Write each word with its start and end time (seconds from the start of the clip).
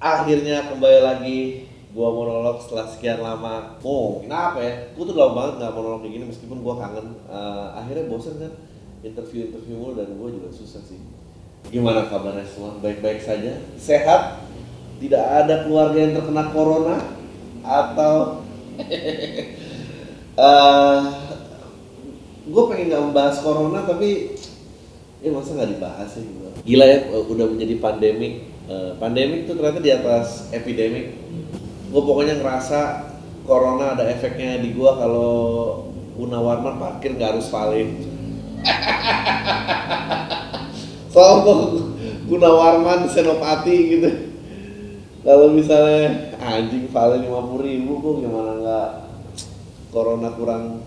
akhirnya 0.00 0.72
kembali 0.72 1.00
lagi 1.04 1.38
gua 1.92 2.08
monolog 2.08 2.64
setelah 2.64 2.88
sekian 2.88 3.20
lama. 3.20 3.76
Oh, 3.84 4.24
kenapa 4.24 4.58
ya? 4.64 4.72
Gua 4.96 5.04
tuh 5.04 5.14
lama 5.14 5.32
banget 5.36 5.54
nggak 5.60 5.72
monolog 5.76 6.00
kayak 6.00 6.14
gini 6.16 6.24
meskipun 6.32 6.58
gua 6.64 6.74
kangen. 6.80 7.06
Eh, 7.28 7.66
akhirnya 7.76 8.08
bosen 8.08 8.40
kan 8.40 8.52
interview-interview 9.04 9.76
mulu 9.76 9.92
dan 10.00 10.08
gua 10.16 10.32
juga 10.32 10.48
susah 10.48 10.80
sih. 10.80 10.98
Gimana 11.68 12.08
kabarnya 12.08 12.48
semua? 12.48 12.80
Baik-baik 12.80 13.20
saja? 13.20 13.60
Sehat? 13.76 14.48
Tidak 14.96 15.20
ada 15.20 15.68
keluarga 15.68 16.00
yang 16.00 16.16
terkena 16.16 16.48
corona? 16.50 16.96
Atau 17.60 18.40
eh 20.40 21.00
gue 22.50 22.62
pengen 22.66 22.86
nggak 22.90 23.04
membahas 23.12 23.36
corona 23.44 23.84
tapi 23.84 24.34
ya 25.20 25.30
masa 25.30 25.54
nggak 25.54 25.70
dibahas 25.76 26.08
sih 26.10 26.24
gila 26.64 26.84
ya 26.88 26.98
udah 27.12 27.46
menjadi 27.46 27.76
pandemik 27.78 28.49
Eh, 28.70 28.94
pandemik 29.02 29.50
tuh 29.50 29.58
ternyata 29.58 29.82
di 29.82 29.90
atas 29.90 30.46
epidemik 30.54 31.18
gue 31.90 32.02
pokoknya 32.06 32.38
ngerasa 32.38 33.10
corona 33.42 33.98
ada 33.98 34.06
efeknya 34.06 34.62
di 34.62 34.78
gua 34.78 34.94
kalau 34.94 35.32
Gunawarman 36.14 36.78
parkir 36.78 37.18
nggak 37.18 37.34
harus 37.34 37.50
valid. 37.50 37.90
Soalnya 41.10 41.82
Gunawarman 42.30 43.10
Senopati 43.10 43.76
gitu. 43.90 44.10
Kalau 45.26 45.50
misalnya 45.50 46.30
anjing 46.38 46.86
valid 46.94 47.26
lima 47.26 47.42
puluh 47.42 47.66
ribu 47.66 47.98
kok 47.98 48.14
gimana 48.22 48.50
nggak? 48.54 48.90
Corona 49.90 50.30
kurang 50.38 50.86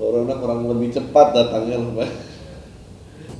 corona 0.00 0.32
kurang 0.32 0.64
lebih 0.64 0.96
cepat 0.96 1.36
datangnya 1.36 1.76
loh 1.76 1.92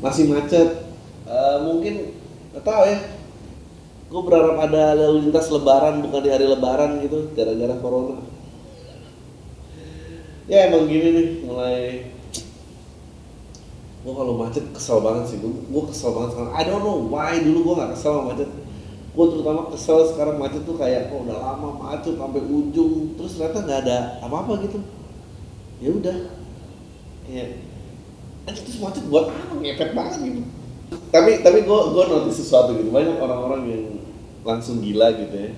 masih 0.04 0.28
macet. 0.28 0.92
Eh, 1.24 1.56
mungkin 1.64 2.20
nggak 2.52 2.68
tahu 2.68 2.84
ya 2.84 3.19
gue 4.10 4.20
berharap 4.26 4.58
ada 4.58 4.98
lalu 4.98 5.30
lintas 5.30 5.46
lebaran 5.54 6.02
bukan 6.02 6.20
di 6.26 6.30
hari 6.34 6.46
lebaran 6.50 6.98
gitu 6.98 7.30
gara-gara 7.30 7.78
corona. 7.78 8.18
Ya 10.50 10.66
emang 10.66 10.90
gini 10.90 11.08
nih 11.14 11.28
mulai 11.46 12.10
gue 14.00 14.12
kalau 14.16 14.34
macet 14.34 14.66
kesel 14.74 14.98
banget 14.98 15.30
sih 15.30 15.38
gue 15.38 15.82
kesel 15.94 16.10
banget 16.10 16.34
sekarang. 16.34 16.52
I 16.58 16.62
don't 16.66 16.82
know 16.82 17.06
why 17.06 17.38
dulu 17.38 17.70
gue 17.70 17.74
gak 17.78 17.94
kesel 17.94 18.18
sama 18.18 18.34
macet. 18.34 18.50
Gue 19.14 19.26
terutama 19.30 19.70
kesel 19.70 19.98
sekarang 20.10 20.42
macet 20.42 20.66
tuh 20.66 20.74
kayak 20.74 21.14
kok 21.14 21.30
udah 21.30 21.38
lama 21.38 21.78
macet 21.78 22.18
sampai 22.18 22.42
ujung 22.42 23.14
terus 23.14 23.38
ternyata 23.38 23.62
nggak 23.62 23.80
ada 23.86 23.98
apa-apa 24.26 24.58
gitu. 24.66 24.82
Ya 25.78 25.90
udah. 25.94 26.16
Kayak 27.30 27.62
anjir 28.50 28.62
terus 28.66 28.82
macet 28.82 29.06
buat 29.06 29.30
apa? 29.30 29.54
Ngepet 29.54 29.94
banget 29.94 30.18
gitu. 30.18 30.42
Tapi 31.14 31.46
tapi 31.46 31.62
gue 31.62 31.78
gue 31.94 32.04
notice 32.10 32.42
sesuatu 32.42 32.74
gitu 32.74 32.90
banyak 32.90 33.22
orang-orang 33.22 33.62
yang 33.70 33.99
langsung 34.46 34.80
gila 34.80 35.12
gitu 35.16 35.36
ya 35.36 35.52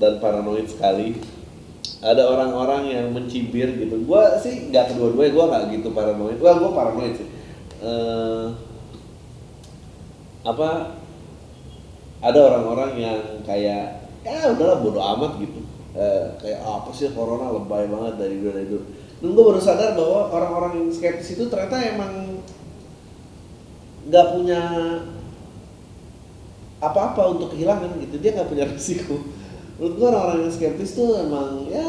dan 0.00 0.16
paranoid 0.20 0.66
sekali. 0.68 1.20
Ada 2.00 2.24
orang-orang 2.24 2.88
yang 2.88 3.06
mencibir 3.12 3.68
gitu. 3.76 4.00
Gue 4.08 4.22
sih 4.40 4.72
nggak 4.72 4.96
kedua-duanya 4.96 5.32
gue 5.36 5.44
nggak 5.52 5.64
gitu 5.76 5.88
paranoid. 5.92 6.38
Well 6.40 6.56
gue 6.56 6.72
paranoid 6.72 7.14
sih. 7.16 7.28
Eh, 7.80 8.46
apa 10.40 10.96
ada 12.20 12.38
orang-orang 12.40 12.90
yang 12.96 13.20
kayak 13.44 14.08
ya 14.24 14.52
udahlah 14.52 14.80
bodo 14.80 15.00
amat 15.00 15.36
gitu. 15.40 15.60
Eh, 15.92 16.26
kayak 16.40 16.64
"Ah, 16.64 16.80
apa 16.80 16.90
sih 16.96 17.12
corona 17.12 17.52
lebay 17.52 17.84
banget 17.90 18.14
dari 18.16 18.40
dulu 18.40 18.52
dari 18.54 18.68
dulu 18.70 18.84
dan 19.20 19.36
gue 19.36 19.44
baru 19.44 19.60
sadar 19.60 19.92
bahwa 19.92 20.32
orang-orang 20.32 20.72
yang 20.80 20.88
skeptis 20.88 21.36
itu 21.36 21.44
ternyata 21.52 21.76
emang 21.76 22.40
nggak 24.08 24.26
punya 24.32 24.62
apa-apa 26.80 27.36
untuk 27.36 27.52
kehilangan 27.52 28.00
gitu. 28.00 28.16
Dia 28.18 28.40
nggak 28.40 28.48
punya 28.48 28.64
risiko. 28.64 29.20
Menurut 29.76 29.94
gue 29.96 30.06
orang-orang 30.08 30.40
yang 30.48 30.52
skeptis 30.52 30.96
tuh 30.96 31.20
emang 31.20 31.68
ya 31.68 31.86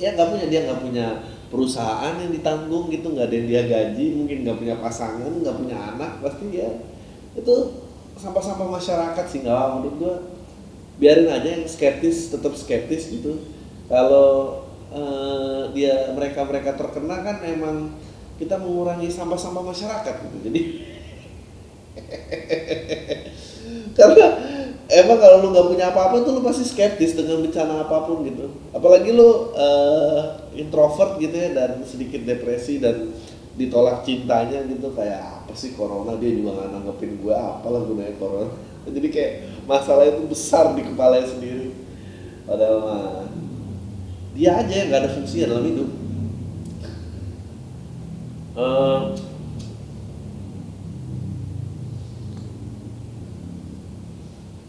ya 0.00 0.08
nggak 0.16 0.28
punya. 0.32 0.46
Dia 0.48 0.60
nggak 0.66 0.80
punya 0.80 1.06
perusahaan 1.52 2.16
yang 2.16 2.32
ditanggung 2.32 2.88
gitu. 2.88 3.12
Nggak 3.12 3.28
ada 3.28 3.36
yang 3.36 3.48
dia 3.48 3.62
gaji 3.68 4.04
mungkin 4.16 4.36
nggak 4.48 4.58
punya 4.58 4.74
pasangan 4.80 5.30
nggak 5.30 5.56
punya 5.60 5.76
anak. 5.76 6.24
Pasti 6.24 6.46
ya 6.50 6.68
itu 7.36 7.54
sampah-sampah 8.16 8.68
masyarakat 8.72 9.24
sih. 9.28 9.44
Nggak 9.44 9.64
menurut 9.78 9.94
gue 10.00 10.14
biarin 10.96 11.28
aja 11.28 11.48
yang 11.60 11.68
skeptis 11.68 12.32
tetap 12.32 12.56
skeptis 12.56 13.12
gitu. 13.12 13.36
Kalau 13.92 14.64
eh, 14.88 15.62
dia 15.76 16.08
mereka 16.16 16.40
mereka 16.48 16.72
terkena 16.72 17.20
kan 17.20 17.44
emang 17.44 17.92
kita 18.40 18.56
mengurangi 18.58 19.12
sampah-sampah 19.12 19.60
masyarakat 19.60 20.14
gitu. 20.24 20.36
Jadi 20.48 20.62
karena 23.94 24.26
emang 24.90 25.18
kalau 25.18 25.36
lu 25.40 25.48
nggak 25.54 25.68
punya 25.70 25.84
apa-apa 25.90 26.26
tuh 26.26 26.32
lu 26.36 26.40
pasti 26.44 26.64
skeptis 26.66 27.16
dengan 27.16 27.40
bencana 27.40 27.88
apa 27.88 28.04
pun 28.04 28.26
gitu. 28.26 28.52
Apalagi 28.74 29.10
lu 29.14 29.54
eh, 29.56 30.20
introvert 30.60 31.16
gitu 31.22 31.34
ya 31.34 31.56
dan 31.56 31.80
sedikit 31.86 32.22
depresi 32.26 32.82
dan 32.82 33.14
ditolak 33.56 34.04
cintanya 34.04 34.60
gitu. 34.68 34.92
Kayak 34.92 35.44
apa 35.44 35.52
sih 35.56 35.72
corona? 35.78 36.18
Dia 36.20 36.30
juga 36.34 36.58
nggak 36.58 36.68
nanggepin 36.74 37.12
gue 37.22 37.34
apalah 37.34 37.80
gunanya 37.86 38.14
corona? 38.20 38.50
Jadi 38.84 39.08
kayak 39.08 39.32
masalah 39.64 40.04
itu 40.04 40.22
besar 40.28 40.76
di 40.76 40.82
kepalanya 40.84 41.28
sendiri. 41.32 41.72
Padahal 42.44 42.76
mah 42.84 43.02
dia 44.36 44.58
aja 44.58 44.74
yang 44.74 44.88
nggak 44.92 45.02
ada 45.06 45.10
fungsinya 45.16 45.46
dalam 45.56 45.64
hidup. 45.64 45.90
Eh, 48.54 49.00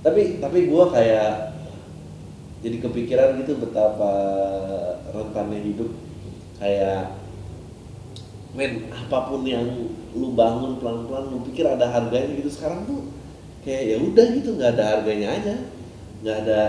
tapi 0.06 0.38
tapi 0.38 0.70
gue 0.70 0.84
kayak 0.94 1.58
jadi 2.62 2.78
kepikiran 2.78 3.42
gitu 3.42 3.58
betapa 3.58 4.14
rentannya 5.10 5.66
hidup. 5.66 5.90
Kayak 6.62 7.18
men 8.54 8.90
apa 8.94 9.34
pun 9.34 9.42
yang 9.46 9.66
lu 10.14 10.38
bangun 10.38 10.78
pelan-pelan 10.78 11.34
lu 11.34 11.42
pikir 11.50 11.66
ada 11.66 11.90
harganya 11.90 12.38
gitu. 12.38 12.54
Sekarang 12.54 12.86
tuh 12.86 13.10
kayak 13.66 13.82
ya 13.82 13.98
udah 13.98 14.26
gitu 14.38 14.50
nggak 14.62 14.78
ada 14.78 14.84
harganya 14.94 15.30
aja. 15.34 15.56
Nggak 16.22 16.38
ada 16.46 16.62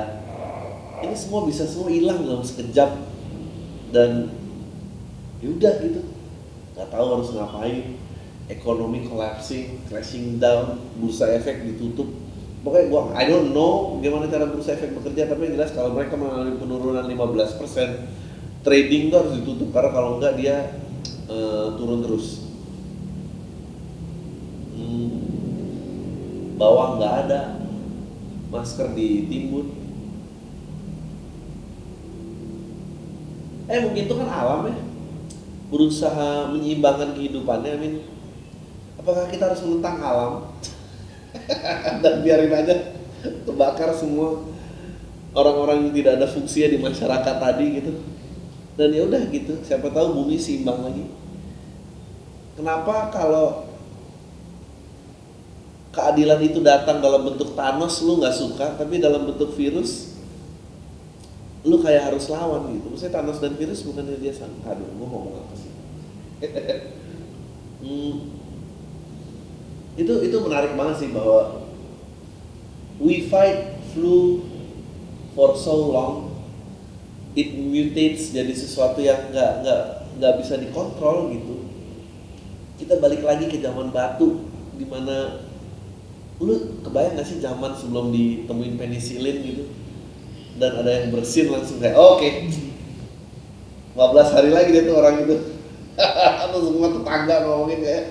ini 1.05 1.13
semua 1.13 1.45
bisa 1.45 1.69
semua 1.69 1.93
hilang 1.93 2.25
dalam 2.25 2.41
sekejap. 2.41 2.97
Dan 3.93 4.33
ya 5.45 5.49
udah 5.53 5.75
gitu. 5.85 6.01
Nggak 6.73 6.89
tahu 6.89 7.07
harus 7.21 7.37
ngapain. 7.37 8.01
Ekonomi 8.47 9.05
collapsing 9.05 9.85
crashing 9.93 10.41
down 10.41 10.81
bursa 10.97 11.37
efek 11.37 11.67
ditutup 11.67 12.26
pokoknya 12.67 12.91
gua 12.91 13.15
I 13.15 13.31
don't 13.31 13.55
know 13.55 14.03
gimana 14.03 14.27
cara 14.27 14.51
bursa 14.51 14.75
efek 14.75 14.99
bekerja 14.99 15.31
tapi 15.31 15.47
yang 15.47 15.55
jelas 15.63 15.71
kalau 15.71 15.95
mereka 15.95 16.19
mengalami 16.19 16.59
penurunan 16.59 17.07
15% 17.07 17.63
trading 18.67 19.15
tuh 19.15 19.17
harus 19.23 19.33
ditutup. 19.39 19.71
Karena 19.71 19.91
kalau 19.95 20.19
enggak 20.19 20.35
dia 20.35 20.75
eh, 21.31 21.67
turun 21.79 22.03
terus. 22.03 22.43
Hmm, 24.75 25.15
bawang 26.59 26.99
nggak 26.99 27.15
ada. 27.31 27.63
Masker 28.51 28.91
ditimbun. 28.99 29.71
Eh 33.71 33.79
mungkin 33.83 34.03
itu 34.11 34.15
kan 34.19 34.29
alam 34.31 34.67
ya. 34.67 34.77
Berusaha 35.71 36.51
menyeimbangkan 36.51 37.15
kehidupannya 37.15 37.71
I 37.75 37.79
mean 37.79 37.95
apakah 39.03 39.27
kita 39.27 39.51
harus 39.51 39.63
menentang 39.67 39.99
alam 39.99 40.47
dan 42.03 42.15
biarin 42.25 42.53
aja 42.53 42.75
terbakar 43.45 43.91
semua. 43.93 44.43
Orang-orang 45.37 45.89
yang 45.89 45.93
tidak 45.93 46.13
ada 46.17 46.27
fungsinya 46.33 46.69
di 46.73 46.79
masyarakat 46.81 47.35
tadi 47.37 47.67
gitu. 47.77 47.93
Dan 48.77 48.89
ya 48.93 49.05
udah 49.05 49.23
gitu 49.29 49.61
siapa 49.61 49.93
tahu 49.93 50.25
bumi 50.25 50.37
seimbang 50.41 50.81
lagi. 50.81 51.05
Kenapa 52.57 53.13
kalau 53.13 53.69
keadilan 55.93 56.41
itu 56.41 56.61
datang 56.61 57.01
dalam 57.01 57.25
bentuk 57.25 57.57
Thanos 57.57 58.05
lu 58.05 58.21
nggak 58.21 58.37
suka 58.37 58.67
tapi 58.77 59.01
dalam 59.01 59.29
bentuk 59.29 59.57
virus 59.57 60.17
lu 61.65 61.81
kayak 61.81 62.13
harus 62.13 62.29
lawan 62.33 62.73
gitu. 62.73 62.93
Maksudnya 62.93 63.13
Thanos 63.17 63.41
dan 63.41 63.53
virus 63.57 63.85
bukannya 63.85 64.17
dia 64.21 64.33
sama 64.33 64.73
aduh 64.73 64.89
ngomong 64.97 65.37
apa 65.37 65.55
sih? 65.57 65.73
Hmm, 67.77 68.36
itu 69.97 70.13
itu 70.29 70.37
menarik 70.45 70.77
banget 70.77 70.97
sih 71.05 71.11
bahwa 71.11 71.65
we 73.01 73.25
fight 73.29 73.81
flu 73.97 74.45
for 75.33 75.57
so 75.57 75.93
long 75.93 76.37
it 77.37 77.53
mutates 77.53 78.33
jadi 78.33 78.53
sesuatu 78.53 79.01
yang 79.01 79.33
nggak 79.33 79.65
nggak 79.65 79.83
nggak 80.17 80.35
bisa 80.41 80.57
dikontrol 80.57 81.29
gitu. 81.33 81.69
Kita 82.77 83.01
balik 83.01 83.25
lagi 83.25 83.49
ke 83.49 83.61
zaman 83.61 83.93
batu 83.93 84.49
di 84.77 84.85
mana 84.85 85.45
lu 86.37 86.81
kebayang 86.85 87.17
gak 87.17 87.29
sih 87.29 87.41
zaman 87.41 87.73
sebelum 87.73 88.13
ditemuin 88.13 88.77
penisilin 88.77 89.37
gitu? 89.45 89.65
Dan 90.57 90.81
ada 90.81 90.89
yang 90.89 91.13
bersin 91.13 91.53
langsung 91.53 91.81
kayak 91.81 91.97
oh, 91.97 92.17
oke. 92.17 92.29
15 93.97 94.37
hari 94.37 94.51
lagi 94.53 94.77
dia 94.77 94.85
tuh 94.85 94.97
orang 94.97 95.25
itu. 95.25 95.37
Atau 96.45 96.61
semua 96.69 96.93
tetangga 96.93 97.49
ngomongin 97.49 97.81
kayak 97.81 98.05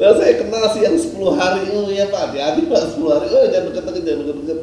well 0.00 0.16
saya 0.16 0.40
kenal 0.40 0.64
sih 0.72 0.80
yang 0.80 0.96
10 0.96 1.12
hari. 1.36 1.68
Oh 1.76 1.92
iya 1.92 2.08
pak. 2.08 2.32
Hati-hati 2.32 2.64
pak 2.72 2.96
10 2.96 3.04
hari. 3.12 3.26
Oh 3.28 3.44
jangan 3.52 3.68
deket-deket 3.68 4.02
jangan 4.08 4.20
deket-deket. 4.24 4.60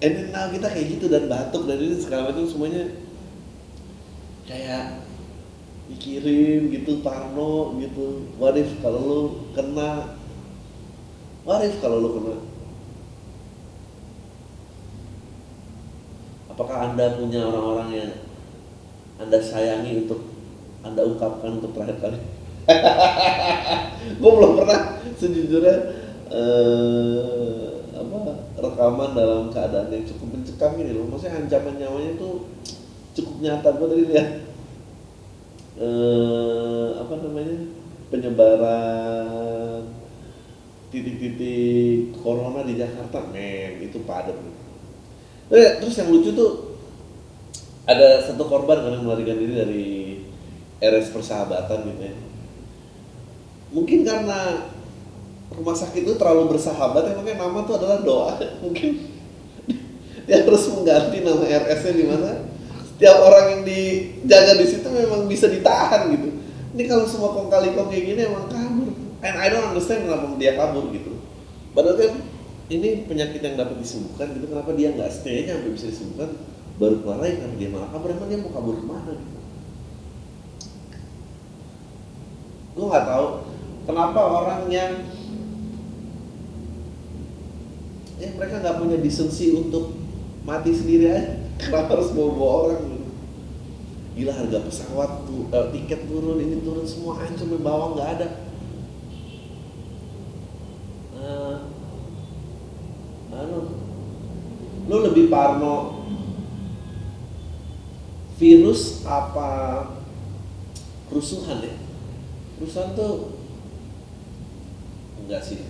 And 0.00 0.12
then 0.18 0.28
now 0.34 0.50
kita 0.50 0.66
kayak 0.66 0.86
gitu 0.98 1.06
dan 1.06 1.30
batuk 1.30 1.70
dan 1.70 1.78
ini 1.78 1.94
segala 2.02 2.34
macam 2.34 2.50
semuanya 2.50 2.90
kayak 4.50 5.06
mikirin 5.86 6.74
gitu 6.74 6.98
parno 7.06 7.78
gitu. 7.78 8.26
What 8.34 8.58
if 8.58 8.74
kalau 8.82 9.00
lu 9.06 9.20
kena? 9.54 10.18
What 11.46 11.62
if 11.62 11.78
kalau 11.78 12.02
lu 12.02 12.10
kena? 12.18 12.36
Apakah 16.50 16.90
anda 16.90 17.14
punya 17.14 17.46
orang-orang 17.46 17.88
yang 17.94 18.10
anda 19.20 19.38
sayangi 19.38 20.08
untuk 20.08 20.26
anda 20.80 21.04
ungkapkan 21.04 21.60
untuk 21.60 21.76
terakhir 21.76 22.00
kali 22.00 22.20
gue 24.20 24.30
belum 24.30 24.52
pernah 24.62 24.80
sejujurnya 25.16 25.76
eh, 26.30 27.68
apa 27.96 28.18
rekaman 28.60 29.10
dalam 29.16 29.52
keadaan 29.52 29.92
yang 29.92 30.04
cukup 30.06 30.28
mencekam 30.38 30.78
ini 30.80 30.96
loh. 30.96 31.06
Maksudnya 31.10 31.44
ancaman 31.44 31.74
nyawanya 31.76 32.12
tuh 32.16 32.48
cukup 33.16 33.36
nyata 33.42 33.68
gue 33.76 33.86
tadi 33.88 34.04
lihat. 34.10 34.28
Eh, 35.80 36.88
apa 37.00 37.14
namanya 37.24 37.56
penyebaran 38.12 39.86
titik-titik 40.90 42.18
corona 42.20 42.66
di 42.66 42.74
Jakarta 42.74 43.22
men 43.30 43.78
itu 43.78 44.02
padat 44.02 44.34
eh, 45.54 45.78
terus 45.78 45.94
yang 45.96 46.10
lucu 46.10 46.34
tuh 46.34 46.76
ada 47.86 48.26
satu 48.26 48.44
korban 48.50 48.82
kan 48.82 48.98
melarikan 49.00 49.38
diri 49.38 49.54
dari 49.54 49.88
RS 50.82 51.14
persahabatan 51.14 51.86
gitu 51.86 52.02
ya 52.02 52.14
mungkin 53.70 54.02
karena 54.02 54.70
rumah 55.54 55.74
sakit 55.74 56.06
itu 56.06 56.14
terlalu 56.14 56.54
bersahabat 56.54 57.10
ya 57.10 57.12
makanya 57.18 57.46
nama 57.46 57.58
tuh 57.66 57.74
adalah 57.78 57.98
doa. 58.02 58.34
Mungkin 58.64 58.90
dia 60.24 60.46
harus 60.46 60.64
mengganti 60.70 61.18
nama 61.26 61.44
RS-nya 61.44 61.92
di 61.94 62.04
mana. 62.06 62.30
Setiap 62.86 63.16
orang 63.24 63.44
yang 63.50 63.62
dijaga 63.64 64.60
di 64.60 64.66
situ 64.68 64.86
memang 64.86 65.26
bisa 65.26 65.50
ditahan 65.50 66.12
gitu. 66.14 66.28
Ini 66.76 66.82
kalau 66.86 67.04
semua 67.08 67.34
kong 67.34 67.50
kali 67.50 67.74
kong 67.74 67.90
kayak 67.90 68.04
gini 68.14 68.20
emang 68.30 68.46
kabur. 68.46 68.90
And 69.20 69.36
I 69.36 69.50
don't 69.50 69.74
understand 69.74 70.06
kenapa 70.06 70.38
dia 70.38 70.54
kabur 70.54 70.92
gitu. 70.94 71.18
Padahal 71.74 71.96
kan 71.98 72.12
ini 72.70 73.04
penyakit 73.10 73.42
yang 73.42 73.58
dapat 73.58 73.82
disembuhkan 73.82 74.30
gitu 74.38 74.46
kenapa 74.46 74.70
dia 74.78 74.94
nggak 74.94 75.10
stay-nya 75.10 75.58
sampai 75.58 75.72
bisa 75.74 75.86
disembuhkan? 75.90 76.30
Baru 76.78 77.02
keluar 77.02 77.18
lagi 77.20 77.42
karena 77.42 77.56
dia 77.58 77.68
malah 77.72 77.88
kabur. 77.90 78.08
Emang 78.14 78.28
dia 78.30 78.38
mau 78.38 78.52
kabur 78.54 78.74
ke 78.78 78.86
mana 78.86 79.12
gitu? 79.18 79.38
Gue 82.70 82.86
nggak 82.86 83.06
tahu 83.08 83.26
kenapa 83.84 84.20
orang 84.20 84.68
yang 84.68 84.92
ya 88.20 88.28
mereka 88.36 88.60
nggak 88.60 88.78
punya 88.78 88.96
desensi 89.00 89.56
untuk 89.56 89.96
mati 90.44 90.76
sendiri 90.76 91.04
aja? 91.08 91.24
Kenapa 91.56 91.92
harus 91.96 92.12
bawa 92.12 92.30
bawa 92.36 92.54
orang? 92.68 92.84
Gila 94.12 94.32
harga 94.36 94.58
pesawat 94.68 95.10
tuh 95.24 95.48
eh, 95.48 95.66
tiket 95.72 96.04
turun 96.04 96.36
ini 96.36 96.60
turun 96.60 96.84
semua 96.84 97.16
hancur 97.24 97.56
bawang 97.56 97.96
nggak 97.96 98.10
ada. 98.20 98.28
Uh, 101.20 101.56
anu 103.32 103.76
lu 104.88 104.96
lebih 105.04 105.28
parno 105.28 106.04
virus 108.40 109.04
apa 109.04 109.48
kerusuhan 111.08 111.64
ya? 111.64 111.76
Kerusuhan 112.56 112.92
tuh 112.96 113.39
enggak 115.30 115.46
sih. 115.46 115.62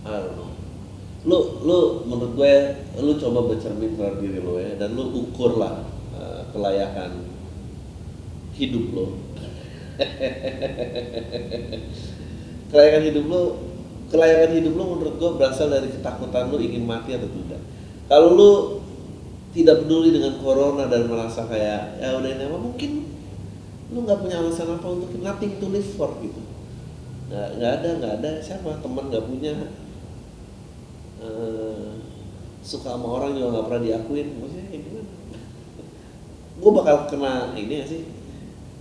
Know. 0.00 0.48
Lu 1.28 1.38
lu 1.68 1.78
menurut 2.08 2.32
gue 2.32 2.54
lu 3.04 3.12
coba 3.20 3.52
bercermin 3.52 3.92
terhadap 3.92 4.24
diri 4.24 4.40
lo 4.40 4.56
ya 4.56 4.72
dan 4.80 4.96
lu 4.96 5.12
ukur 5.12 5.60
lah 5.60 5.84
uh, 6.16 6.48
kelayakan 6.56 7.28
hidup 8.56 8.88
lo 8.96 9.20
kelayakan 12.72 13.02
hidup 13.04 13.24
lo 13.28 13.40
kelayakan 14.08 14.50
hidup 14.56 14.72
lo 14.80 14.84
menurut 14.96 15.14
gue 15.20 15.30
berasal 15.36 15.68
dari 15.68 15.92
ketakutan 15.92 16.48
lu 16.48 16.56
ingin 16.56 16.88
mati 16.88 17.12
atau 17.12 17.28
tidak. 17.28 17.60
Kalau 18.08 18.32
lu 18.32 18.50
tidak 19.52 19.84
peduli 19.84 20.16
dengan 20.16 20.40
corona 20.40 20.88
dan 20.88 21.04
merasa 21.04 21.44
kayak 21.44 22.00
ya 22.00 22.16
udah 22.16 22.30
ini 22.32 22.48
mungkin 22.48 22.90
lu 23.92 24.08
nggak 24.08 24.24
punya 24.24 24.40
alasan 24.40 24.72
apa 24.72 24.88
untuk 24.88 25.12
nothing 25.20 25.60
to 25.60 25.68
live 25.68 25.90
for 26.00 26.16
gitu 26.24 26.39
nggak 27.30 27.48
nggak 27.56 27.72
ada 27.78 27.88
nggak 28.02 28.14
ada. 28.18 28.30
Siapa? 28.42 28.82
Teman 28.82 29.06
nggak 29.06 29.24
punya. 29.30 29.54
Uh, 31.20 32.02
suka 32.60 32.96
sama 32.98 33.06
orang 33.22 33.38
juga 33.38 33.54
nggak 33.54 33.66
pernah 33.70 33.82
diakuin. 33.86 34.28
Maksudnya 34.42 34.66
kayak 34.68 34.82
gimana? 34.82 35.10
Gue 36.60 36.70
bakal 36.74 36.96
kena 37.06 37.54
ini 37.54 37.74
ya 37.78 37.86
sih? 37.86 38.02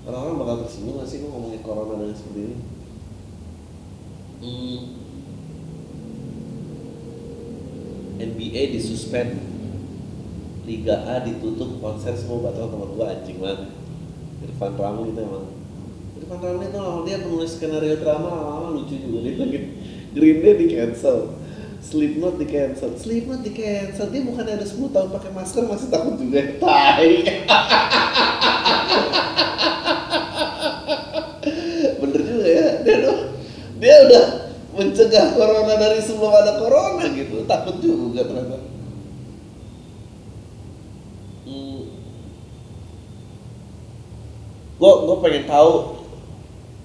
Orang-orang 0.09 0.37
bakal 0.41 0.55
tersinggung 0.65 0.97
gak 0.97 1.05
sih 1.11 1.21
gue 1.21 1.29
ngomongin 1.29 1.61
corona 1.61 2.01
dan 2.01 2.17
seperti 2.17 2.49
ini. 2.49 2.57
NBA 8.19 8.75
disuspend. 8.75 9.37
Liga 10.65 11.01
A 11.05 11.21
ditutup 11.21 11.77
konser 11.77 12.17
semua. 12.17 12.49
Batal 12.49 12.73
teman 12.73 12.89
gue 12.97 13.05
anjing 13.05 13.37
banget. 13.37 13.69
Irfan 14.39 14.73
Ramu 14.79 15.11
itu 15.11 15.19
emang 15.19 15.58
Irfan 16.19 16.39
Ramu 16.43 16.67
itu 16.67 16.77
lama 16.77 17.07
dia 17.07 17.23
penulis 17.23 17.55
skenario 17.55 17.95
drama 18.03 18.27
lama-lama 18.27 18.75
lucu 18.75 18.99
juga 18.99 19.23
dia 19.23 19.39
bilang 19.39 19.51
Green 20.11 20.37
Day 20.43 20.53
di 20.59 20.67
cancel 20.75 21.39
Slipknot 21.79 22.35
di 22.37 22.45
cancel, 22.45 22.91
Slipknot 22.99 23.41
di 23.41 23.49
cancel. 23.55 24.11
Dia 24.11 24.21
bukan 24.21 24.43
ada 24.43 24.67
10 24.67 24.91
tahun 24.91 25.15
pakai 25.15 25.31
masker 25.31 25.63
masih 25.63 25.87
takut 25.87 26.19
juga. 26.19 26.43
Tai. 26.59 27.23
Bener 32.03 32.21
juga 32.21 32.45
ya. 32.45 32.83
Dia 32.83 32.95
udah, 32.99 33.17
dia 33.79 33.95
udah 34.05 34.23
mencegah 34.75 35.39
corona 35.39 35.73
dari 35.79 36.03
sebelum 36.03 36.35
ada 36.35 36.59
corona 36.59 37.07
gitu. 37.15 37.47
Takut 37.47 37.79
juga 37.79 38.27
ternyata. 38.27 38.59
Hmm. 41.47 41.87
Gue 44.77 44.93
gue 45.09 45.17
pengen 45.23 45.47
tahu. 45.47 45.98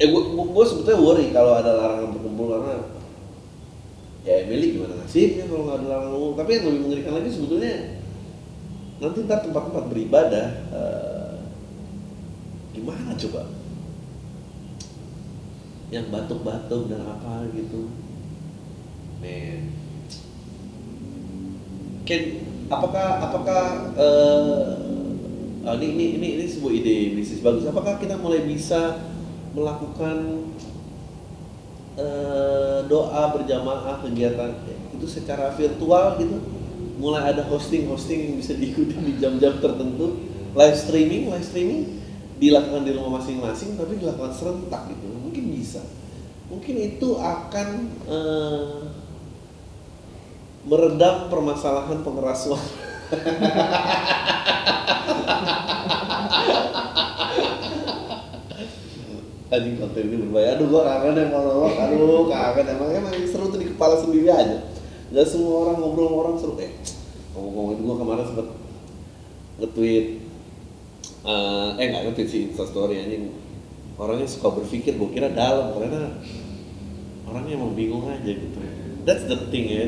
Eh 0.05 0.13
gue 0.13 0.23
gue 0.37 0.65
sebetulnya 0.69 1.01
worry 1.01 1.33
kalau 1.33 1.57
ada 1.57 1.73
larangan 1.81 2.13
berkumpul 2.13 2.53
karena 2.53 2.77
ya 4.21 4.45
Emily 4.45 4.77
gimana 4.77 5.01
nasibnya 5.01 5.49
kalau 5.49 5.65
nggak 5.65 5.77
ada 5.81 5.87
larangan 5.89 6.13
umum 6.13 6.33
tapi 6.37 6.51
yang 6.53 6.65
lebih 6.69 6.81
mengerikan 6.85 7.13
lagi 7.17 7.31
sebetulnya 7.33 7.75
nanti 9.01 9.19
ntar 9.25 9.41
tempat-tempat 9.49 9.85
beribadah 9.89 10.47
uh, 10.77 11.37
gimana 12.77 13.17
coba? 13.17 13.49
Yang 15.89 16.07
batuk-batuk 16.13 16.83
dan 16.93 17.01
apa 17.01 17.49
gitu. 17.57 17.89
Men 19.25 19.73
Ken 22.05 22.45
apakah 22.69 23.25
apakah 23.25 23.65
uh, 23.97 25.73
ini, 25.81 25.87
ini 25.97 26.07
ini 26.21 26.29
ini 26.37 26.45
sebuah 26.45 26.73
ide 26.77 27.17
bisnis 27.17 27.41
bagus. 27.41 27.65
Apakah 27.65 27.97
kita 27.97 28.21
mulai 28.21 28.45
bisa 28.45 29.01
melakukan 29.55 30.51
uh, 31.95 32.83
doa 32.91 33.23
berjamaah 33.39 34.03
kegiatan 34.03 34.51
itu 34.93 35.07
secara 35.07 35.55
virtual 35.55 36.19
gitu. 36.19 36.43
Mulai 36.95 37.35
ada 37.35 37.43
hosting-hosting 37.47 38.31
yang 38.31 38.35
bisa 38.39 38.55
diikuti 38.55 38.95
di 38.99 39.19
jam-jam 39.19 39.59
tertentu. 39.63 40.19
Live 40.55 40.79
streaming 40.79 41.27
live 41.31 41.43
streaming 41.43 41.99
dilakukan 42.39 42.87
di 42.87 42.93
rumah 42.95 43.19
masing-masing 43.23 43.75
tapi 43.79 43.97
dilakukan 43.99 44.35
serentak 44.35 44.91
gitu. 44.91 45.07
Mungkin 45.11 45.45
bisa. 45.55 45.83
Mungkin 46.51 46.75
itu 46.79 47.19
akan 47.19 47.69
uh, 48.07 48.87
meredam 50.67 51.31
permasalahan 51.31 52.03
pengeras 52.03 52.47
suara 52.47 52.63
anjing 59.53 59.77
konten 59.77 60.09
ini 60.09 60.17
berbahaya 60.25 60.57
aduh 60.57 60.67
gua 60.73 60.83
kangen 60.89 61.21
yang 61.21 61.31
monolog 61.31 61.77
aduh 61.77 62.25
kangen. 62.33 62.65
Emang 62.65 62.91
emang 62.93 63.13
seru 63.29 63.53
tuh 63.53 63.61
di 63.61 63.69
kepala 63.69 64.01
sendiri 64.01 64.29
aja. 64.33 64.65
Gak 65.13 65.27
semua 65.29 65.69
orang 65.69 65.77
ngobrol 65.85 66.09
sama 66.09 66.17
orang 66.25 66.37
seru. 66.41 66.55
Eh 66.57 66.73
ngomong-ngomong 67.37 67.73
itu 67.77 67.83
gua 67.85 67.97
kemarin 68.01 68.25
sempet 68.25 68.47
nge-tweet 69.55 70.07
uh, 71.23 71.79
eh 71.79 71.87
nggak 71.93 72.03
nge-tweet 72.09 72.29
sih 72.29 72.41
instastory 72.51 72.97
anjing. 73.05 73.35
Orangnya 73.95 74.27
suka 74.27 74.49
berpikir 74.55 74.97
gua 74.97 75.13
kira 75.13 75.29
dalam. 75.31 75.77
Karena 75.77 76.19
orangnya 77.29 77.53
emang 77.55 77.77
bingung 77.77 78.09
aja 78.09 78.27
gitu. 78.27 78.59
That's 79.05 79.29
the 79.29 79.37
thing 79.53 79.69
ya. 79.69 79.85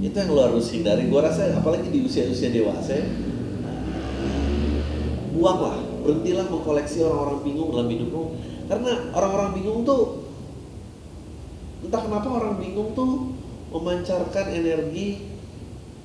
Itu 0.00 0.16
yang 0.16 0.32
lo 0.32 0.42
harus 0.48 0.72
hindari. 0.72 1.06
Gua 1.12 1.28
rasa 1.28 1.52
apalagi 1.54 1.92
di 1.92 2.02
usia-usia 2.02 2.50
dewasa 2.50 2.98
ya, 2.98 3.06
buang 5.36 5.60
lah 5.60 5.78
berhentilah 6.06 6.46
mengkoleksi 6.46 7.02
orang-orang 7.02 7.42
bingung 7.42 7.68
dalam 7.74 7.88
hidupmu 7.90 8.22
karena 8.70 8.92
orang-orang 9.10 9.50
bingung 9.58 9.82
tuh 9.82 10.26
entah 11.86 12.02
kenapa 12.02 12.28
orang 12.30 12.54
bingung 12.58 12.94
tuh 12.94 13.34
memancarkan 13.70 14.46
energi 14.50 15.22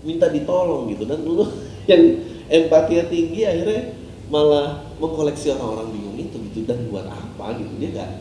minta 0.05 0.29
ditolong 0.29 0.89
gitu. 0.93 1.03
Dan 1.05 1.25
lu 1.25 1.46
yang 1.91 2.22
empatinya 2.50 3.05
tinggi 3.08 3.41
akhirnya 3.46 3.96
malah 4.29 4.86
mengkoleksi 5.01 5.53
orang-orang 5.58 5.89
bingung 5.93 6.17
itu 6.22 6.38
gitu. 6.51 6.60
Dan 6.70 6.89
buat 6.93 7.08
apa 7.10 7.58
gitu? 7.58 7.74
Dia 7.81 7.89
nggak 7.98 8.12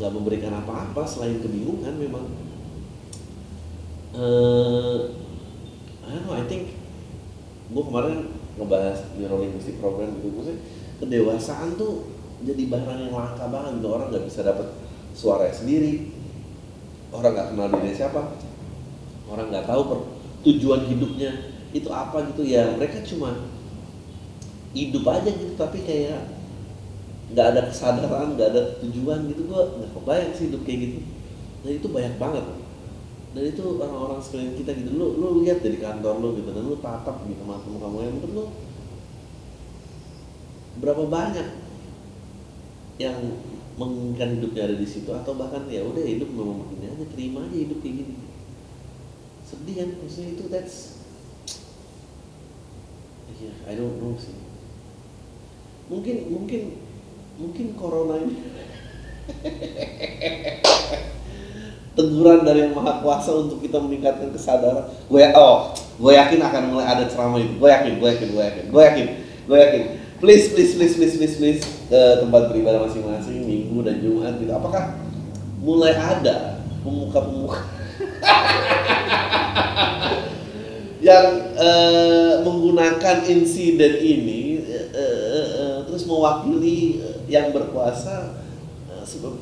nggak 0.00 0.10
memberikan 0.14 0.52
apa-apa 0.62 1.02
selain 1.06 1.42
kebingungan 1.42 1.94
memang. 1.98 2.24
Uh, 4.10 5.14
I 6.02 6.18
don't 6.18 6.26
know 6.26 6.34
I 6.34 6.42
think 6.50 6.74
gue 7.70 7.84
kemarin 7.86 8.34
ngebahas 8.58 9.06
neurolinguistic 9.18 9.78
program 9.78 10.18
gitu. 10.18 10.34
Gue 10.34 10.58
kedewasaan 11.00 11.80
tuh 11.80 12.12
jadi 12.44 12.68
barang 12.68 12.98
yang 13.08 13.12
langka 13.16 13.48
banget 13.48 13.80
gitu. 13.80 13.88
Orang 13.88 14.12
nggak 14.12 14.24
bisa 14.28 14.40
dapat 14.44 14.68
suara 15.16 15.48
sendiri. 15.48 16.12
Orang 17.10 17.32
nggak 17.34 17.48
kenal 17.52 17.66
dirinya 17.72 17.94
siapa. 17.96 18.20
Orang 19.26 19.48
nggak 19.50 19.66
tahu 19.66 19.82
per, 19.88 19.98
tujuan 20.46 20.86
hidupnya 20.86 21.30
itu 21.72 21.88
apa 21.88 22.28
gitu. 22.32 22.42
Ya 22.44 22.68
mereka 22.76 23.00
cuma 23.04 23.48
hidup 24.70 25.02
aja 25.10 25.30
gitu 25.34 25.58
tapi 25.58 25.82
kayak 25.82 26.30
nggak 27.34 27.46
ada 27.54 27.60
kesadaran 27.66 28.36
nggak 28.36 28.48
ada 28.52 28.62
tujuan 28.84 29.26
gitu. 29.32 29.48
Gua 29.48 29.76
nggak 29.80 29.90
kebayang 29.96 30.32
sih 30.36 30.44
hidup 30.52 30.62
kayak 30.68 30.78
gitu. 30.84 30.98
Dan 31.60 31.70
itu 31.80 31.88
banyak 31.88 32.14
banget. 32.16 32.44
Dan 33.30 33.42
itu 33.46 33.62
orang-orang 33.78 34.18
sekeliling 34.18 34.56
kita 34.58 34.70
gitu. 34.74 34.90
Lu 34.96 35.06
lu 35.20 35.44
lihat 35.44 35.60
dari 35.62 35.78
kantor 35.78 36.18
lu 36.18 36.28
gitu 36.40 36.50
dan 36.56 36.64
lu 36.66 36.76
tatap 36.80 37.20
gitu 37.28 37.40
sama 37.44 37.62
temen 37.62 37.78
kamu 37.78 37.96
yang 38.02 38.14
menurut 38.16 38.32
lu 38.34 38.44
berapa 40.78 41.10
banyak 41.10 41.48
yang 43.00 43.16
menginginkan 43.80 44.38
hidupnya 44.38 44.70
ada 44.70 44.76
di 44.78 44.86
situ? 44.86 45.10
Atau 45.10 45.34
bahkan 45.34 45.66
ya 45.66 45.82
udah 45.82 46.04
hidup 46.04 46.30
memang 46.30 46.68
begini 46.68 46.94
aja 46.94 47.04
terima 47.10 47.48
aja 47.48 47.56
hidup 47.56 47.82
kayak 47.82 47.96
gini. 48.04 48.14
Sedih 49.42 49.74
kan 49.82 49.88
maksudnya 49.98 50.28
itu 50.38 50.44
that's 50.46 51.02
yeah, 53.40 53.56
I 53.66 53.74
don't 53.74 53.98
know 53.98 54.14
sih. 54.20 54.36
Mungkin 55.90 56.30
mungkin 56.30 56.62
mungkin 57.40 57.66
corona 57.74 58.20
ini 58.20 58.36
teguran 61.98 62.46
dari 62.46 62.68
yang 62.68 62.76
maha 62.76 63.02
kuasa 63.02 63.34
untuk 63.34 63.64
kita 63.64 63.82
meningkatkan 63.82 64.30
kesadaran. 64.30 64.86
Gue 65.08 65.24
oh 65.34 65.74
gue 66.00 66.12
yakin 66.16 66.40
akan 66.40 66.62
mulai 66.72 66.86
ada 66.88 67.04
ceramah 67.08 67.36
itu 67.36 67.60
gue 67.60 67.68
yakin 67.68 67.92
gue 68.00 68.08
yakin 68.08 68.28
gue 68.32 68.44
yakin 68.44 68.64
gue 68.72 68.82
yakin 68.82 69.06
gue 69.44 69.58
yakin 69.58 69.82
please 70.20 70.52
please 70.52 70.76
please 70.76 70.94
please 71.00 71.16
please 71.16 71.36
please 71.40 71.64
ke 71.88 72.00
tempat 72.20 72.52
beribadah 72.52 72.84
masing-masing 72.84 73.48
minggu 73.48 73.80
dan 73.80 74.04
jumat 74.04 74.36
gitu. 74.36 74.52
Apakah 74.52 75.00
mulai 75.64 75.96
ada 75.96 76.60
pemuka-pemuka 76.84 77.64
yang 81.08 81.26
uh, 81.56 82.44
menggunakan 82.44 83.24
insiden 83.28 83.92
ini 83.96 84.60
uh, 84.92 84.96
uh, 84.96 85.76
terus 85.88 86.04
mewakili 86.04 87.00
yang 87.28 87.52
berkuasa 87.56 88.36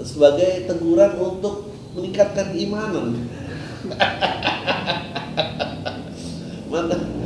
sebagai 0.03 0.67
teguran 0.71 1.19
untuk 1.19 1.75
meningkatkan 1.93 2.55
imanan 2.55 3.27
mana 6.71 7.18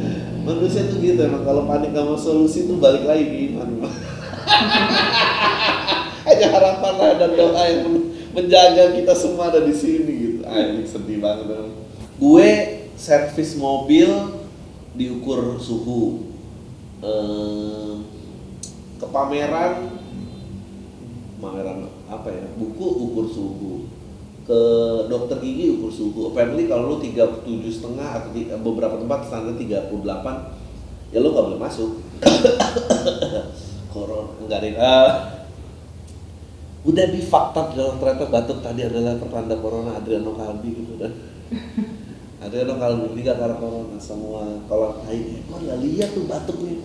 manusia 0.43 0.91
tuh 0.91 0.99
gitu 0.99 1.23
emang 1.23 1.47
kalau 1.47 1.71
panik 1.71 1.95
sama 1.95 2.19
solusi 2.19 2.67
tuh 2.67 2.83
balik 2.83 3.07
lagi 3.07 3.25
ke 3.33 3.47
iman 3.55 3.71
harapan 6.53 6.93
dan 7.19 7.31
doa 7.35 7.63
yang 7.67 7.87
menjaga 8.35 8.97
kita 8.97 9.15
semua 9.15 9.53
ada 9.53 9.61
di 9.63 9.75
sini 9.75 10.13
gitu. 10.19 10.41
Ini 10.43 10.83
sedih 10.89 11.19
banget 11.23 11.71
gue 12.19 12.49
servis 12.95 13.59
mobil 13.59 14.09
diukur 14.95 15.59
suhu. 15.59 16.31
Ehm, 17.03 18.07
ke 19.03 19.07
pameran 19.11 19.99
pameran 21.43 21.91
apa 22.07 22.29
ya? 22.31 22.47
Buku 22.55 22.87
ukur 23.11 23.27
suhu 23.27 23.92
ke 24.43 24.61
dokter 25.07 25.39
gigi 25.39 25.79
ukur 25.79 25.91
suhu. 25.91 26.35
Apparently 26.35 26.67
kalau 26.67 26.95
lu 26.95 26.97
37 26.99 27.47
setengah 27.71 28.19
atau 28.19 28.31
beberapa 28.63 28.99
tempat 28.99 29.31
standar 29.31 29.55
38 29.55 29.93
ya 31.15 31.19
lu 31.23 31.31
gak 31.31 31.45
boleh 31.47 31.61
masuk. 31.61 32.03
Corona 33.93 34.33
enggak 34.41 34.59
deh 34.65 34.75
uh, 34.77 35.11
udah 36.83 37.07
di 37.15 37.21
fakta 37.23 37.77
dalam 37.79 38.01
ternyata 38.03 38.27
batuk 38.27 38.59
tadi 38.59 38.83
adalah 38.83 39.15
pertanda 39.15 39.55
corona 39.55 40.01
Adriano 40.03 40.35
Kalbi 40.35 40.71
gitu 40.75 40.99
dan 40.99 41.13
Adriano 42.45 42.75
Kalbi 42.75 43.23
juga 43.23 43.39
karena 43.39 43.57
corona 43.61 43.99
semua 44.03 44.43
kalau 44.67 44.99
tai 45.07 45.45
kok 45.47 45.59
nggak 45.63 45.79
lihat 45.79 46.09
tuh 46.11 46.27
batuk 46.27 46.59
nih 46.67 46.83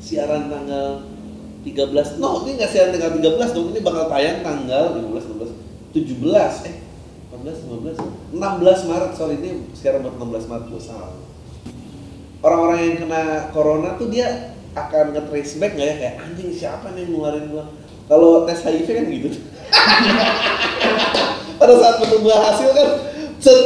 siaran 0.00 0.48
tanggal 0.48 1.04
13 1.68 2.22
no 2.22 2.46
ini 2.46 2.50
nggak 2.56 2.70
siaran 2.70 2.90
tanggal 2.96 3.12
13 3.20 3.54
dong 3.58 3.68
ini 3.76 3.80
bakal 3.84 4.04
tayang 4.08 4.40
tanggal 4.40 4.84
15 5.04 5.34
16 5.92 5.98
17 6.00 6.70
eh 6.70 6.76
14, 7.46 8.34
15, 8.34 8.34
16 8.34 8.90
Maret 8.90 9.12
sorry 9.14 9.38
ini 9.38 9.70
sekarang 9.70 10.02
buat 10.02 10.18
16 10.18 10.50
Maret 10.50 10.66
gue 10.66 10.82
salah. 10.82 11.14
Orang-orang 12.42 12.78
yang 12.82 12.96
kena 13.06 13.22
corona 13.54 13.94
tuh 13.94 14.10
dia 14.10 14.56
akan 14.74 15.14
nge-trace 15.14 15.62
back 15.62 15.78
nggak 15.78 15.86
ya? 15.86 15.94
Kayak 15.94 16.14
anjing 16.26 16.50
siapa 16.50 16.86
nih 16.92 17.06
yang 17.06 17.10
ngeluarin 17.14 17.44
gua? 17.54 17.64
Kalau 18.10 18.44
tes 18.50 18.60
HIV 18.66 18.88
kan 18.90 19.04
gitu. 19.08 19.28
Pada 21.62 21.74
saat 21.80 21.96
menunggu 22.02 22.30
hasil 22.34 22.68
kan 22.74 22.88
set 23.38 23.60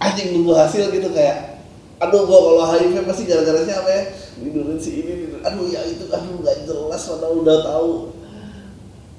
anjing 0.00 0.28
nunggu 0.34 0.52
hasil 0.56 0.88
gitu 0.88 1.08
kayak 1.12 1.62
aduh 2.00 2.24
gua 2.24 2.38
kalau 2.42 2.64
HIV 2.74 2.94
pasti 3.04 3.22
gara-gara 3.28 3.60
siapa 3.60 3.88
ya? 3.92 4.02
Ini 4.40 4.80
si 4.80 4.90
ini 5.04 5.12
aduh 5.44 5.66
ya 5.68 5.84
itu 5.84 6.08
aduh 6.08 6.40
nggak 6.40 6.64
jelas 6.64 7.02
padahal 7.06 7.34
udah 7.44 7.56
tahu 7.60 7.90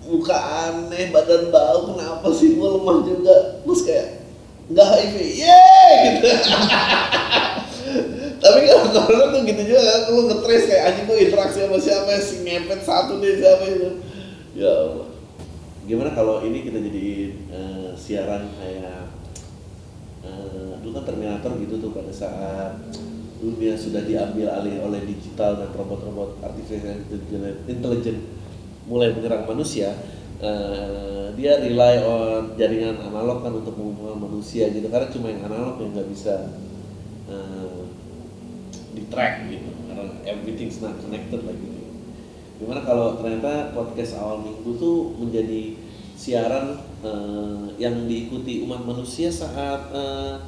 muka 0.10 0.36
aneh, 0.36 1.14
badan 1.14 1.54
bau, 1.54 1.94
kenapa 1.94 2.28
sih 2.34 2.58
gue 2.58 2.68
lemah 2.68 2.98
juga? 3.06 3.62
Terus 3.62 3.82
kayak 3.86 4.08
nggak 4.70 4.86
HIV, 4.86 5.16
yeay 5.46 5.94
gitu. 6.18 6.30
Tapi 8.44 8.60
kalau 8.66 8.86
corona 8.96 9.26
tuh 9.36 9.42
gitu 9.44 9.62
juga 9.68 9.82
kan, 9.84 10.02
lu 10.16 10.22
ngetres 10.32 10.64
kayak 10.66 10.84
anjing 10.90 11.06
gue 11.06 11.18
interaksi 11.28 11.58
sama 11.62 11.78
siapa 11.78 12.12
si 12.24 12.36
ngepet 12.42 12.82
satu 12.82 13.14
deh 13.22 13.34
siapa 13.38 13.64
itu. 13.68 13.90
Ya 14.58 14.72
Allah. 14.72 15.08
Gimana 15.90 16.14
kalau 16.14 16.46
ini 16.46 16.62
kita 16.62 16.78
jadi 16.80 17.08
uh, 17.50 17.90
siaran 17.98 18.46
kayak 18.62 19.10
uh, 20.24 20.78
kan 20.80 21.04
Terminator 21.06 21.52
gitu 21.62 21.76
tuh 21.82 21.92
pada 21.94 22.14
saat 22.14 22.74
dunia 23.40 23.74
sudah 23.80 24.04
diambil 24.04 24.52
alih 24.52 24.84
oleh 24.84 25.00
digital 25.08 25.64
dan 25.64 25.72
robot-robot 25.72 26.44
artificial 26.44 26.92
intelligence 27.72 28.20
mulai 28.90 29.14
menyerang 29.14 29.46
manusia 29.46 29.94
uh, 30.42 31.32
dia 31.36 31.60
rely 31.62 32.04
on 32.04 32.56
jaringan 32.60 33.00
analog 33.00 33.46
kan 33.46 33.54
untuk 33.56 33.76
menghubungkan 33.80 34.20
manusia 34.20 34.68
gitu. 34.72 34.88
Karena 34.92 35.08
cuma 35.08 35.28
yang 35.32 35.44
analog 35.48 35.80
yang 35.80 35.92
nggak 35.96 36.10
bisa 36.12 36.52
uh, 37.32 37.88
di 38.92 39.04
track 39.08 39.48
gitu. 39.48 39.70
Karena 39.88 40.04
everything's 40.28 40.80
not 40.84 40.98
connected 41.00 41.44
lagi. 41.46 41.64
Gitu. 41.64 41.78
gimana 42.60 42.84
kalau 42.84 43.16
ternyata 43.16 43.72
podcast 43.72 44.20
awal 44.20 44.44
minggu 44.44 44.76
tuh 44.76 45.16
menjadi 45.16 45.80
siaran 46.20 46.76
uh, 47.00 47.72
yang 47.80 48.04
diikuti 48.04 48.60
umat 48.68 48.84
manusia 48.84 49.32
saat 49.32 49.88
uh, 49.96 50.44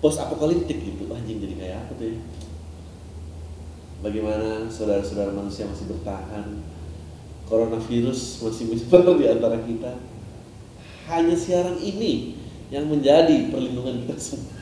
post 0.00 0.16
apokaliptik 0.16 0.80
gitu 0.80 1.12
anjing 1.12 1.44
jadi 1.44 1.54
kayak 1.60 1.78
apa 1.84 1.92
tuh 1.92 2.06
ya 2.08 2.18
bagaimana 4.00 4.68
saudara-saudara 4.72 5.32
manusia 5.32 5.68
masih 5.68 5.86
bertahan, 5.92 6.64
coronavirus 7.48 8.40
masih 8.44 8.64
menyebar 8.72 9.16
di 9.16 9.26
antara 9.28 9.58
kita. 9.64 9.92
Hanya 11.08 11.36
siaran 11.36 11.76
ini 11.80 12.36
yang 12.70 12.86
menjadi 12.88 13.50
perlindungan 13.50 14.06
kita 14.06 14.16
semua. 14.16 14.56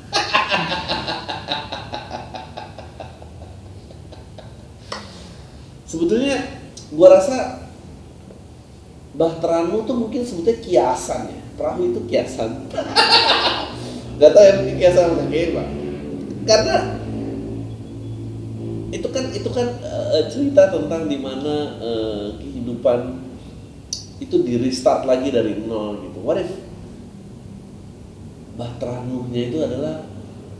Sebetulnya 5.89 6.37
gua 6.93 7.17
rasa 7.17 7.69
bahteranu 9.17 9.85
tuh 9.89 9.97
mungkin 9.97 10.25
sebetulnya 10.25 10.61
kiasan 10.61 11.33
ya. 11.33 11.41
Perahu 11.57 11.91
itu 11.91 12.01
kiasan. 12.09 12.69
Gak 14.19 14.35
tau 14.35 14.43
ya 14.43 14.53
mungkin 14.59 14.83
kiasan 14.83 15.15
apa 15.15 15.63
Karena 16.43 16.98
itu 18.99 19.09
kan 19.15 19.31
itu 19.31 19.51
kan 19.55 19.69
uh, 19.83 20.23
cerita 20.27 20.75
tentang 20.75 21.07
di 21.07 21.19
mana 21.23 21.79
uh, 21.79 22.35
kehidupan 22.37 23.23
itu 24.19 24.43
di 24.43 24.59
restart 24.59 25.07
lagi 25.07 25.31
dari 25.31 25.55
nol 25.63 26.03
gitu. 26.03 26.19
What 26.27 26.43
if 26.43 26.51
Bahtera 28.59 29.07
itu 29.31 29.63
adalah 29.63 30.03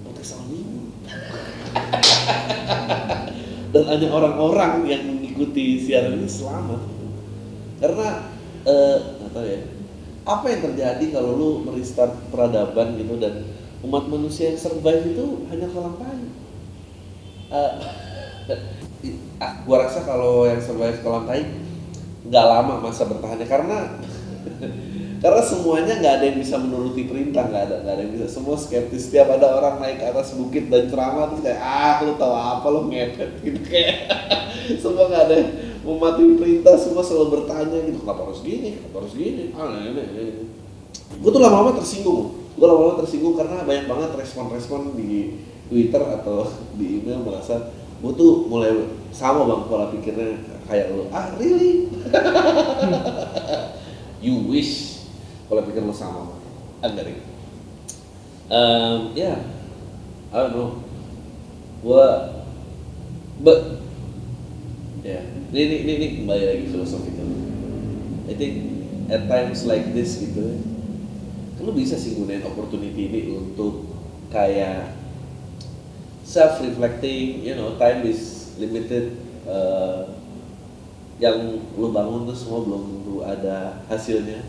podcast 0.07 0.39
dan 3.75 3.85
hanya 3.91 4.09
orang-orang 4.15 4.87
yang 4.87 5.03
mengikuti 5.03 5.83
siaran 5.83 6.23
ini 6.23 6.31
selamat. 6.31 6.79
Karena 7.83 8.31
uh, 8.63 8.99
ya 9.43 9.59
apa 10.29 10.45
yang 10.53 10.61
terjadi 10.71 11.05
kalau 11.11 11.35
lu 11.35 11.51
merestart 11.67 12.15
peradaban 12.31 12.95
gitu 13.01 13.17
dan 13.19 13.49
umat 13.83 14.07
manusia 14.07 14.53
yang 14.53 14.61
survive 14.61 15.15
itu 15.15 15.27
hanya 15.49 15.67
kolang 15.73 15.97
kaling 15.97 16.29
uh, 17.49 17.81
ah, 19.39 19.53
gua 19.63 19.87
rasa 19.87 20.03
kalau 20.03 20.49
yang 20.49 20.61
survive 20.61 21.01
kolam 21.05 21.29
tai 21.29 21.45
nggak 22.29 22.47
lama 22.47 22.75
masa 22.83 23.09
bertahannya. 23.09 23.47
Karena 23.49 23.79
karena 25.23 25.43
semuanya 25.43 25.99
nggak 25.99 26.15
ada 26.21 26.25
yang 26.31 26.39
bisa 26.39 26.57
menuruti 26.61 27.11
perintah 27.11 27.49
nggak 27.49 27.65
ada 27.69 27.77
nggak 27.85 27.95
ada 27.95 28.03
yang 28.05 28.13
bisa. 28.15 28.27
Semua 28.29 28.57
skeptis. 28.57 29.09
Setiap 29.09 29.29
ada 29.35 29.47
orang 29.59 29.81
naik 29.81 30.01
ke 30.01 30.07
atas 30.09 30.37
bukit 30.37 30.69
dan 30.73 30.89
ceramah 30.89 31.33
terus 31.33 31.43
kayak 31.45 31.61
ah 31.61 31.97
lu 32.05 32.15
tahu 32.17 32.35
apa 32.35 32.67
lu 32.69 32.81
ngepet. 32.93 33.31
Gitu 33.45 33.61
kayak 33.65 33.97
semua 34.83 35.09
nggak 35.09 35.25
ada 35.31 35.37
mematuhi 35.83 36.35
perintah. 36.37 36.75
Semua 36.77 37.03
selalu 37.03 37.43
bertanya 37.43 37.79
gitu 37.89 37.99
kenapa 38.05 38.29
harus 38.29 38.41
gini? 38.45 38.77
Kenapa 38.77 38.97
harus 39.05 39.15
gini? 39.17 39.45
Ah 39.57 39.73
ini, 39.81 40.03
ini. 40.05 40.45
gue 41.09 41.31
tuh 41.33 41.41
lama-lama 41.41 41.73
tersinggung. 41.81 42.53
Gue 42.59 42.67
lama-lama 42.69 43.01
tersinggung 43.01 43.33
karena 43.39 43.65
banyak 43.65 43.87
banget 43.89 44.11
respon-respon 44.19 44.93
di 44.93 45.41
Twitter 45.69 46.01
atau 46.01 46.49
di 46.77 47.01
email 47.01 47.21
merasa 47.23 47.71
gue 47.99 48.13
tuh 48.15 48.47
mulai 48.47 48.71
sama 49.11 49.43
bang 49.43 49.63
pola 49.67 49.91
pikirnya 49.91 50.39
kayak 50.71 50.95
lo 50.95 51.11
ah 51.11 51.35
really 51.35 51.91
you 54.25 54.47
wish 54.47 55.03
pola 55.51 55.67
pikir 55.67 55.83
lo 55.83 55.91
sama 55.91 56.39
agak 56.79 57.19
um, 58.51 59.11
ya 59.19 59.35
yeah. 59.35 59.39
I 60.31 60.47
don't 60.47 60.55
know 60.55 60.71
gue 61.83 62.07
but 63.43 63.83
ya 65.03 65.19
yeah. 65.19 65.23
ini, 65.51 65.83
ini 65.83 65.93
ini 65.99 66.07
kembali 66.23 66.45
lagi 66.47 66.65
filosofi 66.71 67.19
kan 67.19 67.29
I 68.31 68.35
think 68.39 68.55
at 69.11 69.27
times 69.27 69.67
like 69.67 69.91
this 69.91 70.23
gitu 70.23 70.63
kan 71.59 71.63
lo 71.67 71.75
bisa 71.75 71.99
sih 71.99 72.15
gunain 72.15 72.47
opportunity 72.47 73.11
ini 73.11 73.35
untuk 73.35 73.91
kayak 74.31 74.98
self 76.29 76.61
reflecting 76.61 77.41
you 77.41 77.57
know 77.57 77.81
time 77.81 78.05
is 78.05 78.53
limited 78.61 79.17
uh, 79.49 80.13
yang 81.17 81.57
lu 81.75 81.89
bangun 81.91 82.29
tuh 82.29 82.37
semua 82.37 82.63
belum 82.69 82.83
tentu 82.85 83.15
ada 83.25 83.81
hasilnya. 83.89 84.45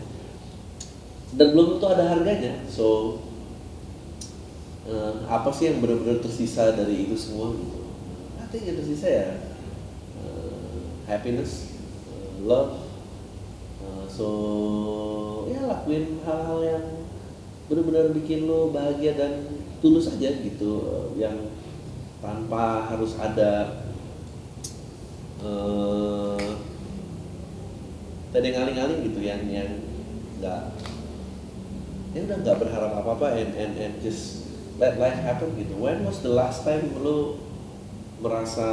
Dan 1.34 1.56
belum 1.56 1.78
tentu 1.78 1.86
ada 1.88 2.04
harganya. 2.04 2.62
So 2.68 3.18
uh, 4.84 5.24
apa 5.26 5.48
sih 5.50 5.72
yang 5.72 5.80
benar-benar 5.80 6.20
tersisa 6.20 6.76
dari 6.76 7.08
itu 7.08 7.16
semua 7.16 7.56
gitu? 7.56 7.80
Nanti 8.38 8.56
yang 8.60 8.76
tersisa 8.78 9.08
ya. 9.08 9.28
Uh, 10.20 10.84
happiness 11.08 11.74
uh, 12.06 12.44
love 12.44 12.86
uh, 13.82 14.04
so 14.04 14.28
ya 15.48 15.64
lakuin 15.64 16.20
hal-hal 16.22 16.60
yang 16.60 16.84
benar-benar 17.66 18.12
bikin 18.14 18.44
lo 18.44 18.68
bahagia 18.68 19.16
dan 19.16 19.48
tulus 19.80 20.12
aja 20.12 20.28
gitu 20.28 20.84
yang 21.16 21.34
tanpa 22.20 22.88
harus 22.92 23.16
ada 23.16 23.80
uh, 25.40 26.36
tadi 28.30 28.48
ngaling-ngaling 28.52 29.00
gitu 29.08 29.20
yang 29.24 29.42
yang 29.48 29.70
nggak 30.40 30.76
ya 32.12 32.20
udah 32.26 32.36
nggak 32.42 32.58
berharap 32.60 32.92
apa 33.00 33.10
apa 33.16 33.26
and, 33.40 33.52
and 33.56 33.74
and 33.80 33.94
just 34.04 34.44
let 34.76 34.96
life 34.96 35.16
happen 35.20 35.52
gitu. 35.56 35.76
When 35.76 36.04
was 36.04 36.24
the 36.24 36.32
last 36.32 36.64
time 36.64 36.92
lo 37.00 37.40
merasa 38.20 38.68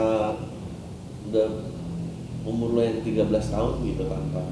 udah 1.27 1.49
umur 2.47 2.79
lo 2.79 2.81
yang 2.83 3.03
13 3.03 3.27
tahun 3.27 3.73
gitu 3.83 4.07
tanpa 4.07 4.43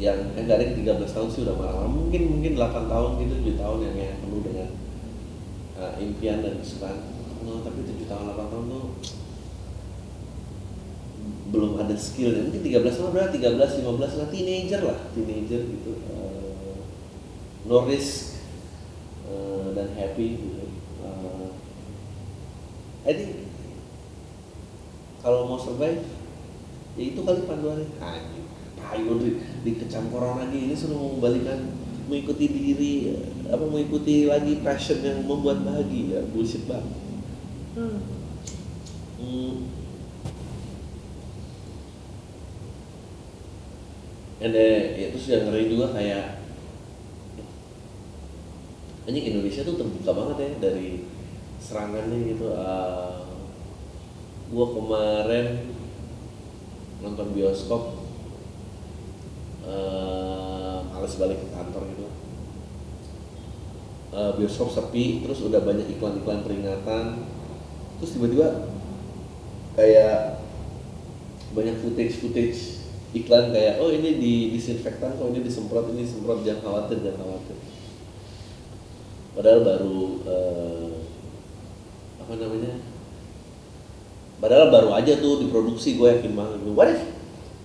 yang 0.00 0.32
eh 0.32 0.40
enggak 0.40 0.64
ada 0.64 0.96
13 0.96 1.16
tahun 1.16 1.28
sih 1.28 1.44
udah 1.44 1.56
malah 1.60 1.84
mungkin 1.84 2.40
mungkin 2.40 2.56
8 2.56 2.88
tahun 2.88 3.10
gitu 3.20 3.34
7 3.52 3.60
tahun 3.60 3.78
yang 3.84 3.96
yang 4.00 4.18
penuh 4.24 4.40
dengan 4.40 4.68
uh, 5.76 5.92
impian 6.00 6.40
dan 6.40 6.56
kesukaan 6.56 7.19
no, 7.44 7.64
tapi 7.64 7.84
tujuh 7.84 8.06
tahun 8.06 8.36
8 8.36 8.52
tahun 8.52 8.64
tuh 8.68 8.86
belum 11.50 11.82
ada 11.82 11.94
skill. 11.98 12.32
Ya. 12.32 12.46
mungkin 12.46 12.62
13 12.62 12.98
tahun 12.98 13.10
berarti 13.12 13.36
13 13.42 13.82
15 13.82 14.18
lah 14.22 14.28
teenager 14.30 14.80
lah. 14.86 14.98
Teenager 15.12 15.60
gitu 15.66 15.92
uh, 16.08 16.78
no 17.66 17.84
risk 17.90 18.38
uh, 19.26 19.74
dan 19.74 19.90
happy 19.98 20.38
gitu. 20.38 20.64
Uh, 21.02 21.50
I 23.04 23.12
think 23.12 23.32
kalau 25.20 25.50
mau 25.50 25.60
survive 25.60 26.06
ya 26.94 27.02
itu 27.02 27.20
kali 27.20 27.44
panduannya. 27.44 27.90
Anjing 27.98 28.46
payu 28.80 29.12
di, 29.20 29.30
dikecam 29.62 30.08
corona 30.08 30.48
ini 30.48 30.72
suruh 30.72 30.96
membalikan 31.14 31.68
mengikuti 32.10 32.46
diri 32.50 32.92
apa 33.46 33.62
mengikuti 33.62 34.26
lagi 34.26 34.58
passion 34.64 34.98
yang 35.04 35.22
membuat 35.22 35.62
bahagia 35.62 36.26
bullshit 36.32 36.66
banget 36.66 37.09
Hmm. 37.70 37.98
hmm. 39.20 39.54
Ya 44.40 45.06
terus 45.12 45.26
yang 45.28 45.52
ngeri 45.52 45.70
juga 45.70 45.92
kayak 45.94 46.40
ini 49.10 49.20
Indonesia 49.30 49.62
tuh 49.62 49.76
terbuka 49.76 50.10
banget 50.16 50.36
ya 50.38 50.50
dari 50.70 51.04
serangannya 51.60 52.18
gitu. 52.32 52.56
Uh, 52.56 53.30
gua 54.50 54.66
kemarin 54.74 55.70
nonton 57.00 57.32
bioskop 57.32 58.02
uh, 59.64 60.82
males 60.90 61.14
balik 61.16 61.38
ke 61.40 61.48
kantor 61.48 61.82
gitu 61.94 62.06
uh, 64.12 64.32
bioskop 64.36 64.68
sepi 64.68 65.24
terus 65.24 65.40
udah 65.46 65.64
banyak 65.64 65.86
iklan-iklan 65.96 66.44
peringatan 66.44 67.24
terus 68.00 68.16
tiba-tiba 68.16 68.72
kayak 69.76 70.40
banyak 71.52 71.76
footage 71.84 72.16
footage 72.16 72.60
iklan 73.12 73.52
kayak 73.52 73.76
oh 73.82 73.92
ini 73.92 74.16
di 74.16 74.32
disinfektan 74.56 75.18
kok 75.18 75.28
ini 75.28 75.44
disemprot 75.44 75.92
ini 75.92 76.08
disemprot. 76.08 76.40
Jangan 76.46 76.62
khawatir 76.62 76.96
jangan 77.04 77.26
khawatir. 77.26 77.56
Padahal 79.36 79.60
baru 79.62 80.00
uh, 80.26 80.90
apa 82.24 82.32
namanya? 82.38 82.72
Padahal 84.40 84.72
baru 84.72 84.90
aja 84.96 85.20
tuh 85.20 85.44
diproduksi 85.44 86.00
gue 86.00 86.08
yakin 86.08 86.32
banget 86.32 86.64
what 86.72 86.88
if 86.88 87.04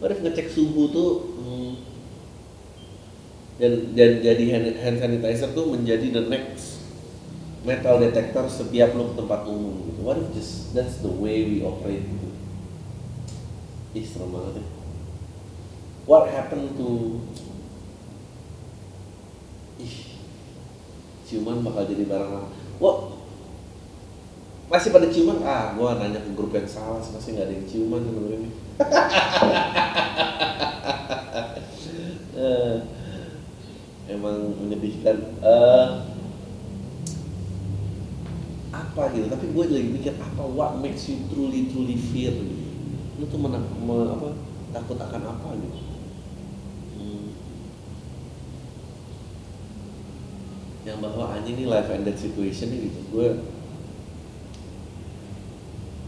what 0.03 0.11
if 0.11 0.19
ngecek 0.19 0.51
suhu 0.51 0.91
tuh 0.91 1.11
hmm, 1.39 1.71
dan, 3.55 3.95
dan 3.95 4.11
jadi 4.19 4.43
hand, 4.51 4.67
hand 4.75 4.97
sanitizer 4.99 5.55
tuh 5.55 5.71
menjadi 5.71 6.11
the 6.11 6.27
next 6.27 6.74
metal 7.65 7.97
detector 7.97 8.45
setiap 8.45 8.93
lo 8.93 9.11
ke 9.11 9.13
tempat 9.17 9.41
umum 9.49 9.89
gitu. 9.89 9.99
What 10.05 10.21
if 10.21 10.29
just 10.37 10.71
that's 10.77 11.01
the 11.01 11.09
way 11.09 11.43
we 11.49 11.65
operate 11.65 12.05
gitu. 12.05 12.29
Ih 13.97 14.05
serem 14.05 14.29
banget 14.29 14.61
ya. 14.61 14.65
What 16.05 16.29
happened 16.29 16.77
to 16.77 17.19
Ih 19.81 19.95
ciuman 21.25 21.65
bakal 21.65 21.89
jadi 21.89 22.05
barang 22.05 22.31
lama. 22.31 22.49
Wah 22.77 22.97
masih 24.65 24.89
pada 24.89 25.05
ciuman 25.13 25.45
ah 25.45 25.77
gua 25.77 26.01
nanya 26.01 26.25
ke 26.25 26.33
grup 26.33 26.49
yang 26.49 26.65
salah 26.65 26.97
masih 26.97 27.37
nggak 27.37 27.45
ada 27.45 27.53
yang 27.53 27.67
ciuman 27.69 28.01
sebenarnya 28.01 28.49
uh, 32.33 32.75
emang 34.17 34.57
menyedihkan 34.57 35.37
uh, 35.45 36.14
apa 38.75 39.15
gitu. 39.15 39.31
Tapi 39.31 39.45
gue 39.55 39.63
lagi 39.71 39.89
mikir 39.95 40.13
apa 40.19 40.43
what 40.43 40.75
makes 40.83 41.07
you 41.07 41.23
truly 41.31 41.71
truly 41.71 41.95
fear 41.95 42.35
gitu? 42.35 42.65
Lu 43.15 43.23
tuh 43.31 43.39
menak, 43.39 43.63
me, 43.79 44.11
apa 44.11 44.35
takut 44.75 44.99
akan 44.99 45.21
apa 45.23 45.49
gitu? 45.55 45.79
Hmm. 46.99 47.27
yang 50.85 51.01
bahwa 51.01 51.33
anjing 51.33 51.57
ini 51.57 51.65
life 51.65 51.89
and 51.89 52.03
death 52.03 52.19
situation 52.19 52.69
nih 52.69 52.91
gitu. 52.91 52.99
Gue 53.15 53.27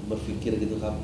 berpikir 0.08 0.56
gitu 0.56 0.80
kan 0.80 0.96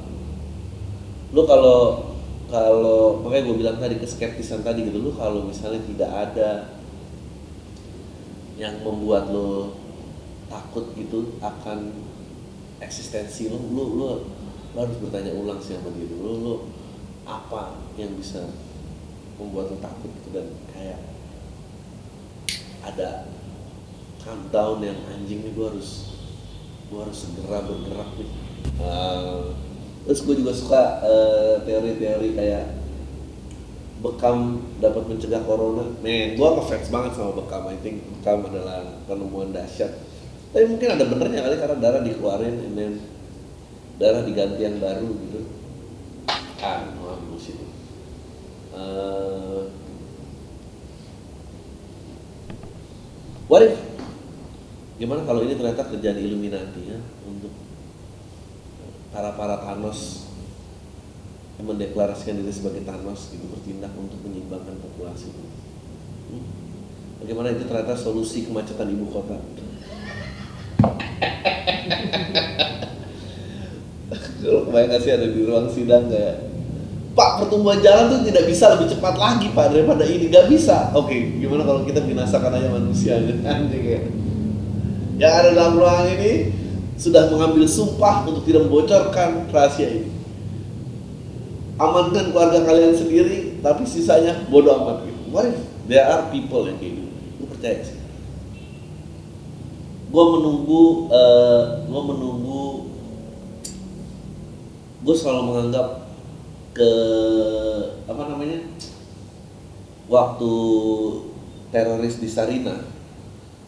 lu 1.34 1.44
kalau 1.50 2.14
kalau 2.54 3.26
makanya 3.26 3.50
gue 3.50 3.56
bilang 3.58 3.78
tadi 3.82 3.98
keskeptisan 3.98 4.62
tadi 4.62 4.86
gitu. 4.86 5.02
Lu 5.02 5.12
kalau 5.18 5.50
misalnya 5.50 5.82
tidak 5.90 6.12
ada 6.14 6.50
yang 8.62 8.78
membuat 8.86 9.34
lo 9.34 9.74
takut 10.54 10.86
gitu 10.94 11.42
akan 11.42 11.90
eksistensi 12.78 13.50
lo 13.50 13.58
lo 13.58 13.86
lo, 13.98 14.10
harus 14.78 14.98
bertanya 15.02 15.34
ulang 15.34 15.58
sih 15.58 15.74
sama 15.74 15.90
diri 15.98 16.14
lo 16.14 16.34
lo 16.38 16.56
apa 17.26 17.82
yang 17.98 18.14
bisa 18.14 18.46
membuat 19.42 19.74
lo 19.74 19.78
takut 19.82 20.14
gitu 20.22 20.30
dan 20.30 20.54
kayak 20.70 21.02
ada 22.86 23.26
countdown 24.22 24.86
yang 24.86 25.00
anjing 25.10 25.42
nih 25.42 25.54
gue 25.58 25.66
harus 25.66 26.14
gue 26.94 27.00
harus 27.02 27.18
segera 27.18 27.66
bergerak 27.66 28.10
nih 28.22 28.30
uh, 28.78 29.50
terus 30.06 30.22
gue 30.22 30.36
juga 30.38 30.54
suka 30.54 31.02
uh, 31.02 31.56
teori-teori 31.66 32.38
kayak 32.38 32.84
bekam 34.04 34.60
dapat 34.84 35.08
mencegah 35.08 35.48
corona. 35.48 35.88
Men, 36.04 36.36
gue 36.36 36.44
ngefans 36.44 36.92
banget 36.92 37.16
sama 37.16 37.40
bekam. 37.40 37.72
I 37.72 37.80
think 37.80 38.04
bekam 38.04 38.44
adalah 38.44 39.00
penemuan 39.08 39.56
dahsyat 39.56 39.96
tapi 40.54 40.66
mungkin 40.70 40.90
ada 40.94 41.06
benernya 41.10 41.42
kali 41.50 41.58
karena 41.58 41.78
darah 41.82 42.02
dikeluarin 42.06 42.56
ini 42.62 43.02
darah 43.98 44.22
diganti 44.22 44.62
yang 44.62 44.78
baru 44.78 45.10
gitu. 45.10 45.42
Ah 46.62 46.86
maaf 46.94 47.20
itu 47.26 47.66
uh, 48.78 49.66
what 53.50 53.66
gimana 55.02 55.26
kalau 55.26 55.42
ini 55.42 55.58
ternyata 55.58 55.90
kerjaan 55.90 56.22
Illuminati 56.22 56.82
ya 56.86 57.02
untuk 57.26 57.52
para 59.10 59.34
para 59.34 59.58
Thanos 59.58 60.30
yang 61.58 61.66
mendeklarasikan 61.70 62.38
diri 62.38 62.54
sebagai 62.54 62.86
Thanos 62.86 63.34
gitu 63.34 63.46
bertindak 63.50 63.94
untuk 63.98 64.22
menyeimbangkan 64.22 64.78
populasi. 64.80 65.34
Hmm? 66.34 66.46
bagaimana 67.24 67.56
itu 67.56 67.64
ternyata 67.64 67.96
solusi 67.96 68.44
kemacetan 68.44 68.92
ibu 68.92 69.08
kota 69.08 69.40
kalau 74.44 74.70
kebayang 74.70 75.02
sih 75.02 75.12
ada 75.12 75.28
di 75.28 75.42
ruang 75.44 75.68
sidang 75.72 76.12
kayak 76.12 76.54
Pak 77.14 77.46
pertumbuhan 77.46 77.78
jalan 77.78 78.10
tuh 78.10 78.26
tidak 78.26 78.50
bisa 78.50 78.74
lebih 78.74 78.90
cepat 78.90 79.16
lagi 79.18 79.54
Pak 79.54 79.70
daripada 79.70 80.02
ini 80.02 80.34
nggak 80.34 80.50
bisa. 80.50 80.90
Oke, 80.98 81.38
gimana 81.38 81.62
kalau 81.62 81.86
kita 81.86 82.02
binasakan 82.02 82.58
aja 82.58 82.74
manusia 82.74 83.22
anjing 83.22 83.86
ya. 83.86 84.02
Yang 85.22 85.34
ada 85.38 85.50
dalam 85.54 85.78
ruangan 85.78 86.10
ini 86.18 86.50
sudah 86.98 87.30
mengambil 87.30 87.70
sumpah 87.70 88.26
untuk 88.26 88.50
tidak 88.50 88.66
membocorkan 88.66 89.46
rahasia 89.54 89.94
ini. 89.94 90.10
Amankan 91.78 92.34
keluarga 92.34 92.66
kalian 92.66 92.98
sendiri, 92.98 93.62
tapi 93.62 93.86
sisanya 93.86 94.50
bodoh 94.50 94.74
amat 94.82 95.06
gitu. 95.06 95.22
What 95.30 95.54
if 95.54 95.62
there 95.86 96.06
are 96.10 96.34
people 96.34 96.66
yang 96.66 96.82
kayak 96.82 96.98
gitu? 96.98 97.14
Gue 97.14 97.48
percaya 97.54 97.78
sih. 97.86 98.03
Gue 100.14 100.26
menunggu, 100.30 101.10
uh, 101.10 101.18
eh, 101.18 101.62
gue 101.90 102.02
menunggu, 102.06 102.86
gue 105.02 105.16
selalu 105.18 105.42
menganggap 105.50 106.06
ke 106.78 106.92
apa 108.06 108.24
namanya 108.30 108.62
waktu 110.06 110.54
teroris 111.74 112.22
di 112.22 112.30
Sarina 112.30 112.86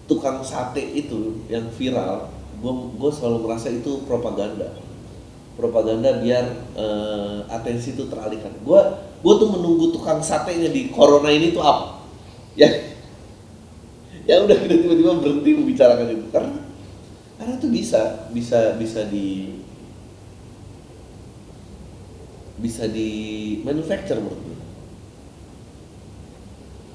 tukang 0.05 0.45
sate 0.45 0.81
itu 0.81 1.45
yang 1.49 1.69
viral 1.73 2.29
gue 2.61 2.73
gue 2.97 3.11
selalu 3.11 3.37
merasa 3.45 3.67
itu 3.73 4.05
propaganda. 4.05 4.69
Propaganda 5.55 6.19
biar 6.19 6.45
uh, 6.75 7.47
atensi 7.47 7.95
itu 7.95 8.05
teralihkan. 8.11 8.51
Gue 8.61 8.79
gue 9.23 9.33
tuh 9.39 9.49
menunggu 9.49 9.95
tukang 9.95 10.19
satenya 10.19 10.69
di 10.69 10.91
corona 10.91 11.31
ini 11.31 11.55
tuh 11.55 11.63
apa? 11.63 12.05
Ya 12.53 12.94
ya 14.25 14.41
udah 14.41 14.57
kita 14.57 14.75
tiba-tiba 14.81 15.21
berhenti 15.21 15.49
membicarakan 15.53 16.07
itu 16.13 16.25
karena 16.33 16.57
karena 17.37 17.53
itu 17.61 17.67
bisa 17.69 18.01
bisa 18.33 18.73
bisa 18.77 19.01
di 19.05 19.57
bisa 22.57 22.89
di 22.89 23.09
manufacture 23.61 24.17
menurut 24.17 24.41
gue 24.41 24.59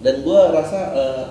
dan 0.00 0.14
gue 0.24 0.40
rasa 0.56 0.80
uh, 0.96 1.26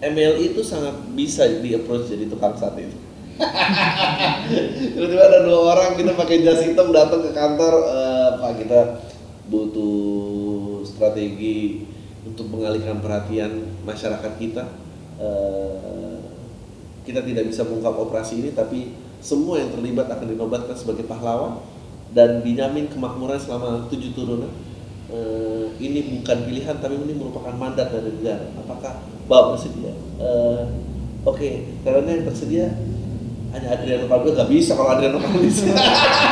eh, 0.00 0.10
MLI 0.10 0.54
itu 0.54 0.62
sangat 0.62 0.96
bisa 1.12 1.44
di 1.60 1.74
approach 1.74 2.08
jadi 2.08 2.30
tukang 2.30 2.54
sate 2.54 2.88
itu. 2.88 2.98
Tiba-tiba 4.94 5.22
ada 5.26 5.38
dua 5.44 5.74
orang 5.74 5.98
kita 5.98 6.14
pakai 6.14 6.44
jas 6.44 6.62
hitam 6.62 6.94
datang 6.94 7.24
ke 7.26 7.32
kantor 7.34 7.74
uh, 7.88 8.28
pak 8.38 8.52
kita 8.64 8.80
butuh 9.50 10.84
strategi 10.86 11.89
untuk 12.40 12.56
mengalihkan 12.56 13.04
perhatian 13.04 13.68
masyarakat 13.84 14.32
kita 14.40 14.64
uh, 15.20 16.16
kita 17.04 17.20
tidak 17.20 17.52
bisa 17.52 17.68
mengungkap 17.68 17.92
operasi 18.00 18.40
ini 18.40 18.56
tapi 18.56 18.96
semua 19.20 19.60
yang 19.60 19.68
terlibat 19.76 20.08
akan 20.08 20.32
dinobatkan 20.32 20.72
sebagai 20.72 21.04
pahlawan 21.04 21.60
dan 22.16 22.40
dijamin 22.40 22.88
kemakmuran 22.88 23.36
selama 23.36 23.84
tujuh 23.92 24.16
turunan. 24.16 24.48
Uh, 25.10 25.68
ini 25.76 26.16
bukan 26.16 26.48
pilihan 26.48 26.80
tapi 26.80 26.96
ini 26.96 27.12
merupakan 27.12 27.52
mandat 27.52 27.92
dari 27.92 28.08
negara. 28.16 28.48
Apakah 28.56 29.04
Bapak 29.28 29.60
bersedia? 29.60 29.92
Uh, 30.16 30.64
Oke, 31.20 31.36
okay, 31.36 31.54
karena 31.84 32.16
yang 32.16 32.24
tersedia 32.24 32.66
hanya 33.52 33.76
Adriano 33.76 34.08
Kalbel 34.08 34.32
nggak 34.32 34.48
bisa 34.48 34.72
kalau 34.72 34.96
Adriano 34.96 35.20
Kalbel 35.20 35.52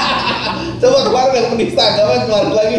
Coba 0.81 0.99
kemarin 1.12 1.37
yang 1.44 1.53
menista 1.53 1.83
agama 1.92 2.25
kemarin 2.25 2.53
lagi. 2.57 2.79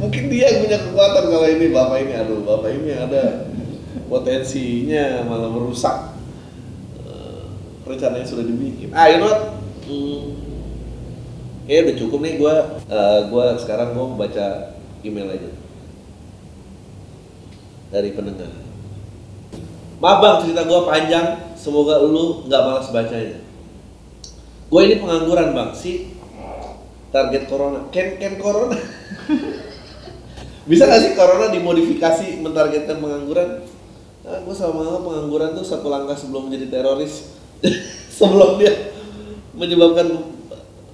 Mungkin 0.00 0.32
dia 0.32 0.48
yang 0.48 0.64
punya 0.64 0.78
kekuatan 0.80 1.24
kalau 1.28 1.44
ini 1.44 1.66
bapak 1.68 1.98
ini, 2.08 2.12
aduh 2.16 2.40
bapak 2.40 2.72
ini 2.72 2.90
ada 2.96 3.52
potensinya 4.08 5.28
malah 5.28 5.52
merusak. 5.52 6.16
Uh, 7.04 7.52
rencana 7.84 8.24
yang 8.24 8.28
sudah 8.32 8.48
dibikin. 8.48 8.88
Ah, 8.96 9.12
you 9.12 9.20
know 9.20 9.28
what? 9.28 9.60
Hmm, 9.84 10.40
udah 11.68 11.94
cukup 12.00 12.18
nih 12.24 12.34
gue 12.40 12.54
uh, 12.88 13.18
gue 13.28 13.46
sekarang 13.60 13.92
mau 13.92 14.16
baca 14.16 14.72
email 15.04 15.36
aja. 15.36 15.50
Dari 17.92 18.16
pendengar. 18.16 18.48
Maaf 20.00 20.18
bang 20.24 20.36
cerita 20.48 20.64
gue 20.64 20.80
panjang. 20.88 21.26
Semoga 21.60 22.00
lu 22.00 22.48
nggak 22.48 22.62
malas 22.64 22.88
bacanya. 22.88 23.36
Gue 24.72 24.80
ini 24.88 24.96
pengangguran 24.96 25.52
bang. 25.52 25.70
Sih 25.76 26.08
target 27.12 27.52
corona. 27.52 27.84
Ken 27.92 28.16
ken 28.16 28.40
corona 28.40 28.80
bisa 30.68 30.84
gak 30.84 31.00
sih 31.00 31.12
corona 31.16 31.48
dimodifikasi 31.48 32.40
mentargetkan 32.44 33.00
pengangguran? 33.00 33.64
Nah, 34.20 34.38
gue 34.44 34.54
sama 34.54 34.76
menganggap 34.76 35.02
pengangguran 35.08 35.50
tuh 35.56 35.64
satu 35.64 35.88
langkah 35.88 36.12
sebelum 36.12 36.52
menjadi 36.52 36.68
teroris. 36.68 37.32
Sebelum 38.20 38.60
dia 38.60 38.92
menyebabkan 39.56 40.12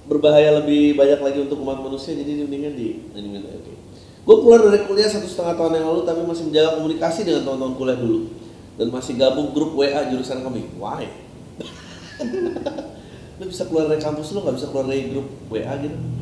berbahaya 0.07 0.63
lebih 0.63 0.95
banyak 0.95 1.19
lagi 1.19 1.39
untuk 1.43 1.59
umat 1.59 1.83
manusia 1.83 2.15
jadi 2.15 2.47
mendingan 2.47 2.75
di 2.79 3.03
ini 3.11 3.39
oke. 3.43 3.43
Okay. 3.43 3.75
gue 4.23 4.35
keluar 4.43 4.59
dari 4.63 4.87
kuliah 4.87 5.11
satu 5.11 5.27
setengah 5.27 5.59
tahun 5.59 5.79
yang 5.79 5.87
lalu 5.91 6.01
tapi 6.07 6.23
masih 6.23 6.47
menjaga 6.47 6.79
komunikasi 6.79 7.19
dengan 7.27 7.41
teman-teman 7.43 7.75
kuliah 7.75 7.99
dulu. 7.99 8.19
Dan 8.79 8.87
masih 8.91 9.13
gabung 9.19 9.51
grup 9.51 9.75
WA 9.75 10.07
jurusan 10.07 10.39
kami. 10.43 10.63
Why? 10.79 11.11
Lu 13.39 13.43
bisa 13.47 13.67
keluar 13.67 13.91
dari 13.91 13.99
kampus 13.99 14.31
lu 14.31 14.41
nggak 14.41 14.55
bisa 14.55 14.67
keluar 14.71 14.87
dari 14.87 15.13
grup 15.13 15.27
WA 15.51 15.73
gitu 15.83 16.16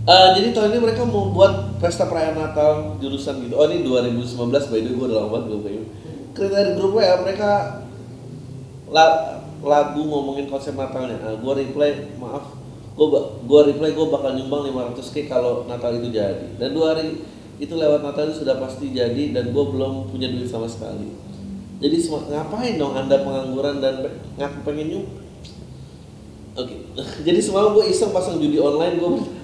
Uh, 0.00 0.32
jadi 0.32 0.56
tahun 0.56 0.72
ini 0.72 0.80
mereka 0.80 1.04
mau 1.04 1.28
buat 1.28 1.76
pesta 1.76 2.08
perayaan 2.08 2.40
Natal 2.40 2.96
jurusan 3.04 3.44
gitu. 3.44 3.60
Oh 3.60 3.68
ini 3.68 3.84
2019 3.84 4.48
by 4.48 4.80
the 4.80 4.88
way 4.88 4.96
gue 4.96 5.06
udah 5.12 5.18
lama 5.20 5.28
banget 5.28 5.44
gue 5.44 5.60
kayak. 5.60 5.84
Kriteria 6.32 6.72
grup 6.78 6.92
WA 6.96 7.14
mereka 7.20 7.50
lah 8.88 9.10
lagu 9.60 10.00
ngomongin 10.00 10.48
konsep 10.48 10.72
Natalnya. 10.72 11.20
Nah, 11.20 11.36
gue 11.36 11.52
reply, 11.52 12.16
maaf, 12.16 12.56
gue 12.96 13.06
gua 13.44 13.60
reply 13.68 13.92
gue 13.92 14.06
bakal 14.08 14.32
nyumbang 14.32 14.72
500 14.72 15.04
k 15.12 15.16
kalau 15.28 15.68
Natal 15.68 15.92
itu 16.00 16.08
jadi. 16.08 16.48
Dan 16.56 16.72
dua 16.72 16.96
hari 16.96 17.20
itu 17.60 17.76
lewat 17.76 18.00
Natal 18.00 18.32
itu 18.32 18.40
sudah 18.40 18.56
pasti 18.56 18.96
jadi 18.96 19.36
dan 19.36 19.52
gue 19.52 19.64
belum 19.68 20.08
punya 20.08 20.32
duit 20.32 20.48
sama 20.48 20.64
sekali. 20.64 21.12
Jadi 21.80 21.96
ngapain 22.08 22.80
dong 22.80 22.96
anda 22.96 23.20
pengangguran 23.20 23.84
dan 23.84 24.04
ngaku 24.40 24.58
pengen 24.64 24.86
nyum? 24.88 25.04
Oke, 26.56 26.72
okay. 26.72 26.78
jadi 27.28 27.40
semalam 27.40 27.76
gue 27.76 27.84
iseng 27.88 28.16
pasang 28.16 28.40
judi 28.40 28.56
online 28.56 28.96
gue 28.96 29.39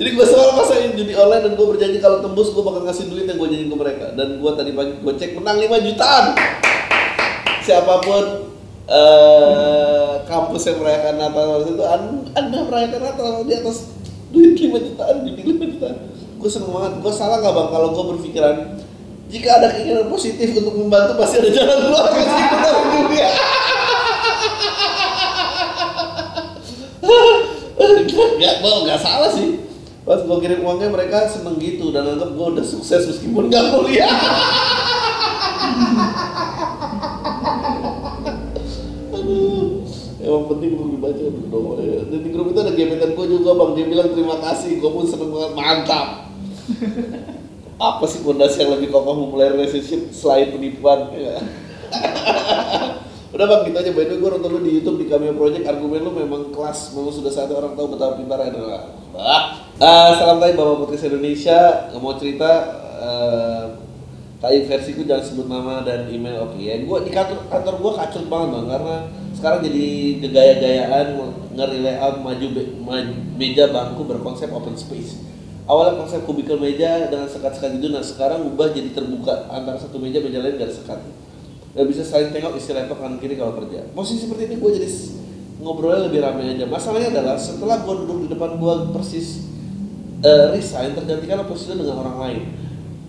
Jadi 0.00 0.16
gue 0.16 0.24
selalu 0.24 0.52
pasangin 0.56 0.96
judi 0.96 1.12
online 1.12 1.44
dan 1.44 1.52
gue 1.60 1.66
berjanji 1.76 2.00
kalau 2.00 2.24
tembus 2.24 2.56
gue 2.56 2.64
bakal 2.64 2.88
ngasih 2.88 3.12
duit 3.12 3.28
yang 3.28 3.36
gue 3.36 3.48
janjiin 3.52 3.68
ke 3.68 3.76
mereka. 3.76 4.06
Dan 4.16 4.40
gue 4.40 4.52
tadi 4.56 4.72
pagi 4.72 4.96
gue 4.96 5.12
cek 5.12 5.36
menang 5.36 5.60
5 5.60 5.86
jutaan. 5.92 6.24
Siapa 7.60 7.94
pun 8.00 8.24
uh, 8.88 10.24
kampus 10.24 10.72
yang 10.72 10.80
merayakan 10.80 11.14
Natal 11.20 11.68
itu 11.68 11.84
anda 12.32 12.58
merayakan 12.64 13.00
Natal 13.12 13.44
di 13.44 13.52
atas 13.52 13.92
duit 14.32 14.56
5 14.56 14.88
jutaan, 14.88 15.16
judi 15.28 15.42
5 15.52 15.72
jutaan. 15.76 15.96
Gue 16.40 16.48
seneng 16.48 16.72
banget. 16.72 16.92
Gue 17.04 17.12
salah 17.12 17.44
gak 17.44 17.52
bang 17.52 17.68
kalau 17.68 17.88
gue 17.92 18.04
berpikiran 18.16 18.56
jika 19.30 19.62
ada 19.62 19.70
keinginan 19.70 20.10
positif 20.10 20.58
untuk 20.58 20.74
membantu 20.74 21.14
pasti 21.22 21.38
ada 21.38 21.50
jalan 21.54 21.76
keluar 21.86 22.10
dalam 22.10 22.82
dunia. 28.10 28.50
Gak, 28.60 28.80
gak 28.86 29.00
salah 29.00 29.30
sih. 29.32 29.60
Pas 30.04 30.20
gue 30.24 30.36
kirim 30.42 30.64
uangnya 30.64 30.88
mereka 30.90 31.28
seneng 31.28 31.60
gitu. 31.60 31.92
Dan 31.92 32.16
anggap 32.16 32.32
gue 32.34 32.46
udah 32.58 32.66
sukses 32.66 33.06
meskipun 33.06 33.52
gak 33.52 33.70
kuliah. 33.74 34.10
Aduh. 39.14 39.84
Emang 40.20 40.44
penting 40.52 40.76
untuk 40.76 40.88
dibaca 40.92 41.24
dong 41.48 41.80
dan 42.10 42.20
di 42.26 42.30
grup 42.34 42.50
itu 42.50 42.60
ada 42.60 42.74
gebetan 42.74 43.14
gue 43.14 43.26
juga 43.30 43.50
bang. 43.54 43.70
Dia 43.78 43.86
bilang 43.86 44.08
terima 44.10 44.36
kasih. 44.42 44.82
Gue 44.82 44.90
pun 44.90 45.06
seneng 45.06 45.30
banget. 45.30 45.52
Mantap. 45.54 46.08
Apa 47.80 48.04
sih 48.04 48.20
fondasi 48.20 48.60
yang 48.60 48.76
lebih 48.76 48.92
kokoh 48.92 49.16
memulai 49.16 49.56
relationship 49.56 50.12
selain 50.12 50.52
penipuan? 50.52 51.08
ya. 51.16 51.40
Udah 53.30 53.46
bang, 53.46 53.60
gitu 53.70 53.78
aja. 53.78 53.90
Gue 53.94 54.30
nonton 54.30 54.50
lu 54.50 54.60
di 54.66 54.80
Youtube 54.80 54.98
di 55.02 55.06
Cameo 55.06 55.34
Project, 55.38 55.64
argumen 55.70 56.02
lu 56.02 56.12
memang 56.14 56.50
kelas. 56.50 56.98
Memang 56.98 57.14
sudah 57.14 57.30
saatnya 57.30 57.58
orang 57.58 57.78
tahu 57.78 57.94
betapa 57.94 58.18
pintar 58.18 58.42
adalah. 58.42 58.90
Uh, 59.80 60.10
salam 60.18 60.42
tanya 60.42 60.58
Bapak 60.60 60.84
Putri 60.84 61.00
Indonesia, 61.08 61.88
mau 61.96 62.12
cerita 62.20 62.50
uh, 63.00 63.80
versiku 64.40 65.04
jangan 65.04 65.24
sebut 65.24 65.46
nama 65.52 65.84
dan 65.84 66.08
email 66.08 66.48
oke 66.48 66.56
ya 66.56 66.80
gue 66.80 66.98
di 67.04 67.12
kantor 67.12 67.44
kantor 67.52 67.74
gue 67.76 67.92
kacau 67.92 68.20
banget 68.24 68.48
bang 68.56 68.66
karena 68.72 68.96
sekarang 69.36 69.60
jadi 69.68 69.86
gegaya-gayaan 70.24 71.06
ngeri 71.52 71.78
layout 71.84 72.16
maju, 72.24 72.46
be- 72.56 72.72
maju 72.80 73.14
meja 73.36 73.68
bangku 73.68 74.02
berkonsep 74.08 74.48
open 74.48 74.72
space 74.80 75.20
awalnya 75.68 76.00
konsep 76.00 76.24
kubikel 76.24 76.56
meja 76.56 77.12
dengan 77.12 77.28
sekat-sekat 77.28 77.84
itu 77.84 77.92
nah 77.92 78.00
sekarang 78.00 78.48
ubah 78.48 78.72
jadi 78.72 78.96
terbuka 78.96 79.44
antara 79.52 79.76
satu 79.76 80.00
meja 80.00 80.24
meja 80.24 80.40
lain 80.40 80.56
gak 80.56 80.72
sekat 80.72 81.04
gak 81.70 81.86
bisa 81.86 82.02
saling 82.02 82.34
tengok 82.34 82.58
isi 82.58 82.74
laptop 82.74 82.98
kanan 82.98 83.18
kiri 83.22 83.38
kalau 83.38 83.54
kerja. 83.58 83.86
Posisi 83.94 84.26
seperti 84.26 84.50
ini 84.50 84.56
gue 84.58 84.70
jadi 84.74 84.88
ngobrolnya 85.62 86.10
lebih 86.10 86.20
ramai 86.22 86.54
aja. 86.54 86.66
Masalahnya 86.66 87.14
adalah 87.14 87.36
setelah 87.38 87.82
gue 87.86 87.94
duduk 88.04 88.18
di 88.26 88.28
depan 88.34 88.58
gue 88.58 88.74
persis 88.90 89.46
eh, 90.22 90.46
resign 90.54 90.98
tergantikan 90.98 91.46
posisi 91.46 91.78
dengan 91.78 92.02
orang 92.02 92.16
lain. 92.18 92.42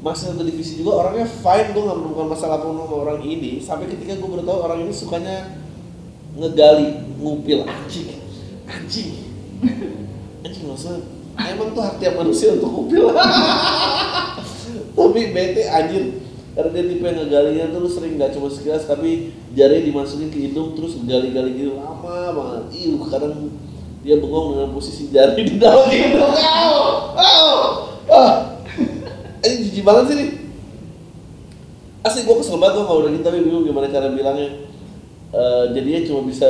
Masih 0.02 0.34
satu 0.34 0.42
divisi 0.42 0.82
juga 0.82 1.06
orangnya 1.06 1.30
fine 1.30 1.78
gue 1.78 1.82
nggak 1.86 1.98
menemukan 1.98 2.28
masalah 2.34 2.62
apa 2.62 2.66
sama 2.70 2.96
orang 2.96 3.20
ini. 3.26 3.62
Sampai 3.62 3.90
ketika 3.90 4.18
gue 4.18 4.30
baru 4.30 4.62
orang 4.62 4.86
ini 4.86 4.94
sukanya 4.94 5.58
ngegali 6.38 7.18
ngupil. 7.22 7.66
Anjing 7.66 8.22
anjing. 8.72 9.12
Anjing 10.46 10.66
maksudnya 10.66 11.06
emang 11.38 11.76
tuh 11.76 11.84
hak 11.84 11.96
tiap 12.02 12.14
manusia 12.18 12.56
untuk 12.58 12.70
ngupil? 12.72 13.14
Tapi 14.92 15.22
bete 15.34 15.68
anjir 15.68 16.04
karena 16.52 16.70
dia 16.76 16.84
tipe 16.92 17.04
yang 17.08 17.18
ngegalinya 17.24 17.66
tuh 17.72 17.88
sering 17.88 18.20
nggak 18.20 18.36
cuma 18.36 18.52
sekilas 18.52 18.84
tapi 18.84 19.32
jari 19.56 19.88
dimasukin 19.88 20.28
ke 20.28 20.52
hidung 20.52 20.76
terus 20.76 21.00
gali-gali 21.04 21.52
gitu. 21.56 21.80
Lama 21.80 22.36
banget. 22.36 22.64
Iu 22.76 23.00
kadang 23.08 23.56
dia 24.02 24.18
bengong 24.18 24.58
dengan 24.58 24.70
posisi 24.76 25.08
jari 25.14 25.42
di 25.48 25.56
dalam 25.62 25.88
hidung. 25.88 26.34
Au! 26.36 26.76
Au! 27.16 27.50
ah! 28.12 28.34
Ini 29.42 29.56
jijik 29.68 29.84
banget 29.88 30.06
sih 30.12 30.18
nih 30.20 30.30
asli 32.02 32.26
gue 32.26 32.36
kesel 32.42 32.58
banget 32.58 32.82
gue 32.82 32.86
kalau 32.90 33.00
udah 33.06 33.12
gitu 33.14 33.24
tapi 33.26 33.46
bingung 33.46 33.66
gimana 33.66 33.88
cara 33.90 34.10
bilangnya. 34.10 34.50
Eh, 35.32 35.64
jadinya 35.72 36.02
cuma 36.12 36.28
bisa 36.28 36.50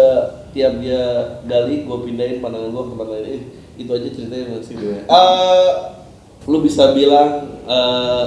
tiap 0.58 0.82
dia 0.82 1.38
gali 1.46 1.86
gue 1.86 1.98
pindahin 2.02 2.42
pandangan 2.42 2.74
gue 2.74 2.84
ke 2.90 2.96
lain 2.98 3.26
Eh, 3.30 3.42
itu 3.78 3.92
aja 3.94 4.10
ceritanya 4.10 4.58
masih 4.58 4.74
gue 4.74 4.98
Eh, 5.06 5.70
lu 6.50 6.58
bisa 6.66 6.90
bilang 6.98 7.62
eh, 7.70 8.24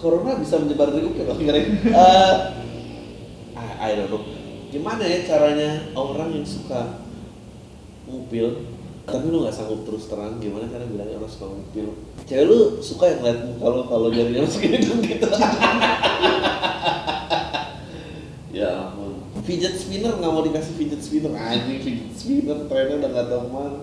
corona 0.00 0.40
bisa 0.40 0.56
menyebar 0.56 0.90
di 0.96 1.04
oke 1.04 1.22
keren 1.44 1.66
Eh, 1.84 2.34
ah, 3.54 3.72
I 3.84 3.92
don't 3.94 4.08
know. 4.08 4.24
Gimana 4.72 5.04
ya 5.04 5.28
caranya 5.28 5.92
orang 5.92 6.32
yang 6.32 6.46
suka 6.48 7.04
ngupil? 8.08 8.64
Tapi 9.04 9.26
lu 9.28 9.42
nggak 9.44 9.52
sanggup 9.54 9.84
terus 9.84 10.06
terang 10.08 10.40
gimana 10.40 10.70
cara 10.72 10.88
bilangnya 10.88 11.20
orang 11.20 11.30
suka 11.30 11.46
ngupil? 11.52 11.88
Cewek 12.24 12.44
lu 12.48 12.58
suka 12.80 13.04
yang 13.12 13.18
ngeliat 13.20 13.40
muka 13.44 13.66
lu 13.68 13.82
kalau 13.84 14.08
jarinya 14.08 14.40
masukin 14.46 14.72
hidung 14.80 15.00
gitu. 15.04 15.28
Ya 18.50 18.66
ampun. 18.74 19.22
Fidget 19.46 19.78
spinner 19.78 20.18
nggak 20.18 20.26
mau 20.34 20.42
dikasih 20.42 20.74
fidget 20.74 21.00
spinner. 21.00 21.30
Anjing 21.38 21.78
fidget 21.80 22.10
spinner 22.18 22.66
trennya 22.66 22.98
udah 22.98 23.10
nggak 23.14 23.28
tahu 23.30 23.44
mana 23.46 23.78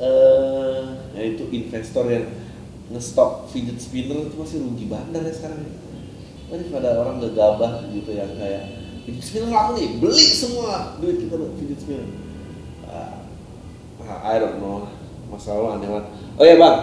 eh 0.00 0.80
ya 1.12 1.22
itu 1.36 1.44
investor 1.52 2.08
yang 2.08 2.24
ngestok 2.90 3.46
fidget 3.54 3.78
spinner 3.78 4.26
itu 4.26 4.34
masih 4.34 4.58
rugi 4.66 4.90
bandar 4.90 5.22
ya 5.22 5.32
sekarang 5.32 5.62
ya. 5.62 5.72
Ini 6.50 6.66
pada 6.74 6.98
orang 6.98 7.22
gegabah 7.22 7.86
gitu 7.94 8.10
yang 8.10 8.34
kayak 8.34 8.62
fidget 9.06 9.24
spinner 9.24 9.50
laku 9.54 9.78
nih 9.78 9.88
beli 10.02 10.26
semua 10.26 10.98
duit 10.98 11.22
kita 11.22 11.34
buat 11.38 11.54
fidget 11.54 11.78
spinner. 11.78 12.10
Ah, 12.90 13.22
ah, 14.02 14.18
I 14.26 14.42
don't 14.42 14.58
know 14.58 14.90
masalah 15.30 15.58
lo 15.62 15.68
aneh 15.78 15.86
banget. 15.86 16.06
Oh 16.36 16.44
ya 16.44 16.54
bang. 16.58 16.78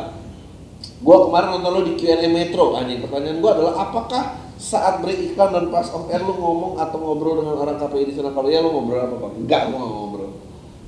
Gua 1.03 1.17
kemarin 1.27 1.49
nonton 1.59 1.71
lo 1.75 1.81
di 1.83 1.93
Q&A 1.99 2.27
Metro. 2.31 2.79
Anjing 2.79 3.03
pertanyaan 3.03 3.43
gua 3.43 3.51
adalah 3.59 3.73
apakah 3.91 4.23
saat 4.57 5.03
break 5.03 5.35
iklan 5.35 5.53
dan 5.53 5.69
pas 5.69 5.85
off 5.93 6.09
air 6.09 6.23
lu 6.23 6.33
ngomong 6.33 6.81
atau 6.81 6.97
ngobrol 6.97 7.43
dengan 7.43 7.59
orang 7.61 7.77
KPI 7.77 8.09
di 8.09 8.13
sana? 8.15 8.31
Kalau 8.31 8.47
ya 8.47 8.63
lu 8.63 8.71
ngobrol 8.71 9.03
apa 9.03 9.15
bang? 9.27 9.33
Enggak 9.43 9.61
gua 9.69 9.83
ngobrol. 9.83 10.31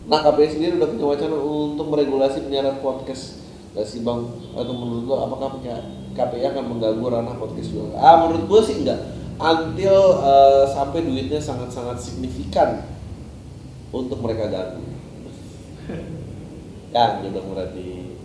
Nah 0.08 0.20
KPI 0.24 0.48
sendiri 0.56 0.74
udah 0.80 0.90
punya 0.90 1.06
wacana 1.06 1.36
untuk 1.38 1.86
meregulasi 1.92 2.38
penyiaran 2.48 2.80
podcast 2.80 3.49
gak 3.74 3.86
sih 3.86 4.02
bang 4.02 4.22
atau 4.58 4.74
menurut 4.74 5.06
lo 5.06 5.16
apakah 5.30 5.62
punya 5.62 5.78
KPI 6.18 6.46
akan 6.52 6.66
mengganggu 6.74 7.06
ranah 7.06 7.36
podcast 7.38 7.70
juga 7.70 7.96
ah 8.02 8.26
menurut 8.26 8.46
gua 8.50 8.62
sih 8.66 8.82
enggak. 8.82 9.00
Until 9.40 10.20
eh, 10.20 10.68
sampai 10.68 11.00
duitnya 11.08 11.40
sangat-sangat 11.40 11.96
signifikan 11.96 12.84
untuk 13.96 14.20
mereka 14.20 14.52
ganggu. 14.52 14.84
Kan 16.94 17.24
udah 17.24 17.44
berarti 17.48 18.20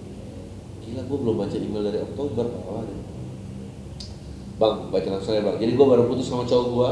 gila 0.82 1.00
gue 1.06 1.18
belum 1.22 1.36
baca 1.38 1.56
email 1.56 1.86
dari 1.86 1.98
Oktober 2.02 2.44
apa 2.44 2.82
bang 4.54 4.76
baca 4.90 5.08
langsung 5.14 5.38
ya 5.38 5.42
bang. 5.46 5.56
Jadi 5.62 5.72
gue 5.78 5.86
baru 5.86 6.02
putus 6.10 6.26
sama 6.26 6.50
cowok 6.50 6.66
gue 6.66 6.88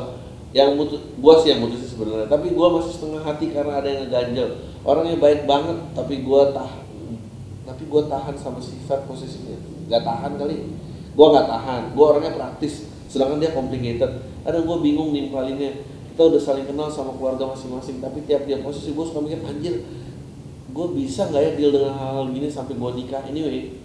yang 0.52 0.78
putus 0.78 1.00
gue 1.02 1.34
sih 1.42 1.48
yang 1.50 1.60
putus 1.64 1.80
sebenarnya 1.90 2.28
tapi 2.28 2.52
gue 2.52 2.68
masih 2.78 2.92
setengah 2.92 3.26
hati 3.26 3.50
karena 3.50 3.82
ada 3.82 3.88
yang 3.90 4.06
ngeganjel. 4.06 4.48
Orangnya 4.86 5.18
baik 5.18 5.50
banget 5.50 5.78
tapi 5.98 6.22
gue 6.22 6.42
tahan 6.54 6.82
tapi 7.72 7.88
gue 7.88 8.02
tahan 8.04 8.37
sama 8.37 8.61
sifat 8.61 9.08
posisinya. 9.08 9.56
Nggak 9.88 10.02
tahan 10.04 10.32
kali. 10.37 10.56
Gue 11.16 11.26
nggak 11.32 11.48
tahan. 11.48 11.82
Gue 11.96 12.04
orangnya 12.04 12.37
praktis. 12.37 12.85
Sedangkan 13.08 13.40
dia 13.40 13.56
complicated. 13.56 14.28
Kadang 14.44 14.68
gue 14.68 14.78
bingung 14.85 15.16
nimpalinnya 15.16 15.88
kita 16.12 16.28
udah 16.28 16.40
saling 16.44 16.68
kenal 16.68 16.92
sama 16.92 17.16
keluarga 17.16 17.48
masing-masing 17.48 18.04
tapi 18.04 18.20
tiap 18.28 18.44
dia 18.44 18.61
posisi 18.61 18.92
gue 18.92 19.00
suka 19.00 19.24
mikir 19.24 19.40
anjir 19.48 19.80
gue 20.72 20.87
bisa 20.92 21.24
nggak 21.32 21.40
ya 21.40 21.50
deal 21.56 21.72
dengan 21.72 21.96
hal-hal 21.96 22.28
gini 22.28 22.52
sampai 22.52 22.76
gue 22.76 22.90
nikah? 23.00 23.24
Anyway 23.24 23.80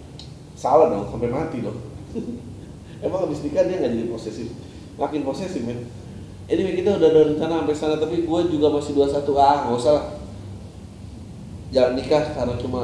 salah 0.52 0.92
dong 0.92 1.08
sampai 1.08 1.32
mati 1.32 1.64
dong. 1.64 1.80
Emang 3.04 3.24
habis 3.24 3.40
nikah 3.40 3.64
dia 3.64 3.80
nggak 3.80 3.92
jadi 3.96 4.04
posesif. 4.12 4.48
Makin 5.00 5.24
posesif 5.24 5.64
men. 5.64 5.88
Anyway 6.52 6.76
kita 6.76 7.00
udah 7.00 7.08
ada 7.08 7.20
rencana 7.32 7.64
sampai 7.64 7.76
sana 7.76 7.96
tapi 7.96 8.28
gue 8.28 8.40
juga 8.52 8.76
masih 8.76 8.92
21 8.92 9.24
ah 9.40 9.56
nggak 9.64 9.76
usah 9.80 9.92
lah. 9.96 10.06
Jangan 11.72 11.92
nikah 11.96 12.24
karena 12.36 12.54
cuma 12.60 12.80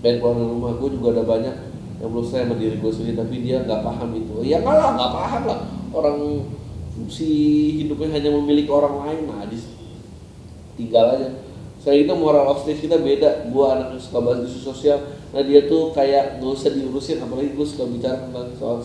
keluar 0.00 0.34
dari 0.34 0.48
rumah 0.48 0.72
gue 0.80 0.88
juga 0.96 1.08
ada 1.12 1.24
banyak 1.28 1.56
yang 2.00 2.08
belum 2.08 2.24
selesai 2.24 2.48
sama 2.48 2.56
diri 2.56 2.76
gue 2.80 2.92
sendiri 2.92 3.16
tapi 3.20 3.34
dia 3.44 3.56
nggak 3.60 3.80
paham 3.84 4.10
itu. 4.16 4.34
Ya 4.40 4.64
nggak 4.64 4.96
nggak 4.96 5.12
paham 5.12 5.42
lah. 5.44 5.60
Orang 5.92 6.18
fungsi 6.96 7.28
hidupnya 7.84 8.16
hanya 8.16 8.30
memiliki 8.32 8.72
orang 8.72 9.04
lain 9.04 9.20
nah 9.28 9.44
di 9.44 9.60
tinggal 10.80 11.12
aja. 11.12 11.28
Saya 11.80 12.04
itu 12.04 12.12
moral 12.12 12.48
of 12.48 12.64
stage 12.64 12.88
kita 12.88 12.96
beda. 13.00 13.52
Gue 13.52 13.64
anak 13.68 13.96
yang 13.96 14.02
suka 14.02 14.18
bahas 14.24 14.48
isu 14.48 14.72
sosial 14.72 14.98
nah 15.30 15.44
dia 15.44 15.68
tuh 15.70 15.94
kayak 15.94 16.42
nggak 16.42 16.50
usah 16.50 16.74
diurusin 16.74 17.22
apalagi 17.22 17.54
gue 17.54 17.66
suka 17.68 17.86
bicara 17.86 18.24
tentang 18.24 18.48
soal 18.56 18.80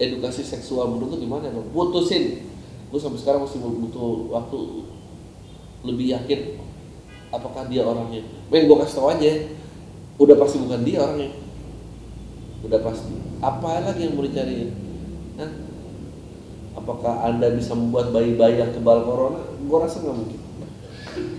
edukasi 0.00 0.40
seksual. 0.40 0.88
Menurut 0.88 1.20
lu 1.20 1.28
gimana 1.28 1.52
bang? 1.52 1.66
Putusin. 1.76 2.48
Gue 2.88 2.98
sampai 2.98 3.20
sekarang 3.20 3.44
masih 3.44 3.60
butuh 3.60 4.32
waktu 4.32 4.58
lebih 5.84 6.12
yakin 6.16 6.56
apakah 7.28 7.68
dia 7.68 7.84
orangnya. 7.84 8.24
Men 8.48 8.64
gue 8.64 8.76
kasih 8.80 8.96
tau 8.96 9.12
aja 9.12 9.28
udah 10.20 10.36
pasti 10.36 10.56
bukan 10.60 10.80
dia 10.84 11.00
orangnya. 11.00 11.32
Udah 12.60 12.80
pasti. 12.84 13.16
Apa 13.40 13.80
lagi 13.80 14.04
yang 14.04 14.20
mau 14.20 14.24
dicariin 14.28 14.68
Hah? 15.40 15.50
apakah 16.76 17.24
anda 17.24 17.48
bisa 17.56 17.72
membuat 17.72 18.12
bayi-bayi 18.12 18.60
yang 18.60 18.70
kebal 18.76 19.02
corona? 19.02 19.40
Gue 19.64 19.78
rasa 19.80 20.04
nggak 20.04 20.16
mungkin. 20.16 20.40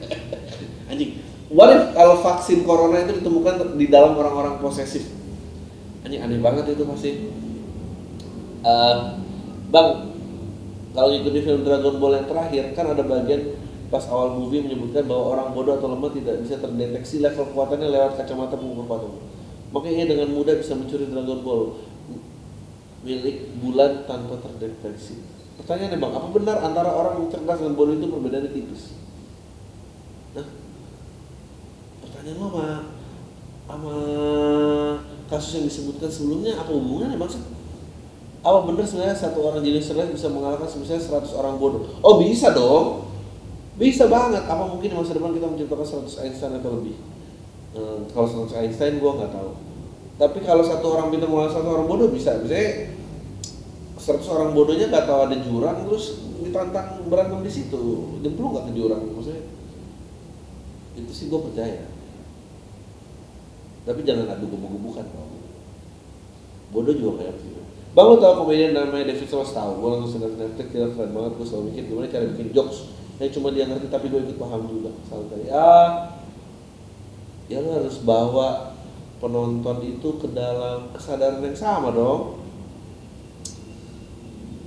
Anjing. 0.91 1.11
What 1.51 1.69
if 1.75 1.83
kalau 1.93 2.15
vaksin 2.23 2.63
corona 2.63 3.03
itu 3.03 3.21
ditemukan 3.21 3.75
di 3.75 3.85
dalam 3.91 4.17
orang-orang 4.17 4.57
posesif? 4.63 5.07
Anjing 6.01 6.25
aneh 6.25 6.41
banget 6.41 6.73
itu 6.73 6.83
pasti. 6.89 7.11
Eh, 8.61 8.95
bang 9.71 9.89
kalau 10.91 11.07
ngikutin 11.07 11.43
film 11.47 11.61
Dragon 11.63 11.95
Ball 11.97 12.19
yang 12.19 12.27
terakhir 12.27 12.63
kan 12.75 12.85
ada 12.91 13.03
bagian 13.03 13.55
pas 13.91 14.07
awal 14.07 14.39
movie 14.39 14.63
menyebutkan 14.63 15.03
bahwa 15.03 15.35
orang 15.35 15.51
bodoh 15.51 15.75
atau 15.75 15.91
lemah 15.91 16.15
tidak 16.15 16.39
bisa 16.47 16.55
terdeteksi 16.63 17.19
level 17.19 17.51
kekuatannya 17.51 17.91
lewat 17.91 18.23
kacamata 18.23 18.55
pengukur 18.55 18.87
kekuatan. 18.87 19.11
Makanya 19.75 19.95
ia 19.99 20.05
dengan 20.07 20.29
mudah 20.31 20.55
bisa 20.55 20.79
mencuri 20.79 21.11
Dragon 21.11 21.43
Ball 21.43 21.63
milik 23.03 23.51
bulan 23.59 24.07
tanpa 24.07 24.39
terdeteksi. 24.39 25.27
Pertanyaannya 25.59 25.99
bang 25.99 26.13
apa 26.15 26.27
benar 26.31 26.57
antara 26.63 26.87
orang 26.87 27.19
yang 27.19 27.27
cerdas 27.35 27.59
dan 27.59 27.75
bodoh 27.75 27.99
itu 27.99 28.07
perbedaannya 28.07 28.51
tipis? 28.55 28.95
Nah 30.39 30.47
pertanyaan 31.99 32.39
lo 32.39 32.47
sama 32.47 32.67
sama 33.67 33.95
kasus 35.27 35.51
yang 35.59 35.65
disebutkan 35.67 36.07
sebelumnya 36.07 36.55
apa 36.55 36.71
hubungannya 36.71 37.19
bang? 37.19 37.43
Apa 38.41 38.59
benar 38.71 38.87
sebenarnya 38.87 39.19
satu 39.19 39.51
orang 39.51 39.59
jenis 39.67 39.91
cerdas 39.91 40.07
bisa 40.15 40.31
mengalahkan 40.31 40.65
misalnya 40.79 41.03
100 41.27 41.35
orang 41.35 41.59
bodoh? 41.59 41.91
Oh 41.99 42.23
bisa 42.23 42.55
dong 42.55 43.10
bisa 43.75 44.07
banget. 44.07 44.43
Apa 44.47 44.63
mungkin 44.67 44.91
di 44.91 44.97
masa 44.97 45.15
depan 45.15 45.35
kita 45.35 45.47
menciptakan 45.47 45.87
100 46.07 46.23
Einstein 46.27 46.53
atau 46.59 46.71
lebih? 46.79 46.95
Hmm, 47.71 48.07
kalau 48.11 48.27
100 48.27 48.57
Einstein 48.59 48.99
gua 48.99 49.19
nggak 49.19 49.31
tahu. 49.31 49.51
Tapi 50.19 50.37
kalau 50.43 50.63
satu 50.63 50.85
orang 50.95 51.07
pintar 51.09 51.27
mengalahkan 51.31 51.63
satu 51.63 51.69
orang 51.71 51.87
bodoh 51.87 52.09
bisa. 52.11 52.37
Misalnya 52.41 52.91
100 53.95 54.33
orang 54.33 54.49
bodohnya 54.51 54.87
nggak 54.91 55.05
tahu 55.07 55.19
ada 55.29 55.37
jurang 55.39 55.77
terus 55.87 56.05
ditantang 56.41 57.05
berantem 57.07 57.39
di 57.45 57.51
situ. 57.51 57.81
Jempol 58.19 58.53
nggak 58.55 58.65
ke 58.69 58.73
jurang 58.75 59.01
maksudnya? 59.11 59.43
Itu 60.99 61.11
sih 61.13 61.29
gue 61.31 61.39
percaya. 61.39 61.87
Tapi 63.81 63.99
jangan 64.05 64.29
adu 64.29 64.45
gebuk-gebukan 64.45 65.05
dong 65.09 65.31
bodoh 66.71 66.95
juga 66.95 67.23
kayak 67.23 67.35
gitu 67.43 67.61
Bang 67.91 68.07
lo 68.07 68.15
tau 68.23 68.47
komedian 68.47 68.71
namanya 68.71 69.11
David 69.11 69.27
Ross? 69.35 69.51
Tau, 69.51 69.75
gue 69.75 69.89
langsung 69.91 70.11
sedang 70.15 70.39
Netflix 70.39 70.71
dia 70.71 70.87
keren 70.95 71.11
banget, 71.11 71.31
gue 71.35 71.43
selalu 71.43 71.63
mikir 71.75 71.83
gimana 71.91 72.07
cara 72.07 72.23
bikin 72.31 72.47
jokes 72.55 72.87
yang 73.21 73.29
cuma 73.37 73.53
dia 73.53 73.69
ngerti 73.69 73.85
tapi 73.93 74.09
gue 74.09 74.17
ikut 74.25 74.37
paham 74.41 74.65
juga 74.65 74.89
santai. 75.05 75.45
Ya, 75.45 75.69
ya 77.45 77.61
lo 77.61 77.85
harus 77.85 78.01
bawa 78.01 78.73
penonton 79.21 79.77
itu 79.85 80.09
ke 80.17 80.27
dalam 80.33 80.89
kesadaran 80.89 81.45
yang 81.45 81.53
sama 81.53 81.93
dong. 81.93 82.41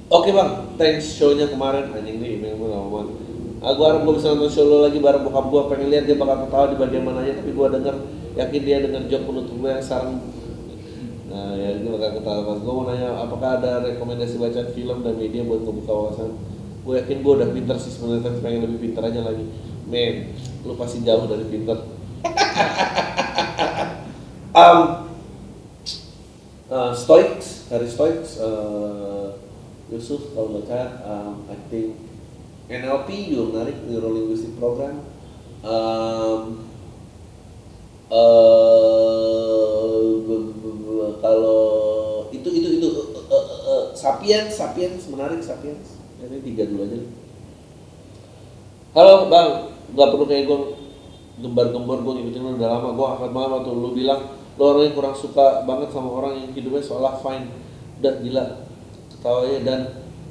Oke 0.07 0.31
bang, 0.31 0.71
thanks 0.79 1.19
show-nya 1.19 1.51
kemarin 1.51 1.90
anjing 1.90 2.23
nih, 2.23 2.38
memang 2.38 2.87
gue. 2.95 3.03
Ah, 3.59 3.75
gue 3.75 3.83
harap 3.83 4.07
gue 4.07 4.14
bisa 4.14 4.31
nonton 4.31 4.53
show 4.53 4.62
lo 4.71 4.87
lagi 4.87 5.03
bareng 5.03 5.27
bokap 5.27 5.51
gue, 5.51 5.62
pengen 5.75 5.88
lihat 5.90 6.05
dia 6.07 6.14
bakal 6.14 6.47
ketawa 6.47 6.71
di 6.71 6.77
bagian 6.79 7.03
mana 7.03 7.27
aja, 7.27 7.35
tapi 7.43 7.51
gue 7.51 7.67
denger 7.67 7.97
yakin 8.38 8.62
dia 8.62 8.77
denger 8.87 9.03
joke 9.11 9.27
penutup 9.27 9.57
gue 9.59 9.71
yang 9.75 9.83
sekarang 9.83 10.14
Nah, 11.35 11.51
ya 11.59 11.83
ini 11.83 11.90
bakal 11.90 12.23
ketawa 12.23 12.55
gue 12.55 12.71
mau 12.71 12.87
nanya 12.87 13.11
apakah 13.19 13.59
ada 13.59 13.83
rekomendasi 13.83 14.38
bacaan 14.38 14.71
film 14.71 15.03
dan 15.03 15.19
media 15.19 15.43
buat 15.43 15.67
ngebuka 15.67 15.90
wawasan 15.90 16.31
gue 16.85 16.94
yakin 17.01 17.25
gue 17.25 17.33
udah 17.40 17.49
pinter 17.49 17.77
sih 17.81 17.92
sebenarnya 17.97 18.29
tapi 18.29 18.38
pengen 18.44 18.68
lebih 18.68 18.79
pinter 18.90 19.03
aja 19.09 19.20
lagi. 19.25 19.44
Men 19.88 20.37
lu 20.68 20.77
pasti 20.77 21.01
jauh 21.01 21.25
dari 21.25 21.44
pinter. 21.49 21.79
Um, 24.55 25.11
uh, 26.70 26.94
Stoics 26.94 27.66
dari 27.66 27.90
Stoics 27.90 28.38
uh, 28.38 29.35
Yusuf 29.90 30.31
kalau 30.31 30.62
baca 30.62 31.03
um, 31.03 31.42
I 31.51 31.59
think 31.66 31.99
NLP 32.70 33.35
juga 33.35 33.51
menarik 33.51 33.83
Neuro 33.83 34.14
Linguistic 34.14 34.55
Program. 34.62 35.03
Um, 35.66 36.70
uh, 38.14 38.55
kalau 41.18 41.62
itu 42.31 42.49
itu 42.53 42.68
itu 42.79 42.88
uh, 42.94 43.35
uh, 43.35 43.47
uh, 43.66 43.85
sapiens 43.97 44.55
sapiens 44.55 45.03
menarik 45.11 45.42
sapiens 45.42 45.94
ini 46.29 46.39
tiga 46.41 46.65
dulu 46.69 46.83
aja 46.89 46.99
halo 48.95 49.27
bang. 49.27 49.51
Nggak 49.95 50.09
perlu 50.15 50.27
kayak 50.27 50.45
gue 50.47 50.59
gembar-gembor 51.43 51.99
gue 52.07 52.13
ngikutin 52.15 52.59
udah 52.59 52.71
lama. 52.79 52.89
Gue 52.95 53.07
akan 53.11 53.31
banget 53.35 53.51
waktu 53.59 53.71
lu 53.75 53.91
bilang 53.91 54.21
lu 54.55 54.63
orang 54.71 54.87
yang 54.87 54.95
kurang 54.95 55.17
suka 55.19 55.67
banget 55.67 55.91
sama 55.91 56.15
orang 56.15 56.39
yang 56.39 56.51
hidupnya 56.55 56.83
seolah 56.83 57.19
fine 57.19 57.51
dan 57.99 58.23
gila. 58.23 58.71
Ketawanya 59.11 59.59
dan 59.67 59.81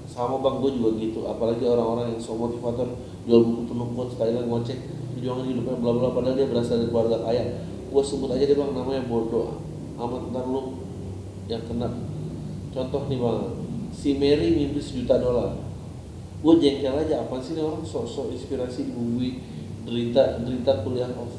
sama 0.07 0.39
bang 0.39 0.63
gue 0.63 0.71
juga 0.79 0.89
gitu. 0.99 1.19
Apalagi 1.27 1.63
orang-orang 1.67 2.15
yang 2.15 2.21
so 2.23 2.39
motivator 2.39 2.87
jual 3.27 3.43
buku 3.43 3.61
penuh 3.67 4.07
sekali 4.11 4.31
lagi 4.35 4.47
ngocek 4.47 4.79
perjuangan 5.15 5.45
hidupnya 5.47 5.75
bla 5.79 5.91
bla 5.95 6.09
padahal 6.11 6.35
dia 6.35 6.47
berasal 6.47 6.79
dari 6.79 6.87
keluarga 6.87 7.17
kaya. 7.19 7.43
Gue 7.91 8.03
sebut 8.03 8.31
aja 8.31 8.47
deh 8.47 8.55
bang 8.55 8.71
namanya 8.71 9.03
bodoh 9.11 9.59
amat. 9.99 10.31
Ntar 10.31 10.45
lu 10.47 10.79
yang 11.51 11.63
kena. 11.67 11.91
Contoh 12.71 13.11
nih 13.11 13.19
bang. 13.19 13.39
Si 13.91 14.15
Mary 14.15 14.55
mimpi 14.55 14.79
sejuta 14.79 15.19
dolar 15.19 15.72
gue 16.43 16.53
jengkel 16.59 16.99
aja 16.99 17.23
apa 17.23 17.39
sih 17.39 17.55
orang? 17.55 17.87
Sok-sok 17.87 18.35
inspirasi 18.35 18.91
dibumbui 18.91 19.39
derita 19.87 20.43
derita 20.43 20.83
kuliah 20.83 21.07
off 21.15 21.31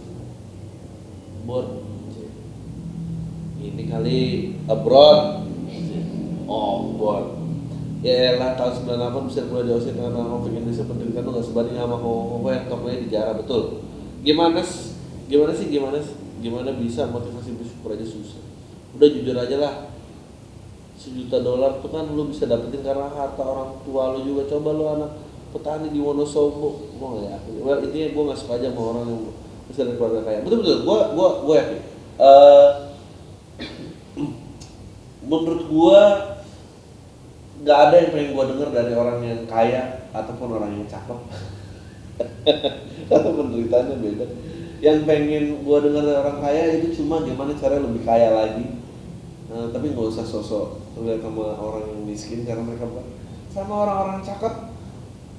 board 1.44 1.68
ini 3.60 3.84
kali 3.88 4.18
abroad. 4.64 5.44
Off 6.48 6.96
board 6.96 7.26
ya 8.04 8.36
lah 8.36 8.52
tahun 8.56 8.84
98 8.84 9.28
bisa 9.32 9.40
kuliah 9.48 9.64
di 9.64 9.72
Aussie 9.72 9.96
karena 9.96 10.24
konflik 10.28 10.60
Indonesia 10.60 10.84
pendidikan 10.84 11.24
tuh 11.24 11.32
gak 11.40 11.46
sebanding 11.48 11.76
sama 11.80 11.96
koko 11.96 12.48
yang 12.52 12.68
tokonya 12.68 12.98
di 13.00 13.08
Jara 13.08 13.32
betul. 13.32 13.80
Gimana 14.20 14.60
sih 14.60 14.92
gimana 15.28 15.52
sih? 15.56 15.68
Gimana 15.72 15.98
gimana 16.44 16.70
bisa 16.76 17.08
motivasi 17.08 17.56
bersyukur 17.56 17.96
aja 17.96 18.04
susah? 18.04 18.44
Udah 18.96 19.08
jujur 19.08 19.36
aja 19.36 19.56
lah 19.56 19.74
sejuta 20.94 21.42
dolar 21.42 21.82
tuh 21.82 21.90
kan 21.90 22.06
lu 22.06 22.30
bisa 22.30 22.46
dapetin 22.46 22.82
karena 22.86 23.10
harta 23.10 23.42
orang 23.42 23.82
tua 23.82 24.14
lu 24.14 24.20
juga. 24.22 24.46
Coba 24.46 24.70
lu 24.74 24.84
anak 24.86 25.10
petani 25.50 25.90
di 25.90 25.98
Wonosobo. 25.98 26.94
Nggak 26.98 27.30
yakin. 27.34 27.52
Well, 27.62 27.80
intinya 27.82 28.08
gua 28.14 28.22
nggak 28.30 28.40
suka 28.40 28.52
aja 28.58 28.68
sama 28.70 28.82
orang 28.94 29.04
yang 29.10 29.22
bisa 29.70 29.80
dari 29.86 29.96
keluarga 29.98 30.20
kaya. 30.22 30.38
Betul 30.46 30.58
betul 30.62 30.78
gua 30.86 30.98
gua 31.12 31.28
gua 31.42 31.54
yakin. 31.58 31.80
Uh, 32.14 32.68
menurut 35.30 35.62
gua 35.66 36.00
nggak 37.64 37.78
ada 37.90 37.94
yang 37.98 38.10
pengen 38.14 38.30
gua 38.34 38.44
denger 38.50 38.70
dari 38.70 38.92
orang 38.94 39.18
yang 39.24 39.40
kaya 39.50 39.82
ataupun 40.14 40.48
orang 40.54 40.70
yang 40.78 40.86
cakep. 40.86 41.20
Atau 43.10 43.30
penderitaannya 43.34 43.96
beda. 43.98 44.26
Yang 44.78 44.98
pengen 45.02 45.44
gua 45.66 45.82
denger 45.82 46.02
dari 46.06 46.18
orang 46.22 46.38
kaya 46.38 46.62
itu 46.78 47.02
cuma 47.02 47.26
gimana 47.26 47.58
cara 47.58 47.82
lebih 47.82 48.06
kaya 48.06 48.30
lagi 48.30 48.83
nah, 49.54 49.70
tapi 49.70 49.94
nggak 49.94 50.10
usah 50.10 50.26
sosok 50.26 50.82
lihat 50.98 51.22
sama 51.22 51.54
orang 51.54 51.86
yang 51.94 52.02
miskin 52.02 52.42
karena 52.42 52.66
mereka 52.66 52.90
bukan 52.90 53.06
sama 53.54 53.86
orang-orang 53.86 54.26
cakep. 54.26 54.54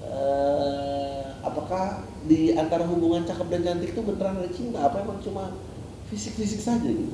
Uh, 0.05 1.35
apakah 1.43 2.07
di 2.23 2.55
antara 2.55 2.87
hubungan 2.87 3.27
cakep 3.27 3.51
dan 3.51 3.61
cantik 3.67 3.91
itu 3.91 3.99
beneran 3.99 4.39
ada 4.39 4.47
cinta? 4.47 4.87
Apa 4.87 5.03
emang 5.03 5.19
cuma 5.19 5.59
fisik-fisik 6.07 6.63
saja 6.63 6.87
gitu? 6.87 7.11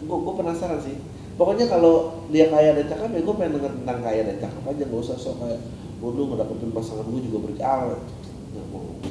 Gue 0.00 0.18
gue 0.24 0.34
penasaran 0.40 0.80
sih. 0.80 0.96
Pokoknya 1.36 1.68
kalau 1.68 2.24
dia 2.32 2.48
kaya 2.48 2.72
dan 2.72 2.88
cakep 2.88 3.12
ya 3.12 3.20
gue 3.20 3.34
pengen 3.36 3.60
denger 3.60 3.72
tentang 3.84 4.00
kaya 4.00 4.20
dan 4.24 4.36
cakep 4.40 4.62
aja. 4.64 4.82
Nggak 4.88 5.02
usah 5.04 5.16
sok 5.20 5.36
kayak 5.44 5.60
dulu 6.00 6.22
ngedapetin 6.32 6.70
pasangan 6.72 7.04
gue 7.04 7.20
juga 7.28 7.38
berjalan 7.44 8.00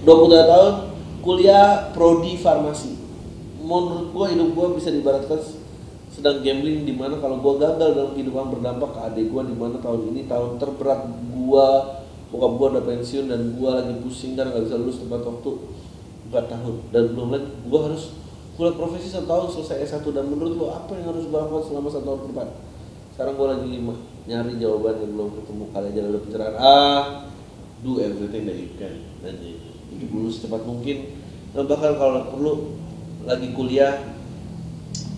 dua 0.02 0.16
puluh 0.18 0.34
tahun 0.34 0.74
kuliah 1.22 1.94
prodi 1.94 2.34
farmasi. 2.42 2.98
Menurut 3.62 4.10
gue 4.16 4.26
hidup 4.34 4.50
gue 4.58 4.68
bisa 4.82 4.90
dibaratkan 4.90 5.38
sedang 6.20 6.44
gambling 6.44 6.84
di 6.84 6.92
mana 6.92 7.16
kalau 7.24 7.40
gue 7.40 7.54
gagal 7.64 7.90
dalam 7.96 8.12
kehidupan 8.12 8.52
berdampak 8.52 8.92
ke 8.92 9.00
adik 9.08 9.26
gue 9.32 9.44
di 9.48 9.56
mana 9.56 9.80
tahun 9.80 10.12
ini 10.12 10.28
tahun 10.28 10.60
terberat 10.60 11.02
gue 11.32 11.70
bokap 12.30 12.52
gue 12.60 12.68
udah 12.76 12.84
pensiun 12.84 13.26
dan 13.32 13.42
gue 13.56 13.70
lagi 13.72 13.94
pusing 14.04 14.36
dan 14.36 14.52
gak 14.52 14.68
bisa 14.68 14.76
lulus 14.76 15.00
tepat 15.00 15.24
waktu 15.24 15.52
4 16.30 16.52
tahun. 16.52 16.76
Dan 16.92 17.04
belum 17.16 17.30
lagi 17.34 17.48
gue 17.48 17.80
harus 17.80 18.04
kuliah 18.60 18.76
profesi 18.76 19.08
satu 19.08 19.26
tahun 19.26 19.48
selesai 19.56 19.78
S1 19.88 20.06
dan 20.12 20.28
menurut 20.28 20.54
lo 20.60 20.66
apa 20.76 20.92
yang 21.00 21.16
harus 21.16 21.26
gue 21.26 21.40
lakukan 21.40 21.64
selama 21.72 21.88
satu 21.88 22.06
tahun 22.06 22.20
ke 22.20 22.28
depan? 22.36 22.48
Sekarang 23.16 23.34
gue 23.40 23.48
lagi 23.48 23.70
nyari 24.30 24.54
jawaban 24.62 24.96
yang 25.00 25.12
belum 25.16 25.30
ketemu 25.42 25.64
kali 25.72 25.88
aja 25.90 26.02
ada 26.04 26.20
pencerahan. 26.22 26.56
Ah 26.60 27.06
do 27.80 28.04
everything 28.04 28.44
that 28.44 28.60
you 28.60 28.76
can 28.76 29.08
dan 29.24 29.40
hidup 29.40 30.10
dulu 30.12 30.28
secepat 30.28 30.62
mungkin. 30.68 31.16
Dan 31.56 31.66
bahkan 31.66 31.96
kalau 31.96 32.30
perlu 32.30 32.54
lagi 33.26 33.56
kuliah 33.56 34.06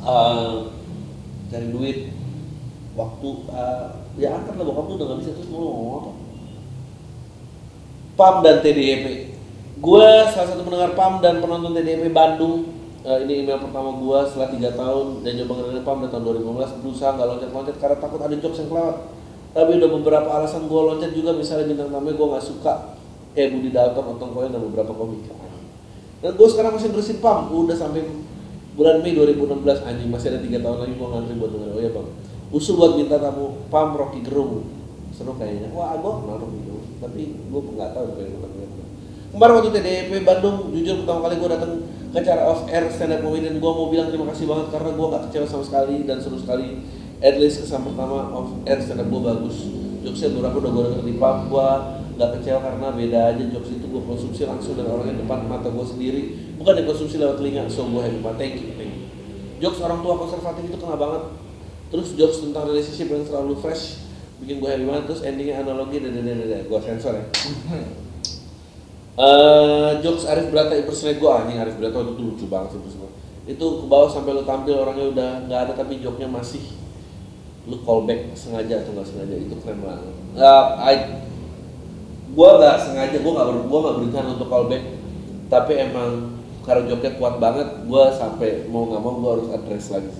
uh, 0.05 0.69
cari 1.51 1.67
duit. 1.69 1.97
Waktu 2.95 3.29
uh, 3.51 3.87
ya 4.19 4.35
angkat 4.35 4.55
lah 4.59 4.65
bokap 4.67 4.85
lu 4.87 4.93
udah 4.99 5.07
gak 5.15 5.19
bisa 5.23 5.31
terus 5.35 5.47
mau 5.51 5.63
ngomong 5.63 5.95
apa? 5.99 6.11
PAM 8.19 8.35
dan 8.43 8.55
TDIP 8.59 9.31
gue 9.81 10.07
salah 10.29 10.47
satu 10.53 10.61
pendengar 10.61 10.93
PAM 10.93 11.23
dan 11.25 11.41
penonton 11.41 11.73
TDIP 11.73 12.13
Bandung. 12.13 12.69
Uh, 13.01 13.17
ini 13.25 13.41
email 13.41 13.57
pertama 13.57 13.97
gue 13.97 14.19
setelah 14.29 14.53
tiga 14.53 14.69
tahun 14.77 15.25
dan 15.25 15.41
coba 15.41 15.51
ngedengerin 15.57 15.85
PAM 15.89 15.97
dari 16.05 16.11
tahun 16.13 16.23
2015 16.77 16.81
berusaha 16.85 17.09
gak 17.17 17.27
loncat-loncat 17.33 17.75
karena 17.81 17.97
takut 17.97 18.21
ada 18.21 18.35
jokes 18.37 18.57
yang 18.61 18.69
kelewat. 18.69 18.97
Tapi 19.51 19.71
udah 19.81 19.89
beberapa 19.89 20.29
alasan 20.37 20.69
gue 20.69 20.81
loncat 20.85 21.11
juga 21.17 21.33
misalnya 21.33 21.65
bintang 21.73 21.89
tamunya 21.89 22.13
gue 22.13 22.27
gak 22.29 22.45
suka. 22.45 22.73
Kayak 23.31 23.49
Budi 23.57 23.69
Dalton, 23.73 24.05
Otong 24.05 24.31
Koyen 24.37 24.51
dan 24.53 24.61
beberapa 24.61 24.93
komik. 24.93 25.23
Dan 26.21 26.31
gue 26.37 26.47
sekarang 26.51 26.77
masih 26.77 26.93
terusin 26.93 27.17
PAM. 27.17 27.49
Udah 27.49 27.73
sampai 27.73 28.05
bulan 28.75 29.03
Mei 29.03 29.13
2016 29.13 29.87
anjing 29.87 30.09
masih 30.09 30.27
ada 30.35 30.39
tiga 30.39 30.59
tahun 30.63 30.77
lagi 30.87 30.93
gua 30.95 31.07
ngantri 31.17 31.35
buat 31.37 31.51
dengerin 31.51 31.75
oh 31.75 31.81
ya 31.81 31.91
bang. 31.91 32.07
Usul 32.51 32.75
buat 32.75 32.99
minta 32.99 33.15
tamu 33.19 33.63
Pam 33.71 33.95
Rocky 33.95 34.19
Gerung. 34.23 34.67
Seru 35.11 35.35
kayaknya. 35.35 35.71
Wah 35.75 35.95
gua 35.99 36.23
kenal 36.23 36.37
Rocky 36.39 36.59
Gerung. 36.63 36.85
Tapi 36.99 37.21
gua 37.51 37.61
nggak 37.63 37.89
tahu 37.95 38.05
pengen 38.15 38.31
nonton 38.39 38.61
kemarin 39.31 39.53
waktu 39.63 39.71
TDP 39.79 40.11
Bandung 40.27 40.75
jujur 40.75 40.95
pertama 41.03 41.19
kali 41.31 41.35
gua 41.39 41.49
datang 41.55 41.71
ke 42.11 42.17
acara 42.19 42.43
off 42.51 42.67
air 42.67 42.83
stand 42.91 43.15
up 43.15 43.23
comedy 43.23 43.47
dan 43.47 43.63
gua 43.63 43.71
mau 43.71 43.87
bilang 43.87 44.11
terima 44.11 44.27
kasih 44.35 44.43
banget 44.43 44.67
karena 44.75 44.91
gua 44.99 45.07
gak 45.15 45.23
kecewa 45.31 45.47
sama 45.47 45.63
sekali 45.63 46.03
dan 46.03 46.19
seru 46.19 46.35
sekali. 46.35 46.83
At 47.23 47.39
least 47.39 47.63
kesan 47.63 47.87
pertama 47.87 48.27
off 48.35 48.51
air 48.67 48.83
stand 48.83 48.99
up 48.99 49.07
gua 49.07 49.31
bagus. 49.31 49.71
Jokesnya 50.03 50.35
beberapa 50.35 50.57
udah 50.59 50.71
gua 50.75 50.83
denger 50.91 51.03
di 51.07 51.15
pub 51.15 51.37
gua 51.47 51.67
gak 52.21 52.37
kecewa 52.37 52.59
karena 52.61 52.87
beda 52.93 53.19
aja. 53.33 53.43
Jokes 53.49 53.73
itu 53.73 53.85
gue 53.89 54.03
konsumsi 54.05 54.45
langsung 54.45 54.77
dari 54.77 54.85
orang 54.85 55.09
yang 55.09 55.19
depan 55.25 55.49
mata 55.49 55.73
gue 55.73 55.85
sendiri. 55.85 56.21
Bukan 56.61 56.73
dikonsumsi 56.77 57.17
lewat 57.17 57.41
telinga 57.41 57.65
so 57.65 57.89
gue 57.89 58.01
happy 58.05 58.21
banget. 58.21 58.37
Thank 58.37 58.53
you 58.61 58.69
thank 58.77 58.93
you. 58.93 59.03
Jokes 59.57 59.81
orang 59.81 60.05
tua 60.05 60.13
konservatif 60.21 60.69
itu 60.69 60.77
kena 60.77 60.97
banget. 61.01 61.23
Terus 61.89 62.07
jokes 62.13 62.37
tentang 62.45 62.69
relationship 62.69 63.09
yang 63.09 63.25
selalu 63.25 63.57
fresh 63.57 64.05
bikin 64.45 64.61
gue 64.61 64.69
happy 64.69 64.85
banget. 64.85 65.03
Terus 65.09 65.21
endingnya 65.25 65.65
analogi 65.65 65.97
dan 65.97 66.13
dan 66.13 66.29
dan 66.29 66.61
gue 66.69 66.79
sensor 66.85 67.17
ya. 67.17 67.25
Uh, 69.17 69.97
jokes 70.05 70.29
Arif 70.29 70.53
Brata 70.53 70.77
impersonate 70.77 71.17
gue 71.17 71.31
anjing 71.33 71.57
Arif 71.57 71.81
Brata 71.81 72.05
itu 72.05 72.21
lucu 72.21 72.45
banget 72.45 72.77
sih 72.77 72.93
semua 72.93 73.09
itu 73.49 73.65
ke 73.81 73.85
bawah 73.89 74.05
sampai 74.05 74.37
lu 74.37 74.43
tampil 74.45 74.77
orangnya 74.77 75.05
udah 75.09 75.29
nggak 75.49 75.59
ada 75.65 75.73
tapi 75.73 75.97
joknya 75.97 76.29
masih 76.29 76.61
lu 77.65 77.81
callback 77.81 78.33
sengaja 78.37 78.85
atau 78.85 78.93
nggak 78.93 79.07
sengaja 79.07 79.35
itu 79.37 79.53
keren 79.61 79.81
banget. 79.81 80.13
Uh, 80.37 80.65
I 80.81 80.93
gue 82.31 82.49
nggak 82.59 82.75
sengaja 82.79 83.17
gue 83.19 83.31
nggak 83.31 83.47
gue 83.67 83.79
nggak 83.79 83.95
berencana 83.99 84.29
untuk 84.39 84.49
callback 84.49 84.83
tapi 85.51 85.73
emang 85.75 86.39
karena 86.63 86.83
joknya 86.87 87.11
kuat 87.19 87.35
banget 87.41 87.67
gue 87.83 88.03
sampai 88.15 88.49
mau 88.71 88.87
nggak 88.87 89.01
mau 89.01 89.13
gue 89.19 89.31
harus 89.35 89.47
address 89.51 89.91
lagi 89.91 90.13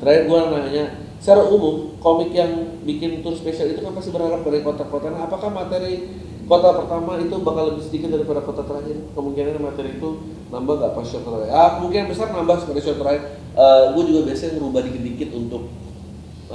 terakhir 0.00 0.22
gue 0.26 0.38
nanya 0.50 0.84
secara 1.18 1.42
umum 1.50 1.98
komik 1.98 2.30
yang 2.30 2.78
bikin 2.86 3.20
tour 3.26 3.34
spesial 3.34 3.68
itu 3.68 3.82
kan 3.82 3.92
pasti 3.92 4.14
berharap 4.14 4.46
dari 4.46 4.62
kota-kota. 4.62 5.10
Nah, 5.10 5.26
apakah 5.26 5.50
materi 5.50 6.14
kota 6.46 6.72
pertama 6.78 7.18
itu 7.20 7.34
bakal 7.42 7.74
lebih 7.74 7.84
sedikit 7.84 8.08
daripada 8.14 8.40
kota 8.46 8.62
terakhir? 8.64 8.96
Kemungkinan 9.12 9.60
materi 9.60 9.98
itu 9.98 10.08
nambah 10.48 10.74
nggak 10.78 10.92
pas 10.94 11.06
show 11.06 11.20
terakhir? 11.20 11.50
Ah, 11.50 11.68
kemungkinan 11.78 12.06
besar 12.08 12.26
nambah 12.30 12.56
pada 12.64 12.80
show 12.80 12.96
terakhir. 12.96 13.22
Uh, 13.58 13.98
gue 13.98 14.02
juga 14.14 14.20
biasanya 14.30 14.52
ngerubah 14.56 14.80
dikit-dikit 14.86 15.30
untuk 15.34 15.62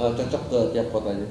uh, 0.00 0.10
cocok 0.16 0.42
ke 0.48 0.58
tiap 0.72 0.88
kotanya. 0.88 1.28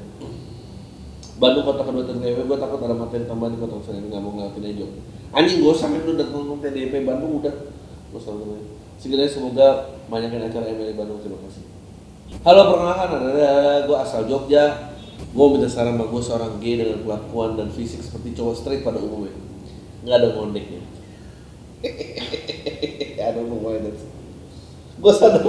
Bandung 1.43 1.67
kota 1.67 1.83
kedua 1.83 2.07
TDP, 2.07 2.47
gue 2.47 2.55
takut 2.55 2.79
ada 2.79 2.95
materi 2.95 3.27
tambahan 3.27 3.51
di 3.51 3.59
kota 3.59 3.75
saya 3.83 3.99
nggak 3.99 4.21
mau 4.23 4.31
ngelakuin 4.31 4.63
aja. 4.63 4.87
Anjing 5.35 5.59
gue 5.59 5.75
sampai 5.75 5.99
udah 5.99 6.15
datang 6.15 6.47
ke 6.47 6.71
TDP 6.71 7.03
Bandung 7.03 7.43
udah, 7.43 7.51
gue 8.15 8.21
selalu 8.23 8.63
Segera 8.95 9.27
semoga 9.27 9.99
banyakkan 10.07 10.47
acara 10.47 10.71
MLI 10.71 10.95
Bandung 10.95 11.19
terima 11.19 11.35
kasih. 11.43 11.67
Halo 12.47 12.71
perkenalkan 12.71 13.09
ada 13.19 13.83
gue 13.83 13.97
asal 13.99 14.23
Jogja. 14.31 14.95
Gue 15.35 15.45
minta 15.51 15.67
saran 15.67 15.99
sama 15.99 16.07
gue 16.07 16.21
seorang 16.23 16.53
gay 16.63 16.79
dengan 16.79 17.03
kelakuan 17.03 17.59
dan 17.59 17.67
fisik 17.75 17.99
seperti 17.99 18.39
cowok 18.39 18.55
straight 18.55 18.87
pada 18.87 19.03
umumnya. 19.03 19.35
Nggak 20.07 20.15
ada 20.23 20.27
ngondeknya. 20.39 20.81
ada 23.27 23.39
pokoknya 23.43 23.91
Gue 24.95 25.11
sadar 25.11 25.43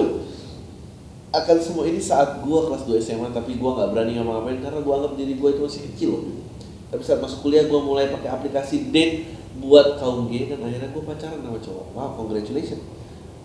akan 1.34 1.56
semua 1.58 1.84
ini 1.90 1.98
saat 1.98 2.38
gue 2.46 2.58
kelas 2.70 2.86
2 2.86 2.94
SMA 3.02 3.28
tapi 3.34 3.58
gue 3.58 3.70
nggak 3.70 3.90
berani 3.90 4.14
ngapa-ngapain 4.14 4.58
karena 4.62 4.78
gue 4.78 4.94
anggap 4.94 5.12
diri 5.18 5.34
gue 5.34 5.48
itu 5.50 5.60
masih 5.66 5.82
kecil 5.90 6.08
loh. 6.14 6.24
Tapi 6.94 7.02
saat 7.02 7.18
masuk 7.18 7.42
kuliah 7.42 7.66
gue 7.66 7.80
mulai 7.82 8.06
pakai 8.06 8.30
aplikasi 8.30 8.94
date 8.94 9.26
buat 9.58 9.98
kaum 9.98 10.30
gay 10.30 10.46
dan 10.46 10.62
akhirnya 10.62 10.94
gue 10.94 11.02
pacaran 11.02 11.42
sama 11.42 11.58
cowok. 11.58 11.86
Wow, 11.94 12.10
congratulations. 12.22 12.82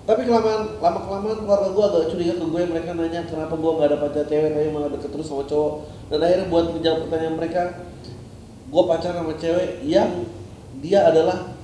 Tapi 0.06 0.22
kelamaan 0.26 0.82
lama 0.82 1.00
kelamaan 1.06 1.38
keluarga 1.46 1.70
gue 1.70 1.86
agak 1.86 2.04
curiga 2.14 2.34
ke 2.38 2.46
gue 2.46 2.62
mereka 2.66 2.90
nanya 2.94 3.22
kenapa 3.26 3.54
gue 3.58 3.72
nggak 3.74 3.88
ada 3.90 3.98
pacar 3.98 4.24
cewek 4.26 4.50
tapi 4.54 4.68
malah 4.70 4.90
deket 4.94 5.10
terus 5.10 5.26
sama 5.26 5.44
cowok. 5.50 5.74
Dan 6.14 6.18
akhirnya 6.22 6.46
buat 6.50 6.66
menjawab 6.70 7.00
pertanyaan 7.10 7.36
mereka 7.42 7.62
gue 8.70 8.84
pacaran 8.86 9.18
sama 9.26 9.34
cewek 9.42 9.70
yang 9.86 10.10
dia 10.78 11.10
adalah 11.10 11.58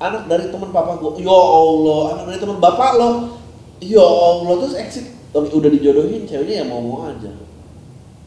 anak 0.00 0.24
dari 0.24 0.48
teman 0.48 0.72
papa 0.72 0.98
gue 1.00 1.20
ya 1.20 1.36
allah 1.36 2.16
anak 2.16 2.24
dari 2.32 2.40
teman 2.40 2.58
bapak 2.64 2.90
lo. 2.96 3.10
Ya 3.84 4.00
allah 4.00 4.54
terus 4.64 4.76
exit 4.80 5.23
udah 5.34 5.70
dijodohin 5.74 6.22
ceweknya 6.22 6.62
ya 6.62 6.64
mau 6.70 6.78
mau 6.78 7.10
aja. 7.10 7.32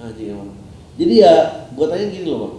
Aja 0.03 0.21
emang. 0.21 0.51
Jadi 0.99 1.13
ya 1.23 1.33
gue 1.71 1.85
tanya 1.87 2.05
gini 2.11 2.27
loh 2.27 2.39
bang. 2.43 2.55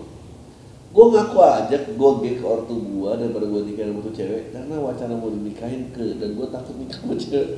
Gue 0.89 1.05
ngaku 1.13 1.39
aja 1.45 1.77
gue 1.85 2.11
gay 2.25 2.35
ke 2.41 2.45
ortu 2.49 2.75
gue 2.81 3.11
daripada 3.13 3.45
gue 3.45 3.61
nikahin 3.69 3.93
sama 3.93 4.01
tuh 4.09 4.15
cewek 4.17 4.45
karena 4.57 4.75
wacana 4.81 5.15
mau 5.21 5.29
dinikahin 5.29 5.93
ke 5.93 6.17
dan 6.17 6.33
gue 6.33 6.47
takut 6.49 6.75
nikah 6.81 6.99
sama 7.05 7.15
cewek. 7.21 7.49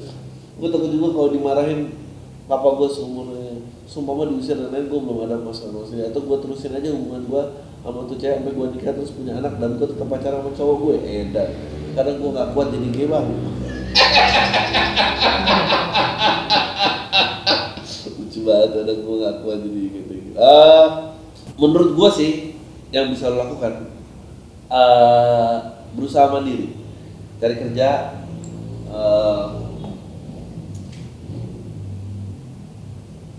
Gue 0.58 0.68
takut 0.68 0.90
juga 0.90 1.08
kalau 1.14 1.28
dimarahin 1.30 1.80
papa 2.50 2.68
gue 2.74 2.88
seumurnya. 2.90 3.62
Sumpah 3.86 4.14
mah 4.14 4.26
diusir 4.30 4.58
dan 4.58 4.70
lain 4.74 4.86
gue 4.90 5.00
belum 5.02 5.26
ada 5.26 5.38
masalah 5.38 5.82
masalah 5.82 6.10
atau 6.10 6.22
gue 6.22 6.36
terusin 6.42 6.74
aja 6.74 6.90
hubungan 6.90 7.22
gue 7.26 7.42
sama 7.80 8.04
tuh 8.04 8.16
cewek 8.20 8.36
sampai 8.38 8.52
gue 8.52 8.66
nikah 8.76 8.92
terus 8.92 9.12
punya 9.16 9.32
anak 9.40 9.56
dan 9.56 9.80
gue 9.80 9.88
tetap 9.88 10.06
pacaran 10.06 10.44
sama 10.44 10.50
cowok 10.52 10.76
gue 10.84 10.96
edan 11.00 11.50
karena 11.96 12.12
gue 12.12 12.30
gak 12.36 12.48
kuat 12.52 12.68
jadi 12.70 12.88
gay 12.92 13.06
bang 13.08 13.26
banget 18.50 18.70
ada 18.82 18.92
gue 18.98 19.16
gak 19.22 19.36
kuat 19.46 19.58
jadi 19.62 19.82
gitu. 19.94 20.12
Uh, 20.34 20.86
menurut 21.54 21.94
gue 21.94 22.10
sih 22.10 22.32
yang 22.90 23.06
bisa 23.14 23.30
lo 23.30 23.46
lakukan 23.46 23.94
uh, 24.66 25.86
berusaha 25.94 26.26
mandiri. 26.34 26.74
Cari 27.38 27.54
kerja 27.56 28.18
uh, 28.90 29.70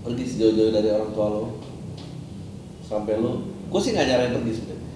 pergi 0.01 0.24
sejauh-jauh 0.26 0.74
dari 0.74 0.89
orang 0.89 1.12
tua 1.14 1.28
lo 1.30 1.43
sampai 2.88 3.22
lo 3.22 3.45
gue 3.70 3.80
sih 3.80 3.93
nggak 3.93 4.07
nyaranin 4.09 4.36
pergi 4.41 4.51
sebenarnya 4.57 4.89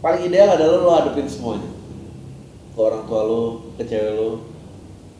paling 0.00 0.22
ideal 0.26 0.48
adalah 0.56 0.78
lo 0.80 0.90
hadapin 0.96 1.28
semuanya. 1.28 1.70
Ke 2.72 2.80
orang 2.80 3.04
tua 3.04 3.20
lo 3.26 3.42
ke 3.76 3.84
cewek 3.84 4.16
lo 4.16 4.47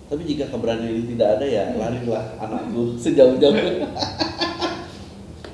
tapi 0.08 0.24
jika 0.24 0.48
keberanian 0.48 1.04
itu 1.04 1.12
tidak 1.14 1.36
ada 1.36 1.44
ya 1.44 1.64
larilah 1.76 2.24
anakku 2.40 2.96
sejauh-jauh. 2.96 3.84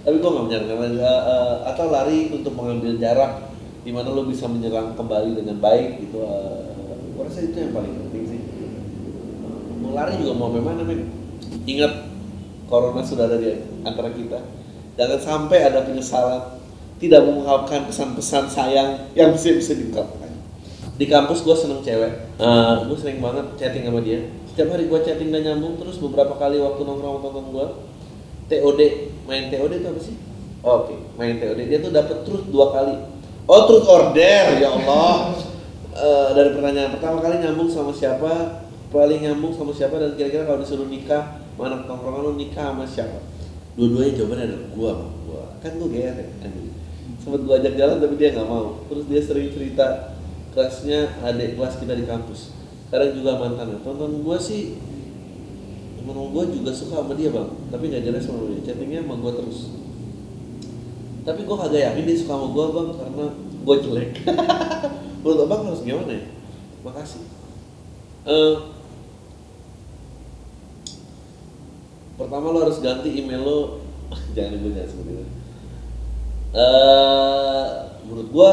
Tapi 0.05 0.16
gue 0.20 0.30
nggak 0.30 0.44
menyarankan 0.46 1.00
uh, 1.00 1.02
uh, 1.02 1.55
atau 1.74 1.90
lari 1.90 2.30
untuk 2.30 2.55
mengambil 2.55 2.94
jarak 3.02 3.50
di 3.82 3.90
mana 3.90 4.14
lo 4.14 4.28
bisa 4.30 4.46
menyerang 4.46 4.94
kembali 4.94 5.42
dengan 5.42 5.59
baik 5.59 6.07
gitu 6.07 6.22
uh, 6.22 6.70
gue 7.18 7.22
rasa 7.24 7.40
itu 7.50 7.57
yang 7.57 7.74
paling 7.74 7.92
penting 7.98 8.24
sih. 8.30 8.40
Mau 9.82 9.90
lari 9.96 10.22
juga 10.22 10.38
mau 10.38 10.55
bagaimana 10.55 10.86
men 10.86 11.11
ingat 11.66 12.07
corona 12.70 13.02
sudah 13.02 13.26
ada 13.26 13.42
di 13.42 13.59
antara 13.82 14.14
kita. 14.14 14.38
Jangan 14.94 15.18
sampai 15.18 15.59
ada 15.66 15.82
penyesalan 15.82 16.62
tidak 17.02 17.26
mengungkapkan 17.26 17.90
pesan-pesan 17.90 18.44
sayang 18.46 19.11
yang 19.18 19.34
bisa 19.34 19.50
bisa 19.50 19.74
diungkapkan. 19.74 20.30
Di 20.94 21.11
kampus 21.11 21.42
gue 21.42 21.57
seneng 21.59 21.82
cewek. 21.82 22.38
Uh, 22.38 22.86
gue 22.86 22.96
sering 23.02 23.18
banget 23.18 23.50
chatting 23.59 23.88
sama 23.88 23.98
dia 23.98 24.22
setiap 24.55 24.70
hari 24.70 24.86
gue 24.86 25.00
chatting 25.02 25.34
dan 25.34 25.42
nyambung 25.42 25.82
terus 25.82 25.98
beberapa 25.98 26.38
kali 26.38 26.62
waktu 26.62 26.86
nongkrong 26.86 27.18
sama 27.18 27.26
temen 27.26 27.46
gue 27.50 27.66
TOD 28.46 28.80
main 29.26 29.50
TOD 29.50 29.72
itu 29.82 29.88
apa 29.90 29.98
sih? 29.98 30.14
Oh, 30.62 30.86
Oke, 30.86 30.94
okay. 30.94 30.98
main 31.18 31.42
TOD 31.42 31.61
dia 31.66 31.82
tuh 31.82 31.90
dapat 31.90 32.22
truth 32.22 32.46
dua 32.55 32.70
kali. 32.70 32.94
Oh, 33.50 33.66
truth 33.66 33.82
order 33.90 34.62
ya 34.62 34.70
Allah. 34.70 35.34
uh, 35.90 36.28
dari 36.38 36.55
pertanyaan 36.55 36.94
pertama 36.94 37.18
kali 37.18 37.42
nyambung 37.42 37.66
sama 37.66 37.90
siapa, 37.90 38.62
paling 38.94 39.26
nyambung 39.26 39.50
sama 39.50 39.74
siapa 39.74 39.98
dan 39.98 40.14
kira-kira 40.14 40.46
kalau 40.46 40.62
disuruh 40.62 40.86
nikah, 40.86 41.42
mana 41.59 41.82
tongkrongan 41.82 42.22
lu 42.30 42.32
nikah 42.38 42.70
sama 42.70 42.86
siapa? 42.86 43.18
Dua-duanya 43.74 44.22
jawabannya 44.22 44.44
adalah 44.55 44.68
gua, 44.70 44.92
gua. 45.26 45.42
Kan 45.59 45.82
gua 45.82 45.90
GR 45.90 46.14
ya. 46.14 46.28
Sempat 47.18 47.40
gua 47.42 47.59
ajak 47.59 47.74
jalan 47.74 47.98
tapi 47.98 48.14
dia 48.14 48.30
nggak 48.38 48.46
mau. 48.46 48.86
Terus 48.86 49.05
dia 49.11 49.18
sering 49.18 49.50
cerita 49.50 50.14
kelasnya 50.55 51.11
adik 51.26 51.59
kelas 51.59 51.74
kita 51.82 51.98
di 51.98 52.07
kampus. 52.07 52.53
Sekarang 52.95 53.11
juga 53.11 53.42
mantannya. 53.42 53.82
Tonton 53.82 54.22
gua 54.22 54.38
sih 54.38 54.78
menurut 56.07 56.30
gue 56.30 56.62
juga 56.62 56.70
suka 56.70 57.03
sama 57.03 57.18
dia 57.18 57.34
bang. 57.34 57.51
Tapi 57.74 57.90
nggak 57.90 58.07
jelas 58.07 58.22
sama 58.22 58.47
dia 58.47 58.70
chattingnya 58.70 59.03
sama 59.03 59.18
gue 59.18 59.32
terus. 59.34 59.59
Tapi 61.26 61.40
gue 61.42 61.57
kagak 61.59 61.82
yakin 61.90 62.05
dia 62.07 62.16
suka 62.22 62.38
sama 62.38 62.47
gue 62.55 62.66
bang 62.70 62.88
karena 62.95 63.24
gue 63.66 63.76
jelek. 63.82 64.11
Menurut 65.26 65.42
abang 65.42 65.66
harus 65.66 65.82
gimana 65.82 66.12
ya? 66.14 66.22
Makasih. 66.86 67.24
Uh, 68.30 68.55
pertama 72.14 72.47
lo 72.55 72.62
harus 72.62 72.78
ganti 72.78 73.11
email 73.11 73.42
lo. 73.42 73.59
Jangan 74.38 74.62
gue 74.62 74.70
jangan 74.70 74.86
seperti 74.86 75.12
itu 75.18 75.26
uh, 76.55 77.66
menurut 78.07 78.28
gue 78.30 78.53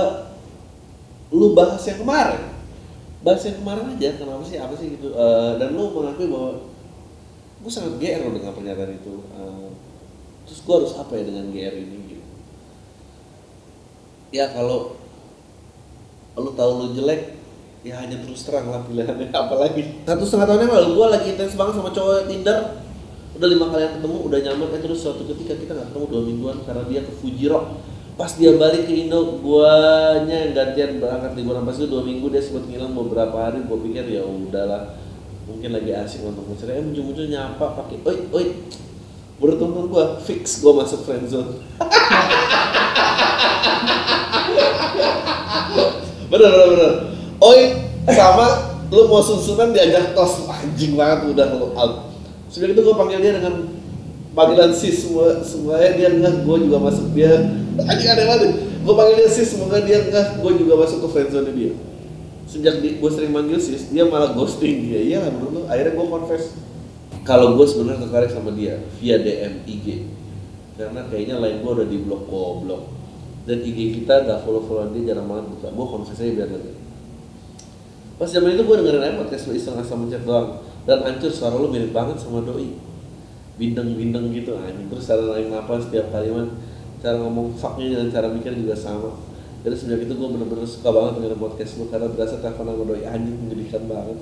lu 1.32 1.54
bahas 1.54 1.80
yang 1.86 2.02
kemarin 2.02 2.42
bahas 3.22 3.42
yang 3.46 3.58
kemarin 3.62 3.86
aja 3.94 4.18
kenapa 4.18 4.44
sih 4.46 4.58
apa 4.58 4.74
sih 4.78 4.98
gitu. 4.98 5.14
Uh, 5.14 5.58
dan 5.62 5.78
lu 5.78 5.94
mengakui 5.94 6.28
bahwa 6.30 6.66
gue 7.62 7.72
sangat 7.72 8.02
GR 8.02 8.22
dengan 8.26 8.54
pernyataan 8.54 8.92
itu. 8.98 9.14
Uh, 9.34 9.70
terus 10.50 10.60
gue 10.66 10.76
harus 10.82 10.94
apa 10.98 11.14
ya 11.14 11.24
dengan 11.30 11.46
GR 11.54 11.76
ini 11.78 11.98
gitu? 12.10 12.26
Ya 14.34 14.50
kalau 14.50 14.98
lo 16.34 16.52
tahu 16.56 16.72
lo 16.80 16.86
jelek 16.98 17.38
ya 17.82 17.98
hanya 17.98 18.22
terus 18.22 18.46
terang 18.46 18.74
lah 18.74 18.82
pilihannya 18.90 19.30
apalagi. 19.46 20.02
Satu 20.06 20.26
setengah 20.26 20.48
tahun 20.50 20.62
yang 20.66 20.74
lalu 20.82 20.90
gue 20.98 21.08
lagi 21.14 21.28
intens 21.38 21.54
banget 21.54 21.74
sama 21.78 21.94
cowok 21.94 22.26
Tinder. 22.26 22.58
Udah 23.32 23.48
lima 23.48 23.66
kali 23.70 23.82
yang 23.86 23.96
ketemu 24.02 24.18
udah 24.26 24.40
nyaman. 24.50 24.68
Eh 24.74 24.82
terus 24.82 25.00
suatu 25.06 25.24
ketika 25.30 25.54
kita 25.62 25.72
nggak 25.78 25.88
ketemu 25.94 26.06
dua 26.10 26.22
mingguan 26.26 26.58
karena 26.66 26.84
dia 26.90 27.02
ke 27.06 27.14
Fuji 27.22 27.46
Rock 27.54 27.91
pas 28.22 28.38
dia 28.38 28.54
balik 28.54 28.86
ke 28.86 28.94
Indo 28.94 29.42
guanya 29.42 30.46
yang 30.46 30.54
gantian 30.54 31.02
berangkat 31.02 31.42
liburan. 31.42 31.66
Pas 31.66 31.74
itu 31.74 31.90
dua 31.90 32.06
minggu 32.06 32.30
dia 32.30 32.38
sempat 32.38 32.70
ngilang 32.70 32.94
beberapa 32.94 33.34
hari. 33.34 33.66
Gue 33.66 33.82
pikir 33.82 34.06
ya 34.14 34.22
udahlah 34.22 34.94
mungkin 35.50 35.74
lagi 35.74 35.90
asik 35.90 36.22
nonton 36.22 36.46
konser 36.46 36.70
eh 36.70 36.86
muncul-muncul 36.86 37.26
nyapa 37.26 37.82
pakai 37.82 37.98
oi 38.06 38.30
oi 38.30 38.46
temen 39.42 39.90
gue 39.90 40.06
fix 40.22 40.62
gue 40.62 40.70
masuk 40.70 41.02
friendzone 41.02 41.66
bener 46.30 46.50
bener 46.54 46.68
bener. 46.78 47.10
Oi 47.42 47.74
sama 48.06 48.78
lu 48.94 49.10
mau 49.10 49.26
susunan 49.26 49.74
diajak 49.74 50.14
tos. 50.14 50.46
Anjing 50.46 50.94
banget 50.94 51.34
udah 51.34 51.58
lu 51.58 51.74
out. 51.74 52.14
Sejak 52.54 52.78
itu 52.78 52.86
gue 52.86 52.94
panggil 52.94 53.18
dia 53.18 53.42
dengan 53.42 53.66
panggilan 54.38 54.78
sis 54.78 55.10
semua 55.10 55.42
semuanya 55.42 55.90
dia 55.98 56.14
enggak 56.14 56.46
gue 56.46 56.70
juga 56.70 56.78
masuk. 56.78 57.18
Dia 57.18 57.50
anjing 57.88 58.10
ada 58.10 58.24
banget. 58.28 58.52
Gue 58.82 58.94
panggil 58.98 59.16
dia 59.22 59.30
sis 59.30 59.48
semoga 59.54 59.78
dia 59.86 60.02
enggak 60.02 60.42
gue 60.42 60.52
juga 60.58 60.74
masuk 60.82 61.06
ke 61.06 61.08
friendzone 61.14 61.52
dia. 61.54 61.74
Sejak 62.50 62.82
gue 62.82 63.12
sering 63.14 63.32
manggil 63.32 63.62
sis 63.62 63.94
dia 63.94 64.04
malah 64.10 64.34
ghosting 64.34 64.90
dia. 64.90 65.00
Iya 65.02 65.18
lah 65.26 65.30
menurut 65.34 65.52
lo 65.54 65.62
akhirnya 65.70 65.94
gue 65.94 66.06
confess. 66.10 66.58
Kalau 67.22 67.54
gue 67.54 67.66
sebenarnya 67.70 68.10
tertarik 68.10 68.32
sama 68.34 68.50
dia 68.58 68.82
via 68.98 69.22
DM 69.22 69.62
IG 69.70 69.86
karena 70.76 71.06
kayaknya 71.14 71.38
lain 71.38 71.62
gue 71.62 71.72
udah 71.72 71.88
di 71.88 71.98
blok 72.02 72.24
goblok. 72.26 72.84
Dan 73.42 73.66
IG 73.66 74.02
kita 74.02 74.26
gak 74.30 74.46
follow 74.46 74.62
follow 74.66 74.90
dia 74.94 75.14
jarang 75.14 75.30
banget 75.30 75.46
buka. 75.54 75.68
Gue 75.74 75.86
confess 75.86 76.22
aja 76.22 76.34
biar 76.34 76.50
lega 76.50 76.74
pas 78.22 78.30
zaman 78.30 78.54
itu 78.54 78.62
gue 78.70 78.78
dengerin 78.86 79.02
aja 79.02 79.18
podcast 79.18 79.50
lo 79.50 79.54
iseng 79.58 79.82
asal 79.82 79.98
mencet 79.98 80.22
doang. 80.22 80.62
Dan 80.86 81.02
hancur 81.02 81.34
suara 81.34 81.58
lo 81.58 81.74
mirip 81.74 81.90
banget 81.90 82.22
sama 82.22 82.46
doi. 82.46 82.78
Bindeng-bindeng 83.58 84.30
gitu 84.30 84.54
anjing. 84.62 84.86
Terus 84.94 85.10
cara 85.10 85.26
lain 85.26 85.50
apa 85.50 85.82
setiap 85.82 86.14
kalimat 86.14 86.54
cara 87.02 87.18
ngomong 87.18 87.58
fucknya 87.58 87.98
dan 87.98 88.08
cara 88.14 88.30
mikir 88.30 88.54
juga 88.54 88.78
sama. 88.78 89.18
Jadi 89.62 89.76
sejak 89.78 90.00
itu 90.06 90.14
gue 90.14 90.30
bener-bener 90.30 90.66
suka 90.66 90.90
banget 90.90 91.22
dengan 91.22 91.38
podcast 91.38 91.78
lu 91.78 91.86
karena 91.90 92.10
berasa 92.10 92.42
telepon 92.42 92.66
sama 92.66 92.84
doi 92.86 93.06
anjing 93.06 93.38
menjadikan 93.42 93.84
banget. 93.90 94.18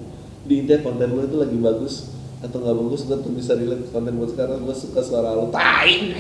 Di 0.47 0.53
intinya 0.63 0.79
konten 0.83 1.07
lu 1.15 1.21
itu 1.27 1.37
lagi 1.39 1.57
bagus 1.59 1.95
atau 2.39 2.57
nggak 2.63 2.75
bagus 2.75 3.01
gue 3.07 3.17
tuh 3.19 3.31
bisa 3.35 3.51
relate 3.55 3.91
konten 3.91 4.15
buat 4.15 4.31
sekarang 4.31 4.63
gue 4.63 4.71
suka 4.71 5.03
suara 5.03 5.35
lu 5.35 5.51
tai 5.51 6.15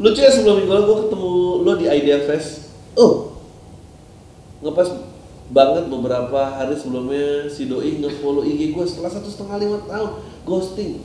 lucu 0.00 0.24
ya 0.24 0.32
sebelum 0.32 0.64
minggu 0.64 0.72
gue 0.88 0.96
ketemu 1.06 1.32
lo 1.62 1.72
di 1.76 1.86
Idea 1.86 2.18
Fest. 2.24 2.72
Oh! 2.96 3.36
Ngepas 4.64 4.88
banget 5.52 5.92
beberapa 5.92 6.40
hari 6.40 6.72
sebelumnya 6.72 7.52
si 7.52 7.68
doi 7.68 8.00
nge-follow 8.00 8.44
IG 8.44 8.72
gue 8.72 8.84
setelah 8.88 9.12
satu 9.12 9.28
setengah 9.28 9.56
lima 9.60 9.78
tahun 9.84 10.10
ghosting. 10.48 11.00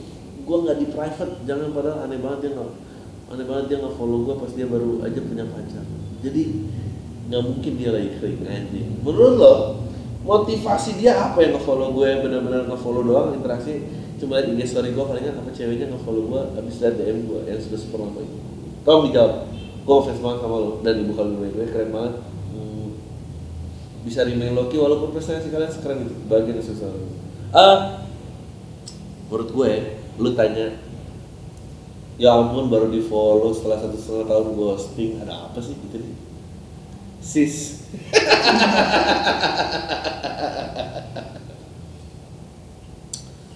Gue 0.48 0.56
nggak 0.64 0.76
di 0.80 0.86
private 0.88 1.44
jangan 1.44 1.68
padahal 1.72 2.08
aneh 2.08 2.20
banget 2.20 2.38
dia 2.48 2.50
nggak 2.56 2.68
aneh 3.30 3.46
banget 3.46 3.64
dia 3.70 3.76
nggak 3.78 3.94
follow 3.94 4.26
gue 4.26 4.34
pas 4.34 4.50
dia 4.50 4.66
baru 4.66 5.06
aja 5.06 5.20
punya 5.22 5.46
pacar. 5.46 5.86
Jadi 6.20 6.42
nggak 7.30 7.42
mungkin 7.46 7.72
dia 7.78 7.90
lagi 7.94 8.10
kering 8.18 8.42
anjing. 8.42 8.88
Menurut 9.06 9.34
lo 9.38 9.54
motivasi 10.26 10.98
dia 11.00 11.16
apa 11.16 11.40
yang 11.40 11.56
nge-follow 11.56 11.94
gue 11.96 12.10
benar-benar 12.26 12.66
nge-follow 12.66 13.06
doang 13.06 13.38
interaksi? 13.38 13.86
Cuma 14.18 14.36
lihat 14.42 14.52
IG 14.52 14.74
story 14.74 14.92
gue 14.92 15.04
palingan 15.06 15.38
apa 15.38 15.54
ceweknya 15.54 15.94
nge-follow 15.94 16.26
gue 16.26 16.42
habis 16.58 16.74
lihat 16.82 16.94
DM 16.98 17.18
gue 17.30 17.40
yang 17.46 17.56
sudah 17.62 17.78
super 17.78 17.98
lama 18.02 18.18
itu 18.18 18.36
tolong 18.82 19.08
dijawab. 19.08 19.34
Gue 19.80 19.96
fans 20.04 20.20
banget 20.20 20.38
sama 20.42 20.56
lo 20.58 20.70
dan 20.82 20.94
dibuka 20.98 21.22
dulu 21.24 21.46
gue 21.54 21.66
keren 21.70 21.90
banget. 21.94 22.14
Hmm, 22.50 22.88
bisa 24.04 24.26
remain 24.26 24.52
Loki 24.52 24.76
walaupun 24.76 25.14
prestasi 25.14 25.48
kalian 25.48 25.70
sekeren 25.70 26.04
itu 26.04 26.14
bagian 26.26 26.58
dari 26.58 26.66
sesuatu 26.66 27.20
ah 27.50 28.06
menurut 29.26 29.50
gue 29.50 29.70
lu 30.22 30.30
tanya 30.38 30.78
ya 32.20 32.36
ampun 32.36 32.68
baru 32.68 32.92
di 32.92 33.00
follow 33.00 33.48
setelah 33.56 33.80
satu 33.80 33.96
setengah 33.96 34.28
tahun 34.28 34.52
ghosting. 34.52 35.16
Ada 35.24 35.48
apa 35.48 35.56
sih 35.64 35.72
gitu 35.72 35.96
nih? 36.04 36.12
Sis. 37.24 37.80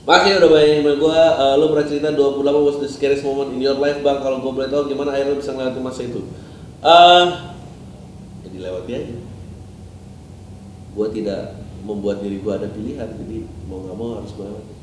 Makasih 0.04 0.36
udah 0.36 0.50
banyak 0.52 0.84
email 0.84 1.00
gue, 1.00 1.16
uh, 1.16 1.56
lo 1.56 1.72
pernah 1.72 1.88
cerita 1.88 2.12
28 2.12 2.44
was 2.60 2.76
the 2.76 2.88
scariest 2.92 3.24
moment 3.24 3.56
in 3.56 3.60
your 3.64 3.76
life 3.80 4.04
bang? 4.04 4.20
Kalau 4.20 4.44
gue 4.44 4.52
boleh 4.52 4.68
tahu 4.68 4.92
gimana 4.92 5.16
akhirnya 5.16 5.40
bisa 5.40 5.56
melewati 5.56 5.80
masa 5.80 6.04
itu? 6.04 6.20
Uh, 6.84 7.56
Ya 8.44 8.48
dilewati 8.52 8.92
aja. 8.92 9.16
Gue 10.92 11.08
tidak 11.08 11.56
membuat 11.88 12.20
diri 12.20 12.36
gue 12.44 12.52
ada 12.52 12.68
pilihan, 12.68 13.08
jadi 13.16 13.48
mau 13.64 13.80
gak 13.88 13.96
mau 13.96 14.20
harus 14.20 14.28
gue 14.36 14.44
lewati 14.44 14.73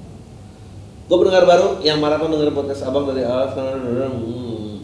Gue 1.12 1.18
pendengar 1.20 1.44
baru 1.44 1.84
yang 1.84 2.00
maraton 2.00 2.32
denger 2.32 2.56
podcast 2.56 2.88
abang 2.88 3.04
dari 3.04 3.28
awal 3.28 3.52
hmm. 3.52 4.80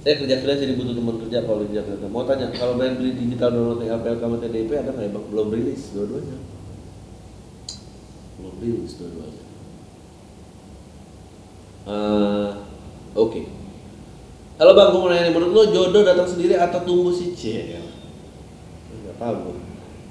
Saya 0.00 0.16
kerja 0.16 0.40
freelance 0.40 0.64
jadi 0.64 0.72
butuh 0.80 0.96
teman 0.96 1.16
kerja 1.20 1.44
kalau 1.44 1.60
di 1.60 1.76
Jakarta 1.76 2.08
Mau 2.08 2.24
tanya, 2.24 2.48
kalau 2.56 2.80
pengen 2.80 3.04
beli 3.04 3.12
digital 3.20 3.52
download 3.52 3.84
THPL 3.84 4.16
sama 4.16 4.40
TDP 4.40 4.80
ada 4.80 4.96
nggak 4.96 5.04
ya 5.04 5.10
bang? 5.12 5.24
Belum 5.28 5.46
rilis 5.52 5.92
dua-duanya 5.92 6.56
belum 8.36 8.54
rilis 8.60 8.92
dua-duanya. 9.00 9.44
Uh, 11.86 12.50
Oke. 13.16 13.32
Okay. 13.32 13.44
Halo 14.56 14.72
bang, 14.72 14.88
gue 14.92 15.00
mau 15.00 15.10
nanya 15.12 15.32
menurut 15.32 15.52
lo 15.52 15.62
jodoh 15.68 16.00
datang 16.04 16.28
sendiri 16.28 16.56
atau 16.56 16.80
tumbuh 16.80 17.12
si 17.12 17.36
C? 17.36 17.76
Gak 19.04 19.16
tau. 19.20 19.52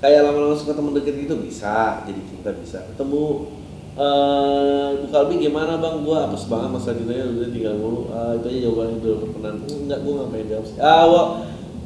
Kayak 0.01 0.29
lama-lama 0.29 0.53
suka 0.53 0.77
temen 0.77 0.93
deket 0.93 1.17
gitu 1.17 1.37
bisa, 1.41 2.05
jadi 2.05 2.21
cinta 2.29 2.53
bisa. 2.53 2.85
Ketemu 2.93 3.49
uh, 3.95 4.87
Bu 4.99 5.05
Kalbi 5.11 5.41
gimana 5.41 5.79
bang? 5.79 6.03
Gue 6.03 6.17
apes 6.19 6.47
banget 6.47 6.69
masa 6.75 6.95
ditanya 6.95 7.25
udah 7.31 7.49
tinggal 7.51 7.75
mulu. 7.79 8.01
Uh, 8.11 8.31
itu 8.39 8.45
aja 8.47 8.59
jawabannya 8.69 8.95
udah 9.01 9.15
berkenan. 9.23 9.55
Enggak, 9.65 9.99
gue 10.03 10.13
gak 10.13 10.29
pengen 10.31 10.47
jawab 10.51 10.65
sih. 10.67 10.77
Ah, 10.79 11.03
well, 11.07 11.27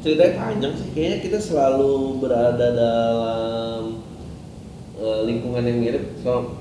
ceritanya 0.04 0.32
panjang 0.38 0.72
sih. 0.76 0.88
Kayaknya 0.94 1.18
kita 1.22 1.38
selalu 1.38 1.92
berada 2.22 2.66
dalam 2.74 4.10
uh, 5.00 5.20
lingkungan 5.24 5.64
yang 5.64 5.78
mirip 5.80 6.04
so 6.20 6.52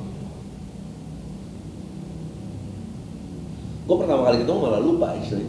gue 3.86 3.96
pertama 3.98 4.30
kali 4.30 4.38
ketemu 4.46 4.60
malah 4.64 4.82
lupa 4.82 5.08
actually 5.18 5.48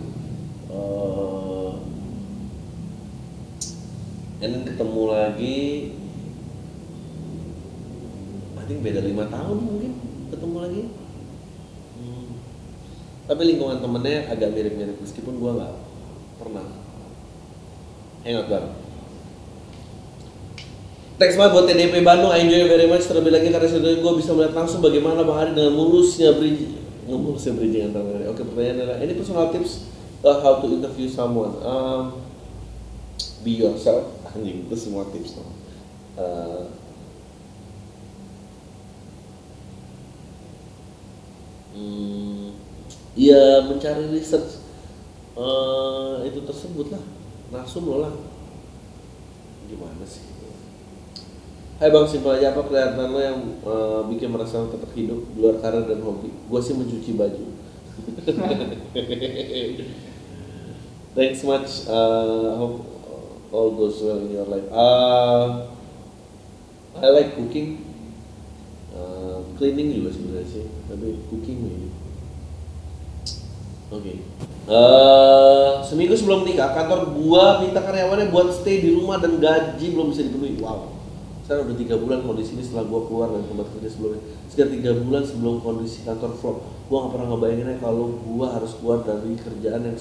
uh, 0.72 1.76
and 4.42 4.51
then 4.57 4.62
ketemu 4.66 5.03
lagi 5.07 5.59
think 8.70 8.86
beda 8.86 9.02
lima 9.02 9.26
tahun 9.26 9.58
mungkin 9.66 9.92
ketemu 10.30 10.56
lagi. 10.62 10.82
Hmm. 11.98 12.30
tapi 13.26 13.42
lingkungan 13.50 13.82
temennya 13.82 14.30
agak 14.30 14.54
mirip-mirip 14.54 14.96
meskipun 15.02 15.42
gue 15.42 15.50
nggak 15.58 15.74
pernah 16.38 16.66
hangout 18.22 18.46
bareng. 18.46 18.74
Thanks 21.20 21.36
banget 21.36 21.52
buat 21.52 21.66
TDP 21.68 22.00
Bandung, 22.00 22.32
I 22.32 22.48
enjoy 22.48 22.64
very 22.64 22.88
much. 22.88 23.04
Terlebih 23.04 23.28
lagi 23.28 23.52
karena 23.52 23.68
sudah 23.68 23.92
gue 23.92 24.12
bisa 24.16 24.32
melihat 24.32 24.56
langsung 24.56 24.80
bagaimana 24.80 25.20
Bang 25.20 25.36
Ari 25.36 25.52
dengan 25.52 25.76
mulusnya 25.76 26.32
bridging 26.32 26.80
Mulusnya 27.04 27.52
bridging 27.60 27.92
antara 27.92 28.08
mereka 28.08 28.32
Oke 28.32 28.42
pertanyaan 28.46 28.76
adalah, 28.80 28.96
ini 29.04 29.12
personal 29.18 29.52
tips 29.52 29.84
uh, 30.24 30.40
how 30.40 30.64
to 30.64 30.66
interview 30.70 31.10
someone? 31.10 31.52
Um, 31.60 32.24
Be 33.44 33.60
yourself, 33.60 34.16
anjing 34.32 34.64
itu 34.64 34.76
semua 34.76 35.04
tips 35.12 35.36
dong 35.36 35.50
uh, 36.16 36.72
hmm, 41.74 42.54
Ya 43.18 43.66
mencari 43.66 44.06
research 44.14 44.62
uh, 45.36 46.22
itu 46.26 46.40
tersebut 46.46 46.94
lah 46.94 47.02
Langsung 47.50 47.86
lo 47.86 48.02
lah 48.02 48.14
Gimana 49.66 50.06
sih 50.06 50.30
Hai 51.80 51.88
bang, 51.88 52.04
simpel 52.04 52.36
aja 52.36 52.52
apa 52.52 52.68
kelihatan 52.68 53.08
lo 53.08 53.20
yang 53.24 53.40
uh, 53.64 54.04
bikin 54.04 54.28
merasa 54.28 54.60
tetap 54.68 54.92
hidup 54.92 55.16
di 55.32 55.40
luar 55.40 55.64
karir 55.64 55.88
dan 55.88 56.04
hobi? 56.04 56.28
Gue 56.28 56.60
sih 56.60 56.76
mencuci 56.76 57.16
baju. 57.16 57.56
Thanks 61.16 61.40
much. 61.40 61.88
Uh, 61.88 62.52
hope 62.60 62.84
all 63.48 63.72
goes 63.72 63.96
well 64.04 64.20
in 64.20 64.28
your 64.28 64.44
life. 64.44 64.68
Uh, 64.68 65.72
I 67.00 67.08
like 67.08 67.32
cooking. 67.32 67.80
Uh, 68.92 69.30
cleaning 69.57 70.03
juga 70.03 70.11
sebenarnya 70.14 70.49
sih, 70.49 70.64
tapi 70.86 71.09
cooking 71.28 71.59
maybe. 71.61 71.88
Oke. 73.91 74.03
Okay. 74.03 74.16
Uh, 74.70 75.82
seminggu 75.82 76.14
sebelum 76.14 76.47
nikah, 76.47 76.70
kantor 76.70 77.11
gua 77.16 77.59
minta 77.59 77.82
karyawannya 77.82 78.30
buat 78.30 78.55
stay 78.55 78.84
di 78.84 78.95
rumah 78.95 79.18
dan 79.18 79.43
gaji 79.43 79.86
belum 79.91 80.14
bisa 80.14 80.22
dipenuhi. 80.26 80.61
Wow 80.62 81.01
sekarang 81.51 81.66
udah 81.66 81.78
tiga 81.82 81.99
bulan 81.99 82.22
kondisi 82.22 82.55
ini 82.55 82.62
setelah 82.62 82.86
gue 82.86 83.01
keluar 83.11 83.26
dari 83.34 83.43
tempat 83.43 83.66
kerja 83.74 83.88
sebelumnya 83.91 84.22
sekitar 84.47 84.70
tiga 84.70 84.93
bulan 85.03 85.22
sebelum 85.26 85.55
kondisi 85.59 85.99
kantor 86.07 86.30
flop 86.38 86.62
gue 86.62 86.95
gak 86.95 87.11
pernah 87.11 87.26
ngebayanginnya 87.34 87.76
kalau 87.82 88.07
gue 88.22 88.47
harus 88.47 88.72
keluar 88.78 89.03
dari 89.03 89.34
kerjaan 89.34 89.82
yang 89.82 89.99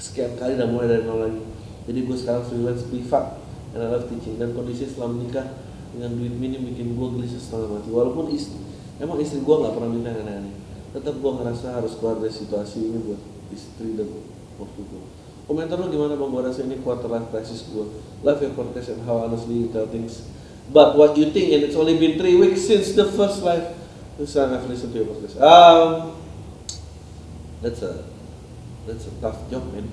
sekian 0.00 0.32
kali 0.40 0.56
dan 0.56 0.72
mulai 0.72 0.88
dari 0.88 1.04
nol 1.04 1.20
lagi 1.28 1.44
jadi 1.84 2.08
gue 2.08 2.16
sekarang 2.16 2.40
freelance 2.48 2.88
privat 2.88 3.36
I 3.76 3.84
love 3.84 4.08
teaching 4.08 4.40
dan 4.40 4.56
kondisi 4.56 4.88
setelah 4.88 5.12
menikah 5.12 5.46
dengan 5.94 6.10
duit 6.16 6.34
minim 6.36 6.64
bikin 6.68 6.96
gue 6.96 7.08
gelisah 7.16 7.40
setengah 7.40 7.78
mati. 7.80 7.88
Walaupun 7.92 8.28
istri, 8.32 8.60
emang 9.00 9.18
istri 9.22 9.40
gue 9.40 9.54
gak 9.54 9.74
pernah 9.76 9.90
minta 9.90 10.12
aneh-aneh 10.12 10.68
tetap 10.88 11.20
gue 11.20 11.32
ngerasa 11.40 11.76
harus 11.76 11.92
keluar 12.00 12.16
dari 12.16 12.32
situasi 12.32 12.80
ini 12.80 12.98
buat 13.04 13.20
istri 13.52 13.92
dan 13.92 14.08
waktu 14.56 14.80
gue 14.80 15.02
komentar 15.48 15.80
lo 15.80 15.88
gimana 15.88 16.16
bang? 16.16 16.28
Gue 16.28 16.42
rasa 16.44 16.60
ini 16.64 16.80
quarter 16.80 17.08
life 17.08 17.28
crisis 17.28 17.68
gue 17.68 17.84
life 18.24 18.40
your 18.40 18.52
podcast 18.56 18.96
and 18.96 19.04
how 19.04 19.24
honestly 19.24 19.64
you 19.64 19.68
tell 19.72 19.88
things. 19.88 20.24
But 20.68 21.00
what 21.00 21.16
you 21.16 21.32
think 21.32 21.52
and 21.56 21.64
it's 21.64 21.76
only 21.76 21.96
been 21.96 22.20
three 22.20 22.36
weeks 22.36 22.68
since 22.68 22.92
the 22.92 23.08
first 23.08 23.40
live 23.44 23.72
this 24.20 24.36
time 24.36 24.52
I've 24.52 24.68
listened 24.68 24.92
to 24.92 25.04
your 25.04 25.08
podcast. 25.08 25.36
Um 25.40 26.16
that's 27.60 27.80
a 27.84 28.04
that's 28.88 29.08
a 29.08 29.14
tough 29.20 29.40
job 29.52 29.64
man. 29.72 29.88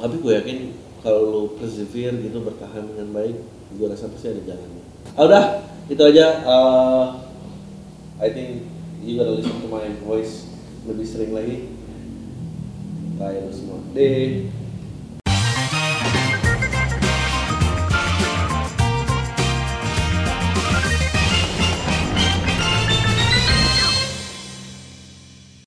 Tapi 0.00 0.16
gue 0.20 0.32
yakin 0.36 0.58
kalau 1.00 1.20
lo 1.28 1.40
persevere 1.56 2.20
gitu 2.20 2.44
bertahan 2.44 2.92
dengan 2.92 3.08
baik 3.12 3.36
gue 3.76 3.86
rasa 3.88 4.08
pasti 4.12 4.32
ada 4.32 4.42
jalannya 4.44 4.79
ah, 5.16 5.24
udah. 5.26 5.44
Itu 5.90 6.02
aja. 6.06 6.26
Uh, 6.46 7.04
I 8.20 8.28
think 8.30 8.68
you 9.02 9.16
gotta 9.16 9.34
listen 9.34 9.58
to 9.64 9.68
my 9.68 9.88
voice 10.04 10.46
lebih 10.86 11.06
sering 11.08 11.32
lagi. 11.34 11.72
Lo 13.20 13.52
semua. 13.52 13.84
Deh 13.92 14.59